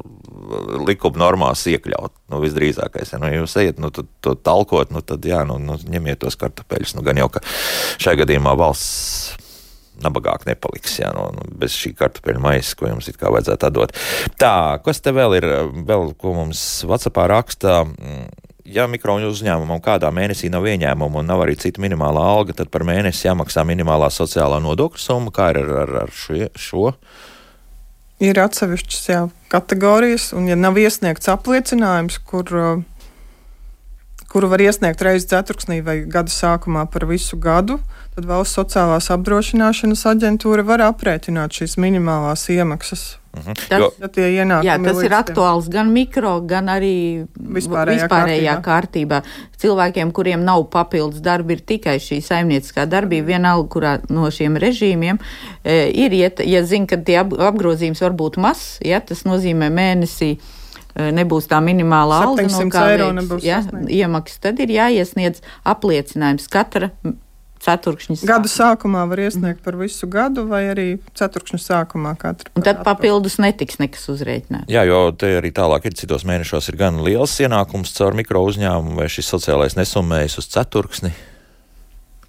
likuma 0.87 1.23
normās 1.27 1.67
iekļaut. 1.71 2.15
Nu, 2.33 2.43
visdrīzākais, 2.43 3.15
ja 3.15 3.23
nu, 3.23 3.31
jūs 3.31 3.55
ejat 3.63 3.83
nu, 3.83 3.93
to, 3.95 4.07
to 4.25 4.35
talkot, 4.35 4.91
nu, 4.95 5.05
tad 5.07 5.25
jā, 5.27 5.45
nu, 5.47 5.61
nu, 5.63 5.79
ņemiet 5.79 6.25
tos 6.27 6.39
kartupeļus. 6.41 6.99
Nu, 6.99 7.07
gan 7.07 7.23
jau, 7.23 7.31
ka 7.31 7.45
šajā 8.03 8.25
gadījumā 8.25 8.57
valsts 8.59 9.46
nabagāk 10.03 10.47
nepaliks. 10.49 10.99
Jā, 11.01 11.13
no, 11.17 11.29
nu, 11.37 11.47
bez 11.61 11.77
šī 11.77 11.95
kartupeļu 11.99 12.43
maisa, 12.43 12.77
ko 12.79 12.91
jums 12.91 13.09
it 13.11 13.21
kā 13.21 13.33
vajadzētu 13.33 13.71
atdot. 13.71 13.95
Tā, 14.41 14.57
kas 14.85 15.01
te 15.05 15.15
vēl 15.17 15.39
ir, 15.41 15.49
vēl, 15.89 16.13
ko 16.21 16.35
mums 16.37 16.67
Vācijā 16.89 17.29
raksta? 17.33 17.85
mm, 17.87 18.47
Ja 18.67 18.89
mikro 18.91 19.15
uzņēmumam 19.23 19.79
kādā 19.79 20.09
mēnesī 20.11 20.49
nav 20.51 20.65
ieņēmuma 20.67 21.21
un 21.21 21.29
nav 21.31 21.45
arī 21.45 21.55
cita 21.61 21.79
minimālā 21.83 22.23
alga, 22.33 22.57
tad 22.59 22.71
par 22.75 22.83
mēnesi 22.83 23.29
jāmaksā 23.29 23.63
minimālā 23.63 24.09
sociālā 24.11 24.59
nodokļa 24.65 24.99
summa. 24.99 25.31
Kā 25.31 25.53
ir 25.53 25.61
ar, 25.63 25.71
ar, 25.85 25.93
ar 26.03 26.11
šie, 26.11 26.49
šo? 26.59 26.91
Ir 28.27 28.41
atsevišķas 28.43 29.05
jā, 29.13 29.21
kategorijas, 29.53 30.33
un 30.35 30.49
ja 30.51 30.57
nav 30.59 30.81
iesniegts 30.83 31.31
apliecinājums, 31.31 32.19
kur, 32.27 32.51
uh, 32.59 32.83
kuru 34.33 34.51
var 34.51 34.65
iesniegt 34.65 35.05
reizi 35.05 35.31
ceturksnī 35.31 35.79
vai 35.87 36.01
gada 36.11 36.33
sākumā 36.33 36.89
par 36.91 37.07
visu 37.07 37.39
gadu, 37.39 37.79
tad 38.17 38.25
valsts 38.31 38.57
sociālās 38.57 39.11
apdrošināšanas 39.13 40.07
aģentūra 40.09 40.65
var 40.65 40.87
aprēķināt 40.87 41.61
šīs 41.61 41.77
minimālās 41.83 42.47
iemaksas. 42.55 43.19
Mhm. 43.37 43.57
Tas, 43.69 43.83
jo, 43.83 44.09
ja 44.17 44.45
jā, 44.65 44.77
tas 44.81 45.01
ir 45.05 45.13
aktuāls 45.13 45.67
gan 45.69 45.91
mikro, 45.93 46.39
gan 46.49 46.71
arī 46.73 47.27
vispārējā, 47.37 48.07
vispārējā 48.07 48.55
kārtībā. 48.65 49.19
kārtībā. 49.21 49.59
Cilvēkiem, 49.61 50.13
kuriem 50.17 50.47
nav 50.47 50.65
papildus 50.73 51.21
darbi, 51.21 51.59
ir 51.59 51.65
tikai 51.69 51.99
šī 52.01 52.23
saimnieciskā 52.25 52.87
darbība, 52.89 53.35
vienalga, 53.35 53.69
kurā 53.75 53.93
no 54.09 54.31
šiem 54.33 54.57
režīmiem 54.63 55.21
e, 55.21 55.77
ir, 55.93 56.17
ja, 56.17 56.33
ja 56.49 56.65
zina, 56.65 56.89
ka 56.89 56.97
tie 57.05 57.21
ap, 57.21 57.37
apgrozījums 57.51 58.01
var 58.07 58.17
būt 58.17 58.41
mazs, 58.41 58.79
ja, 58.81 59.03
tas 59.05 59.27
nozīmē 59.29 59.69
mēnesī 59.69 60.33
e, 60.39 61.13
nebūs 61.21 61.53
tā 61.53 61.61
minimālā 61.61 62.25
alga, 62.31 62.49
no 62.49 62.65
kā 62.73 62.89
veids, 62.95 63.45
ja, 63.45 63.61
iemaksas, 64.01 64.41
tad 64.49 64.65
ir 64.65 64.73
jāiesniedz 64.79 65.45
apliecinājums 65.69 66.49
katra 66.49 66.95
ceturkšņa 67.67 68.17
sākumā. 68.21 68.31
Gada 68.31 68.51
sākumā 68.53 69.03
var 69.11 69.23
iesniegt 69.27 69.63
par 69.65 69.77
visu 69.81 70.09
gadu, 70.11 70.47
vai 70.51 70.63
arī 70.71 70.87
ceturkšņa 71.19 71.61
sākumā 71.63 72.15
katru. 72.21 72.53
Un 72.57 72.67
tad 72.67 72.83
papildus 72.87 73.39
netiks 73.43 73.81
nekas 73.83 74.07
uzrēķināts. 74.13 74.71
Jā, 74.73 74.87
jo 74.89 75.11
te 75.19 75.35
arī 75.41 75.53
tālāk 75.57 75.91
ir 75.91 75.99
citos 75.99 76.27
mēnešos 76.29 76.71
ir 76.73 76.81
gan 76.81 77.03
liels 77.07 77.37
ienākums 77.43 77.95
caur 77.99 78.17
mikro 78.19 78.45
uzņēmumu, 78.47 78.97
vai 79.01 79.11
šis 79.13 79.31
sociālais 79.35 79.79
nesummējas 79.79 80.39
uz 80.43 80.51
ceturksni. 80.55 81.13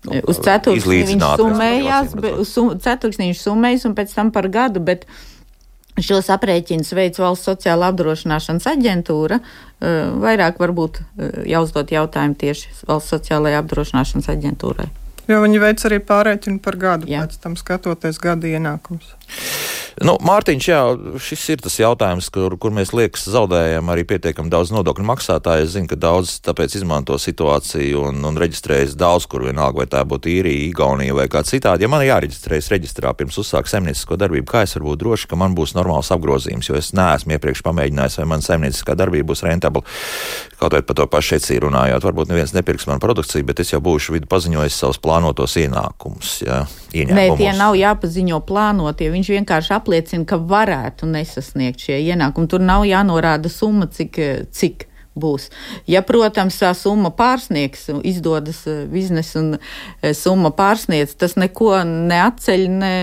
Uz 0.07 0.37
ceturksni 0.39 1.01
viņš 1.03 1.25
summējās, 1.41 2.13
ceturksni 2.83 3.31
viņš 3.31 3.41
summējas 3.43 3.89
un 3.89 3.97
pēc 3.97 4.13
tam 4.15 4.29
par 4.35 4.47
gadu, 4.53 4.83
bet 4.83 5.07
Šos 5.97 6.27
aprēķinus 6.29 6.91
veids 6.93 7.17
valsts 7.17 7.47
sociāla 7.49 7.87
apdrošināšanas 7.89 8.67
aģentūra. 8.69 9.39
Vairāk 10.21 10.59
varbūt 10.61 10.99
jāuzdod 11.49 11.89
jautājumu 11.89 12.37
tieši 12.37 12.75
valsts 12.85 13.15
sociālajai 13.15 13.57
apdrošināšanas 13.63 14.29
aģentūrai. 14.35 14.85
Jo 15.27 15.41
viņi 15.43 15.59
veic 15.63 15.83
arī 15.89 15.99
pārreķinu 16.07 16.61
par 16.63 16.77
gadu, 16.79 17.09
jā. 17.11 17.25
pēc 17.27 17.41
tam 17.43 17.57
skatoties 17.59 18.21
gada 18.23 18.47
ienākumus. 18.47 19.15
Nu, 20.05 20.13
Mārtiņš, 20.21 20.65
jā, 20.69 20.79
šis 21.25 21.43
ir 21.55 21.61
tas 21.65 21.73
jautājums, 21.79 22.27
kur, 22.33 22.53
kur 22.61 22.73
mēs 22.73 22.91
liekas 22.93 23.23
zaudējam 23.33 23.87
arī 23.89 24.03
pietiekami 24.05 24.51
daudz 24.53 24.69
nodokļu 24.75 25.05
maksātāju. 25.09 25.65
Es 25.65 25.71
zinu, 25.73 25.89
ka 25.89 25.97
daudz 25.97 26.35
tāpēc 26.45 26.75
izmanto 26.77 27.17
situāciju 27.17 28.03
un, 28.11 28.21
un 28.29 28.37
reģistrējas 28.37 28.93
daudz, 28.99 29.25
kur 29.31 29.47
vienalga, 29.47 29.81
vai 29.81 29.87
tā 29.89 30.03
būtu 30.05 30.29
īrija, 30.35 30.67
Igaunija 30.67 31.17
vai 31.17 31.25
kā 31.33 31.41
citādi. 31.47 31.87
Ja 31.87 31.89
man 31.89 32.05
jāreģistrējas 32.05 32.69
reģistrā 32.75 33.15
pirms 33.17 33.39
uzsākt 33.41 33.73
saimniecisko 33.73 34.19
darbību, 34.21 34.45
kā 34.51 34.61
es 34.67 34.77
varu 34.77 34.91
būt 34.91 35.01
drošs, 35.01 35.25
ka 35.31 35.39
man 35.41 35.57
būs 35.57 35.73
normāls 35.77 36.13
apgrozījums, 36.13 36.69
jo 36.69 36.77
es 36.77 36.93
neesmu 36.97 37.33
iepriekš 37.33 37.65
pamēģinājis, 37.65 38.19
vai 38.21 38.29
man 38.35 38.45
saimnieciskā 38.45 38.93
darbība 39.01 39.31
būs 39.33 39.41
rentabla. 39.49 39.81
Kaut 40.57 40.73
vai 40.73 40.81
par 40.81 40.97
to 40.97 41.05
pašu 41.05 41.35
šeit 41.35 41.61
runājot, 41.61 42.01
varbūt 42.01 42.31
neviens 42.31 42.53
nepirks 42.55 42.87
manu 42.89 43.01
produkciju, 43.03 43.45
bet 43.45 43.59
es 43.61 43.69
jau 43.75 43.81
būšu 43.83 44.15
vidu 44.15 44.29
paziņojis 44.31 44.79
savus 44.81 44.97
plānotos 44.97 45.53
ienākumus. 45.61 46.31
Jā, 46.41 46.63
Nē, 46.97 47.27
tie 47.37 47.51
nav 47.53 47.77
jāpaziņo 47.77 48.41
plānotie. 48.47 49.11
Viņš 49.13 49.31
vienkārši 49.35 49.75
apliecina, 49.77 50.25
ka 50.25 50.41
varētu 50.41 51.09
nesasniegt 51.13 51.85
šie 51.85 51.99
ienākumi. 52.09 52.49
Tur 52.49 52.65
nav 52.65 52.87
jānorāda 52.89 53.53
summa, 53.53 53.89
cik. 53.93 54.17
cik 54.49 54.87
būs. 55.17 55.49
Ja, 55.89 56.03
protams, 56.05 56.59
tā 56.61 56.71
summa 56.77 57.11
pārsniegs, 57.15 57.87
izdodas 58.07 58.63
eh, 58.69 58.85
biznesa 58.91 59.41
un 59.41 59.49
eh, 59.57 60.13
summa 60.17 60.51
pārsniedz, 60.55 61.15
tas 61.19 61.37
neko 61.39 61.73
neatceļ, 61.87 62.65
ne, 62.71 62.93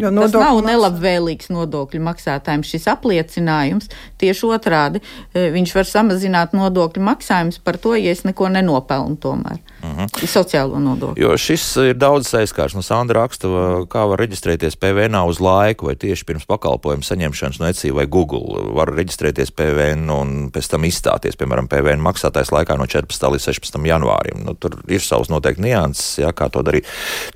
tas 0.00 0.36
nav 0.36 0.60
maksā. 0.60 0.66
nelabvēlīgs 0.70 1.52
nodokļu 1.54 2.02
maksātājiem. 2.08 2.64
Šis 2.66 2.88
apliecinājums 2.92 3.90
tieši 4.20 4.50
otrādi, 4.50 5.02
eh, 5.34 5.50
viņš 5.54 5.74
var 5.78 5.90
samazināt 5.90 6.56
nodokļu 6.56 7.04
maksājumus 7.04 7.60
par 7.64 7.80
to, 7.80 7.94
ja 7.98 8.14
es 8.14 8.24
neko 8.26 8.50
nenopelnu 8.52 9.18
tomēr. 9.20 9.60
Uh 9.84 9.88
mhm. 9.90 10.00
-huh. 10.00 10.30
Sociālo 10.34 10.78
nodokli. 10.80 11.22
Jo 11.22 11.36
šis 11.36 11.64
ir 11.76 11.94
daudz 11.94 12.32
aizskārs. 12.34 12.74
No 12.74 12.82
Sandra 12.82 13.24
raksta, 13.24 13.48
kā 13.90 14.04
var 14.08 14.20
reģistrēties 14.22 14.76
PVN 14.80 15.18
uz 15.28 15.40
laiku 15.42 15.88
vai 15.88 15.96
tieši 16.00 16.26
pirms 16.28 16.46
pakalpojumu 16.48 17.06
saņemšanas 17.06 17.60
no 17.60 17.68
ECI 17.70 17.92
vai 17.94 18.06
Google. 18.10 18.64
Var 18.76 18.92
reģistrēties 18.96 19.52
PVN 19.56 20.10
un 20.14 20.34
pēc 20.54 20.70
tam 20.72 20.86
izstāties 20.88 21.33
iestāties, 21.34 21.38
piemēram, 21.40 21.68
PVN 21.68 22.02
maksātājs 22.02 22.52
laikā 22.52 22.76
no 22.78 22.86
14. 22.86 23.32
līdz 23.34 23.48
16. 23.50 23.86
janvārim. 23.86 24.44
Nu, 24.44 24.54
tur 24.54 24.80
ir 24.88 25.00
savs 25.00 25.28
noteikti 25.28 25.62
nianses, 25.62 26.18
jā, 26.22 26.32
kā 26.32 26.48
to 26.50 26.62
darīt. 26.62 26.86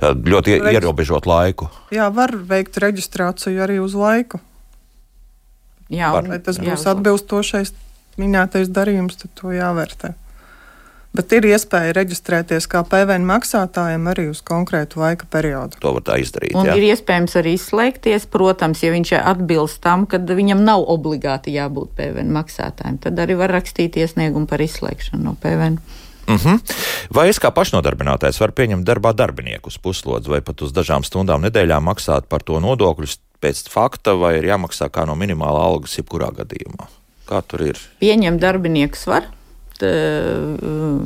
Ļoti 0.00 0.60
Reģis... 0.60 0.78
ierobežot 0.78 1.26
laiku. 1.26 1.68
Jā, 1.90 2.10
var 2.10 2.34
veikt 2.34 2.78
reģistrāciju 2.78 3.62
arī 3.62 3.80
uz 3.80 3.94
laiku. 3.94 4.40
Jā, 5.90 6.12
var. 6.12 6.28
Vai 6.28 6.38
tas 6.38 6.58
būs 6.58 6.84
jā, 6.84 6.92
atbilstošais 6.92 7.72
minētais 8.18 8.68
darījums, 8.68 9.16
tad 9.16 9.30
to 9.34 9.52
jāvērtē. 9.54 10.14
Bet 11.16 11.32
ir 11.32 11.46
iespēja 11.48 11.94
reģistrēties 11.96 12.66
kā 12.68 12.82
PVN 12.86 13.24
maksātājiem 13.26 14.10
arī 14.12 14.26
uz 14.28 14.42
konkrētu 14.44 15.00
laika 15.00 15.26
periodu. 15.32 15.78
To 15.80 15.94
var 15.96 16.04
tā 16.04 16.18
izdarīt. 16.20 16.52
Un 16.58 16.68
jā. 16.68 16.74
ir 16.76 16.90
iespējams 16.90 17.38
arī 17.40 17.54
izslēgties, 17.56 18.26
protams, 18.30 18.82
ja 18.84 18.92
viņš 18.92 19.14
atbilst 19.22 19.80
tam, 19.84 20.04
ka 20.10 20.20
viņam 20.20 20.60
nav 20.66 20.84
obligāti 20.92 21.56
jābūt 21.56 21.94
PVN 21.96 22.34
maksātājiem. 22.36 23.00
Tad 23.06 23.24
arī 23.24 23.38
var 23.40 23.56
rakstīt 23.56 23.96
iesniegumu 23.96 24.50
par 24.50 24.62
izslēgšanu 24.62 25.24
no 25.24 25.34
PVN. 25.40 25.80
Uh 26.28 26.34
mhm. 26.34 26.48
-huh. 26.48 26.76
Vai 27.14 27.28
es 27.28 27.40
kā 27.40 27.50
pašnodarbinātājs 27.50 28.40
varu 28.40 28.52
pieņemt 28.52 28.84
darbā 28.84 29.14
darbinieku 29.16 29.72
uz 29.72 29.78
puslodzi 29.78 30.30
vai 30.30 30.40
pat 30.40 30.62
uz 30.62 30.72
dažām 30.72 31.04
stundām 31.04 31.40
nedēļā 31.40 31.80
maksāt 31.80 32.28
par 32.28 32.42
to 32.42 32.60
nodokļus 32.60 33.18
pēc 33.40 33.68
fakta, 33.70 34.12
vai 34.12 34.38
ir 34.38 34.44
jāmaksā 34.44 34.90
kā 34.90 35.06
no 35.06 35.14
minimālā 35.14 35.62
algas 35.64 35.98
jebkurā 35.98 36.28
gadījumā? 36.36 36.88
Kā 37.28 37.42
tur 37.48 37.62
ir? 37.62 37.80
Pieņemt 38.00 38.40
darbiniekus 38.40 39.06
var, 39.06 39.24
Eh, 39.82 40.58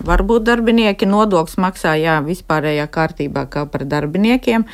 varbūt 0.08 0.46
darbinieki 0.48 1.08
nodoklis 1.08 1.58
maksā 1.60 1.94
jā, 2.00 2.18
vispārējā 2.24 2.88
kārtībā 2.92 3.46
kā 3.52 3.66
par 3.70 3.84
darbiniekiem. 3.88 4.66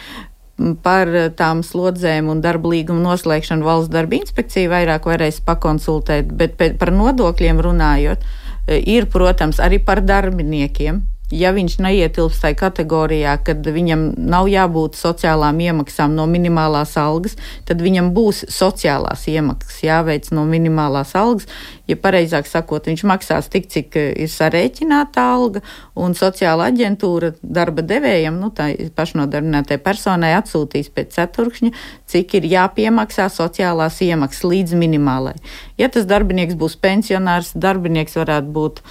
Par 0.83 1.11
tām 1.39 1.63
slodzēm 1.63 2.31
un 2.33 2.41
darba 2.43 2.73
līgumu 2.73 2.99
noslēgšanu 3.05 3.67
valsts 3.67 3.93
darba 3.95 4.19
inspekcija 4.19 4.71
vairāk 4.73 5.07
varēs 5.07 5.39
pakonsultēt, 5.47 6.33
bet 6.35 6.59
par 6.59 6.91
nodokļiem 6.95 7.63
runājot, 7.63 8.27
eh, 8.67 8.83
ir, 8.83 9.07
protams, 9.07 9.63
arī 9.63 9.79
par 9.85 10.03
darbiniekiem 10.03 11.03
ja 11.35 11.53
viņš 11.53 11.79
neietilpst 11.85 12.43
tajā 12.43 12.57
kategorijā, 12.63 13.35
kad 13.45 13.67
viņam 13.67 14.05
nav 14.17 14.49
jābūt 14.49 14.97
sociālām 14.97 15.61
iemaksām 15.61 16.15
no 16.17 16.25
minimālās 16.31 16.95
algas, 17.01 17.37
tad 17.69 17.83
viņam 17.85 18.11
būs 18.17 18.45
sociālās 18.53 19.27
iemaksas 19.29 19.83
jāveic 19.85 20.31
no 20.33 20.47
minimālās 20.49 21.15
algas. 21.19 21.49
Ja 21.89 21.97
pareizāk 22.01 22.49
sakot, 22.49 22.89
viņš 22.89 23.05
maksās 23.09 23.49
tik, 23.53 23.69
cik 23.73 23.97
ir 23.99 24.31
sarēķināta 24.33 25.25
alga, 25.35 25.63
un 25.97 26.17
sociāla 26.17 26.69
aģentūra 26.73 27.35
darba 27.43 27.85
devējam, 27.85 28.41
nu, 28.41 28.51
tā 28.55 28.71
pašnodarbinātai 28.97 29.81
personai 29.85 30.35
atsūtīs 30.39 30.93
pēc 30.95 31.17
ceturkšņa, 31.17 31.73
cik 32.09 32.39
ir 32.41 32.49
jāpiemaksā 32.55 33.29
sociālās 33.33 34.01
iemaksas 34.05 34.49
līdz 34.49 34.79
minimālai. 34.81 35.37
Ja 35.81 35.91
tas 35.93 36.09
darbinieks 36.09 36.57
būs 36.59 36.79
pensionārs, 36.81 37.53
darbinieks 37.57 38.17
varētu 38.19 38.53
būt 38.55 38.83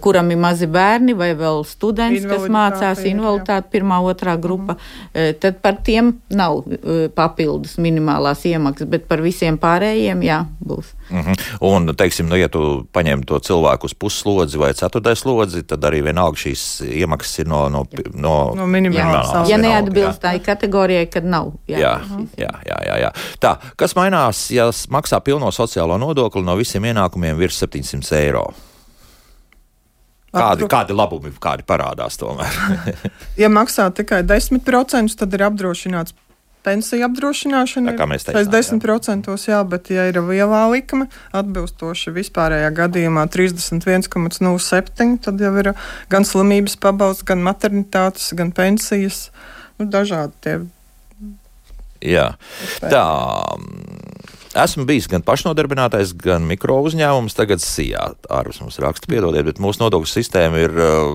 kuram 0.00 0.30
ir 0.30 0.40
mazi 0.40 0.66
bērni 0.70 1.14
vai 1.16 1.30
vēl 1.38 1.62
students, 1.66 2.26
kas 2.28 2.46
mācās 2.52 3.02
invaliditāti 3.08 3.72
pirmā, 3.72 4.00
otrā 4.04 4.36
grupa, 4.40 4.74
mm 4.74 4.78
-hmm. 5.14 5.38
tad 5.40 5.60
par 5.62 5.76
tiem 5.84 6.12
nav 6.30 6.62
eh, 6.68 7.08
papildus 7.14 7.78
minimālās 7.78 8.44
iemaksas, 8.44 8.88
bet 8.88 9.08
par 9.08 9.20
visiem 9.22 9.58
pārējiem 9.58 10.22
jā, 10.22 10.44
būs. 10.60 10.94
Mm 11.10 11.22
-hmm. 11.22 11.34
Un, 11.60 11.94
teiksim, 11.96 12.28
nu, 12.28 12.36
ja 12.36 12.48
tu 12.48 12.86
paņem 12.92 13.22
to 13.22 13.38
cilvēku 13.38 13.84
uz 13.84 13.94
puslodzi 13.94 14.58
vai 14.58 14.74
ceturtais 14.74 15.18
slodzi, 15.18 15.62
tad 15.62 15.84
arī 15.84 16.02
vienalga 16.02 16.36
šīs 16.36 16.82
iemaksas 16.84 17.38
ir 17.38 17.48
no, 17.48 17.68
no, 17.68 17.86
no, 18.14 18.52
no 18.54 18.66
minimālās. 18.66 19.48
Ja 19.48 19.58
neatbilst 19.58 20.20
tai 20.20 20.38
kategorijai, 20.40 21.06
kad 21.06 21.24
nav. 21.24 21.52
Jā. 21.68 21.78
Jā, 21.78 22.00
jā, 22.36 22.52
jā, 22.66 22.78
jā, 22.86 22.96
jā. 22.98 23.10
Tā, 23.40 23.56
kas 23.76 23.96
mainās, 23.96 24.50
ja 24.50 24.70
maksā 24.88 25.20
pilno 25.20 25.50
sociālo 25.50 25.98
nodokli 25.98 26.42
no 26.42 26.56
visiem 26.56 26.84
ienākumiem 26.84 27.36
virs 27.36 27.58
700 27.58 28.16
eiro? 28.16 28.52
Kādi, 30.28 30.66
kādi 30.68 30.92
labumi 30.96 31.32
kādi 31.40 31.64
parādās 31.64 32.18
tomēr? 32.20 32.56
ja 33.42 33.48
maksā 33.48 33.88
tikai 33.96 34.20
10%, 34.28 35.16
tad 35.16 35.36
ir 35.36 35.46
apdrošināts 35.48 36.16
pensiju 36.68 37.06
apdrošināšana. 37.08 37.92
Tā 37.92 37.98
kā 37.98 38.06
mēs 38.10 38.26
teicām. 38.26 38.80
10% 38.82 39.30
jā. 39.30 39.38
jā, 39.52 39.60
bet 39.68 39.90
ja 39.94 40.08
ir 40.10 40.20
lielā 40.24 40.64
likme, 40.72 41.08
atbilstoši 41.36 42.12
vispārējā 42.16 42.70
gadījumā 42.76 43.26
31,07, 43.32 45.14
tad 45.24 45.44
jau 45.44 45.52
ir 45.62 45.72
gan 46.12 46.28
slimības 46.28 46.78
pabalsts, 46.82 47.26
gan 47.28 47.44
maternitātes, 47.46 48.32
gan 48.38 48.52
pensijas, 48.56 49.28
nu, 49.78 49.88
dažādi 49.88 50.34
tie. 50.44 50.58
Jā, 52.04 52.28
tā 52.78 53.06
Esmu 54.58 54.88
bijis 54.88 55.06
gan 55.06 55.22
pašnodarbinātais, 55.22 56.10
gan 56.18 56.42
mikro 56.48 56.80
uzņēmums. 56.88 57.36
Tagad 57.38 57.62
sijā 57.62 58.08
ārpus 58.32 58.58
mums 58.58 58.78
raksta, 58.82 59.06
piedodiet, 59.10 59.46
bet 59.46 59.60
mūsu 59.62 59.84
nodokļu 59.84 60.10
sistēma 60.10 60.58
ir 60.64 60.74
uh, 60.74 61.12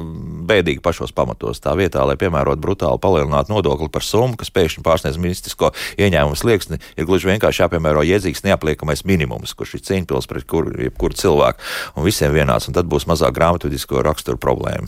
bēdīga 0.47 0.79
pašos 0.85 1.11
pamatos. 1.15 1.59
Tā 1.63 1.73
vietā, 1.75 2.05
lai 2.07 2.15
piemērot 2.19 2.61
brutāli 2.63 3.01
palielinātu 3.03 3.51
nodokli 3.51 3.89
par 3.91 4.07
summu, 4.07 4.39
kas 4.39 4.53
pēkšņi 4.55 4.85
pārsniedz 4.87 5.19
ministrisko 5.19 5.73
ieņēmumu 5.99 6.39
slieksni, 6.39 6.79
ir 6.95 7.09
gluži 7.09 7.33
vienkārši 7.33 7.65
jāpiemēro 7.65 8.05
iedzīgs 8.07 8.45
neapliekamais 8.47 9.03
minimums, 9.09 9.57
kurš 9.59 9.75
ir 9.75 9.85
cīņpils 9.91 10.31
pret 10.31 10.47
kuru, 10.47 10.77
jebkuru 10.87 11.19
cilvēku 11.19 11.67
un 11.99 12.07
visiem 12.07 12.31
vienāds, 12.35 12.71
un 12.71 12.79
tad 12.79 12.87
būs 12.87 13.09
mazāk 13.11 13.35
grāmatvidisko 13.35 14.07
raksturu 14.07 14.39
problēmu. 14.39 14.87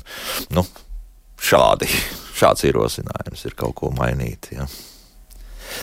Nu, 0.55 0.63
šādi, 1.43 1.91
šāds 2.39 2.69
ierosinājums 2.71 3.49
ir 3.49 3.59
kaut 3.59 3.75
ko 3.83 3.91
mainīt. 3.99 4.53
Ja. 4.55 4.71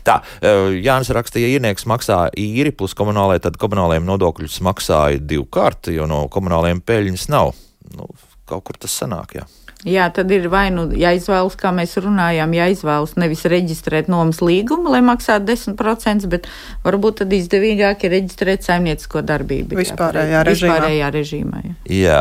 Tā, 0.06 0.20
eh, 0.40 0.78
Jānis 0.82 1.12
rakstīja, 1.14 1.48
ja 1.48 1.58
īrnieks 1.58 1.88
maksā 1.90 2.24
īri 2.38 2.74
plus 2.74 2.94
komunālajiem, 2.98 3.46
tad 3.48 3.58
komunālajiem 3.62 4.06
nodokļus 4.08 4.60
maksāja 4.64 5.20
divkārt, 5.20 5.92
jo 5.92 6.06
no 6.10 6.26
komunālajiem 6.32 6.82
peļņas 6.84 7.28
nav. 7.32 7.54
Nu, 7.96 8.08
kaut 8.48 8.64
kur 8.68 8.78
tas 8.80 8.94
sanāk, 9.02 9.36
jā. 9.40 9.48
Jā, 9.82 10.04
tad 10.14 10.30
ir 10.30 10.44
vai 10.46 10.68
nu 10.70 10.84
jāizvēlas, 10.94 11.56
kā 11.58 11.72
mēs 11.74 11.96
runājām, 11.98 12.52
jāizvēlas 12.54 13.16
nevis 13.18 13.42
reģistrēt 13.50 14.06
nomas 14.12 14.38
līgumu, 14.38 14.92
lai 14.94 15.00
maksātu 15.02 15.48
10%, 15.48 16.28
bet 16.30 16.46
varbūt 16.84 17.24
tad 17.24 17.34
izdevīgāk 17.34 18.06
ir 18.06 18.14
reģistrēt 18.14 18.62
saimniecisko 18.62 19.24
darbību. 19.26 19.74
Vispārējā 19.80 20.36
jā, 20.36 20.44
režīmā. 20.46 20.76
Vispārējā 20.78 21.08
režīmā 21.18 21.62
jā. 21.64 21.74
jā. 21.98 22.20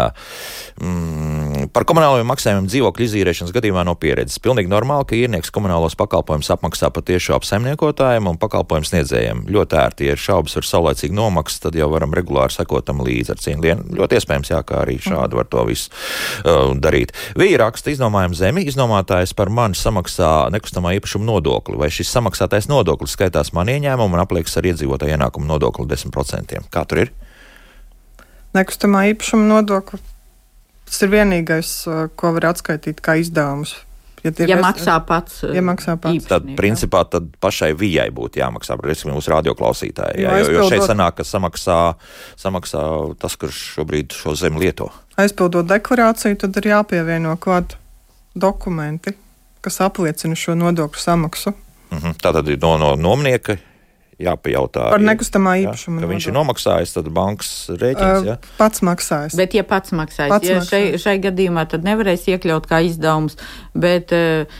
Mm, 0.82 1.41
par 1.74 1.86
komunālajiem 1.88 2.28
maksājumiem 2.28 2.68
dzīvokļu 2.70 3.06
izīrēšanas 3.06 3.54
gadījumā 3.56 3.84
no 3.88 3.94
pieredzes. 4.00 4.40
Pilnīgi 4.44 4.70
normāli, 4.72 5.08
ka 5.08 5.18
īrnieks 5.18 5.52
komunālos 5.56 5.96
pakalpojumus 6.00 6.52
apmaksā 6.56 6.90
patiešu 6.94 7.36
apsaimniekotājiem 7.38 8.28
un 8.32 8.40
pakalpojumu 8.42 8.90
sniedzējiem. 8.90 9.46
Ļoti 9.52 9.80
ērti, 9.80 10.10
ja 10.10 10.16
ir 10.16 10.22
šaubas 10.22 10.58
par 10.58 10.68
saulēcīgu 10.68 11.16
nomaksu, 11.18 11.62
tad 11.66 11.78
jau 11.80 11.88
varam 11.94 12.14
regulāri 12.18 12.56
sekot 12.56 12.88
tam 12.88 13.04
līdzi 13.06 13.34
ar 13.34 13.42
cīņu. 13.46 13.76
Ļoti 13.98 14.20
iespējams, 14.20 14.52
jā, 14.54 14.62
kā 14.68 14.84
arī 14.84 14.98
šādi 15.02 15.40
var 15.40 15.50
to 15.52 15.66
visu 15.70 15.90
uh, 15.92 16.76
darīt. 16.82 17.16
Vīri 17.40 17.60
raksta 17.62 17.94
iznomājuma 17.96 18.38
zemi, 18.38 18.66
iznomātājs 18.68 19.36
par 19.38 19.52
mani 19.54 19.80
samaksā 19.80 20.52
nekustamā 20.54 20.96
īpašuma 21.00 21.28
nodokli. 21.30 21.80
Vai 21.80 21.92
šis 21.94 22.12
samaksātais 22.12 22.70
nodoklis 22.72 23.16
skaitās 23.16 23.54
man 23.56 23.72
ieņēmumu 23.72 24.18
un 24.18 24.26
apliekas 24.26 24.60
ar 24.60 24.70
iedzīvotāju 24.72 25.16
ienākumu 25.18 25.48
nodokli 25.50 25.88
10%? 25.94 26.64
Kā 26.74 26.86
tur 26.86 27.06
ir? 27.06 27.14
Nekustamā 28.58 29.08
īpašuma 29.14 29.48
nodokli. 29.48 30.02
Tas 30.92 31.06
ir 31.06 31.14
vienīgais, 31.14 31.72
ko 32.20 32.34
var 32.36 32.52
atskaitīt 32.52 33.00
kā 33.04 33.16
izdevumus 33.22 33.78
Ja, 34.22 34.32
ja 34.46 34.58
maksā 34.62 35.00
pats, 35.06 35.40
ja 35.50 35.64
maksā 35.66 35.96
pats. 35.98 36.28
tad 36.30 36.46
principā 36.58 37.02
tad 37.10 37.32
pašai 37.42 37.72
vijai 37.78 38.10
būtu 38.14 38.38
jāmaksā, 38.38 38.78
respektīvi, 38.78 39.16
mūsu 39.18 39.34
radioklausītājai. 39.34 40.20
Jā, 40.22 40.36
jo, 40.44 40.52
jo 40.60 40.68
šeit 40.70 40.86
sanāk, 40.86 41.18
ka 41.18 41.26
samaksā, 41.26 41.78
samaksā 42.38 42.84
tas, 43.22 43.38
kurš 43.42 43.64
šobrīd 43.80 44.14
šo 44.14 44.36
zemi 44.38 44.62
lieto. 44.62 44.92
Aizpildot 45.22 45.66
deklarāciju, 45.72 46.38
tad 46.44 46.62
ir 46.62 46.70
jāpievieno 46.70 47.34
klāt 47.42 47.76
dokumenti, 48.38 49.16
kas 49.66 49.82
apliecina 49.82 50.38
šo 50.38 50.54
nodokļu 50.60 51.02
samaksu. 51.02 51.56
Mhm. 51.90 52.20
Tā 52.22 52.36
tad 52.38 52.48
ir 52.48 52.62
no, 52.62 52.76
no 52.78 52.94
nomnieka 53.00 53.58
jāpajautā. 54.22 54.88
Par 54.94 55.04
nekustamā 55.04 55.58
īpašumu. 55.66 56.04
Ja 56.04 56.12
viņš 56.12 56.30
ir 56.30 56.38
nomaksājis, 56.38 56.96
tad 56.98 57.12
bankas 57.16 57.52
rēķins. 57.74 58.30
Ja? 58.30 58.38
Pats 58.60 58.86
maksājis. 58.86 59.38
Bet, 59.40 59.58
ja 59.58 59.66
pats 59.68 59.94
maksājis, 59.96 60.32
pats 60.34 60.50
ja 60.50 60.62
maksājis. 60.62 60.98
Šai, 60.98 61.04
šai 61.04 61.18
gadījumā 61.28 61.68
tad 61.72 61.88
nevarēs 61.88 62.28
iekļaut 62.32 62.70
kā 62.70 62.82
izdevums, 62.88 63.38
bet 63.78 64.14
uh, 64.16 64.60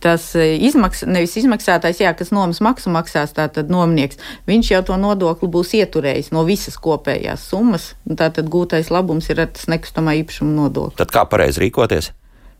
tas 0.00 0.26
izmaks, 0.38 1.02
nevis 1.08 1.34
izmaksātājs, 1.40 2.02
jā, 2.04 2.12
kas 2.16 2.30
nomas 2.34 2.60
maksu 2.64 2.92
maksās, 2.94 3.34
tātad 3.34 3.72
nomnieks, 3.72 4.20
viņš 4.48 4.70
jau 4.70 4.82
to 4.90 4.98
nodokli 5.00 5.50
būs 5.50 5.74
ieturējis 5.80 6.30
no 6.34 6.44
visas 6.46 6.78
kopējās 6.80 7.48
summas, 7.50 7.92
tātad 8.06 8.50
gūtais 8.52 8.92
labums 8.94 9.30
ir 9.32 9.42
ar 9.42 9.50
tas 9.54 9.66
nekustamā 9.70 10.14
īpašuma 10.22 10.54
nodokli. 10.54 11.00
Tad 11.02 11.14
kā 11.14 11.26
pareizi 11.30 11.66
rīkoties? 11.66 12.12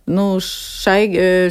Nu, 0.05 0.25
šai, 0.45 1.05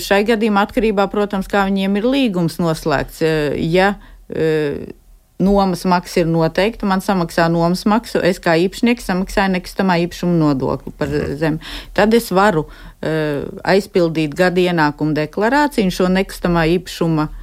šai 0.03 0.23
gadījumā 0.29 0.67
atkarībā, 0.67 1.07
protams, 1.09 1.47
kā 1.49 1.63
viņiem 1.69 1.97
ir 1.97 2.05
līgums 2.05 2.59
noslēgts. 2.61 3.23
Ja 3.57 3.95
e, 4.29 4.93
nomas 5.41 5.85
maksa 5.89 6.21
ir 6.21 6.29
noteikta, 6.29 6.85
man 6.85 7.01
samaksā 7.01 7.47
nomas 7.51 7.85
maksu, 7.89 8.21
es 8.21 8.37
kā 8.43 8.53
īpašnieks 8.61 9.09
samaksāju 9.09 9.55
nekustamā 9.55 9.97
īpašuma 10.05 10.37
nodokli 10.37 10.93
par 10.97 11.11
zemi. 11.39 11.73
Tad 11.97 12.13
es 12.13 12.29
varu 12.31 12.67
aizpildīt 13.01 14.37
gada 14.37 14.61
ienākumu 14.61 15.17
deklarāciju 15.17 15.89
un 15.89 15.95
šo 15.97 16.11
nekustamā 16.13 16.67
īpašuma 16.77 17.27
nodokli, 17.27 17.42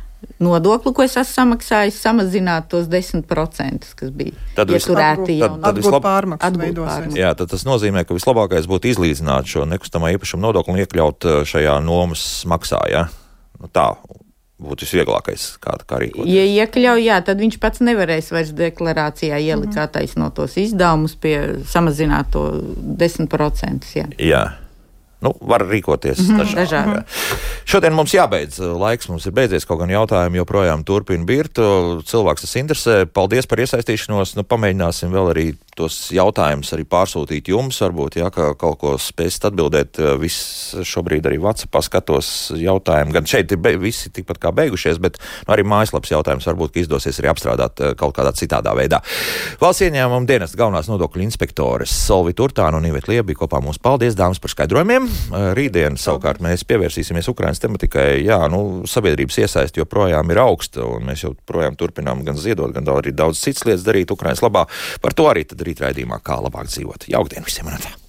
ko 0.96 1.04
es 1.04 1.16
esmu 1.16 1.32
samaksājis, 1.32 1.98
samazināt 2.00 2.68
tos 2.72 2.88
10%, 2.92 3.90
kas 3.96 4.12
bija 4.16 4.36
tad 4.56 4.72
ieturēti 4.72 5.38
jau 5.40 5.48
tad, 5.48 5.60
tad 5.64 5.80
vislab... 5.80 6.04
pārmaksas. 6.04 7.18
Jā, 7.18 7.34
tad 7.38 7.52
tas 7.52 7.66
nozīmē, 7.68 8.04
ka 8.08 8.16
vislabākais 8.16 8.68
būtu 8.70 8.92
izlīdzināt 8.94 9.48
šo 9.50 9.66
nekustamā 9.68 10.12
īpašuma 10.16 10.46
nodokli 10.48 10.76
un 10.76 10.82
iekļaut 10.84 11.28
uh, 11.28 11.42
šajā 11.48 11.76
nomas 11.84 12.24
maksā. 12.48 12.82
Ja? 12.92 13.06
Nu, 13.60 13.68
tā 13.72 13.90
būtu 14.60 14.84
visvieglākais, 14.84 15.46
kā, 15.62 15.74
kā 15.88 16.00
rīkoties. 16.02 16.30
Ja 16.30 16.44
iekļauj, 16.64 17.04
jā, 17.06 17.18
tad 17.24 17.40
viņš 17.40 17.56
pats 17.62 17.82
nevarēs 17.84 18.30
vairs 18.34 18.52
deklarācijā 18.56 19.38
ielikt 19.40 19.72
mm 19.72 19.78
-hmm. 19.78 19.84
attaisnot 19.88 20.34
tos 20.36 20.56
izdevumus 20.60 21.16
pie 21.16 21.36
samazināt 21.64 22.32
to 22.32 22.44
10%. 23.00 23.88
Jā. 23.96 24.06
jā. 24.18 24.44
Nu, 25.20 25.34
var 25.40 25.60
rīkoties 25.68 26.18
-hmm, 26.18 26.38
dažādi. 26.40 26.56
dažādi. 26.64 27.02
Šodien 27.64 27.92
mums 27.92 28.14
jābeidz. 28.14 28.58
Laiks 28.58 29.08
mums 29.08 29.26
ir 29.26 29.32
beidzies, 29.32 29.66
kaut 29.68 29.82
gan 29.82 29.90
jautājumi 29.92 30.40
joprojām 30.40 30.84
turpina 30.84 31.24
birt. 31.24 31.58
Cilvēks 32.08 32.46
tas 32.46 32.56
interesē. 32.56 33.04
Paldies 33.06 33.46
par 33.46 33.58
iesaistīšanos. 33.58 34.36
Nu, 34.36 34.42
pamēģināsim 34.42 35.12
vēl 35.12 35.30
arī 35.30 35.46
tos 35.76 35.96
jautājumus 36.14 36.72
arī 36.76 36.84
pārsūtīt 36.88 37.50
jums. 37.52 37.78
Varbūt, 37.80 38.18
ja 38.20 38.30
kaut 38.30 38.78
ko 38.80 38.94
spēsit 39.00 39.48
atbildēt. 39.50 40.00
Viss 40.20 40.74
šobrīd 40.86 41.26
arī 41.28 41.38
WhatsApp 41.42 41.80
skatos 41.86 42.50
jautājumu. 42.58 43.14
Gan 43.16 43.28
šeit 43.28 43.52
ir 43.54 43.80
visi 43.80 44.10
tikpat 44.12 44.40
kā 44.42 44.52
beigušies, 44.54 45.00
bet 45.02 45.18
nu, 45.20 45.52
arī 45.54 45.64
mājaslapas 45.66 46.12
jautājums 46.12 46.48
varbūt 46.50 46.80
izdosies 46.82 47.20
arī 47.22 47.30
apstrādāt 47.32 47.80
kaut 48.00 48.14
kādā 48.16 48.32
citādā 48.36 48.74
veidā. 48.76 49.00
Valsts 49.60 49.86
ieņēmuma 49.86 50.28
dienas 50.28 50.56
galvenās 50.58 50.90
nodokļu 50.90 51.24
inspektores 51.24 51.92
Solvi 52.06 52.34
Turtāna 52.36 52.80
un 52.80 52.88
Ivet 52.90 53.08
Liebi 53.10 53.36
kopā 53.38 53.62
mums 53.64 53.80
paldies, 53.82 54.16
dāmas, 54.18 54.40
par 54.42 54.52
skaidrojumiem. 54.52 55.08
Rītdien 55.56 55.98
savukārt 56.00 56.42
mēs 56.44 56.66
pievērsīsimies 56.68 57.30
Ukraiņas 57.32 57.62
tematikai. 57.64 58.08
Jā, 58.26 58.42
nu, 58.52 58.82
sabiedrības 58.90 59.40
iesaisti 59.44 59.82
joprojām 59.82 60.32
ir 60.32 60.42
augsta, 60.42 60.84
un 60.86 61.06
mēs 61.08 61.24
joprojām 61.24 61.78
turpinām 61.80 62.24
gan 62.26 62.38
ziedot, 62.40 62.72
gan 62.74 62.88
arī 62.94 63.14
daudz 63.16 63.40
citas 63.40 63.66
lietas 63.68 63.86
darīt 63.86 64.12
Ukraiņas 64.12 64.44
labā. 64.44 64.66
Par 65.02 65.16
to 65.16 65.28
arī 65.30 65.46
tad 65.48 65.62
rīt 65.70 65.86
raidījumā, 65.86 66.20
kā 66.26 66.42
labāk 66.42 66.70
dzīvot. 66.72 67.10
Jaukdien 67.14 67.46
visiem! 67.46 67.70
Manatā. 67.70 67.99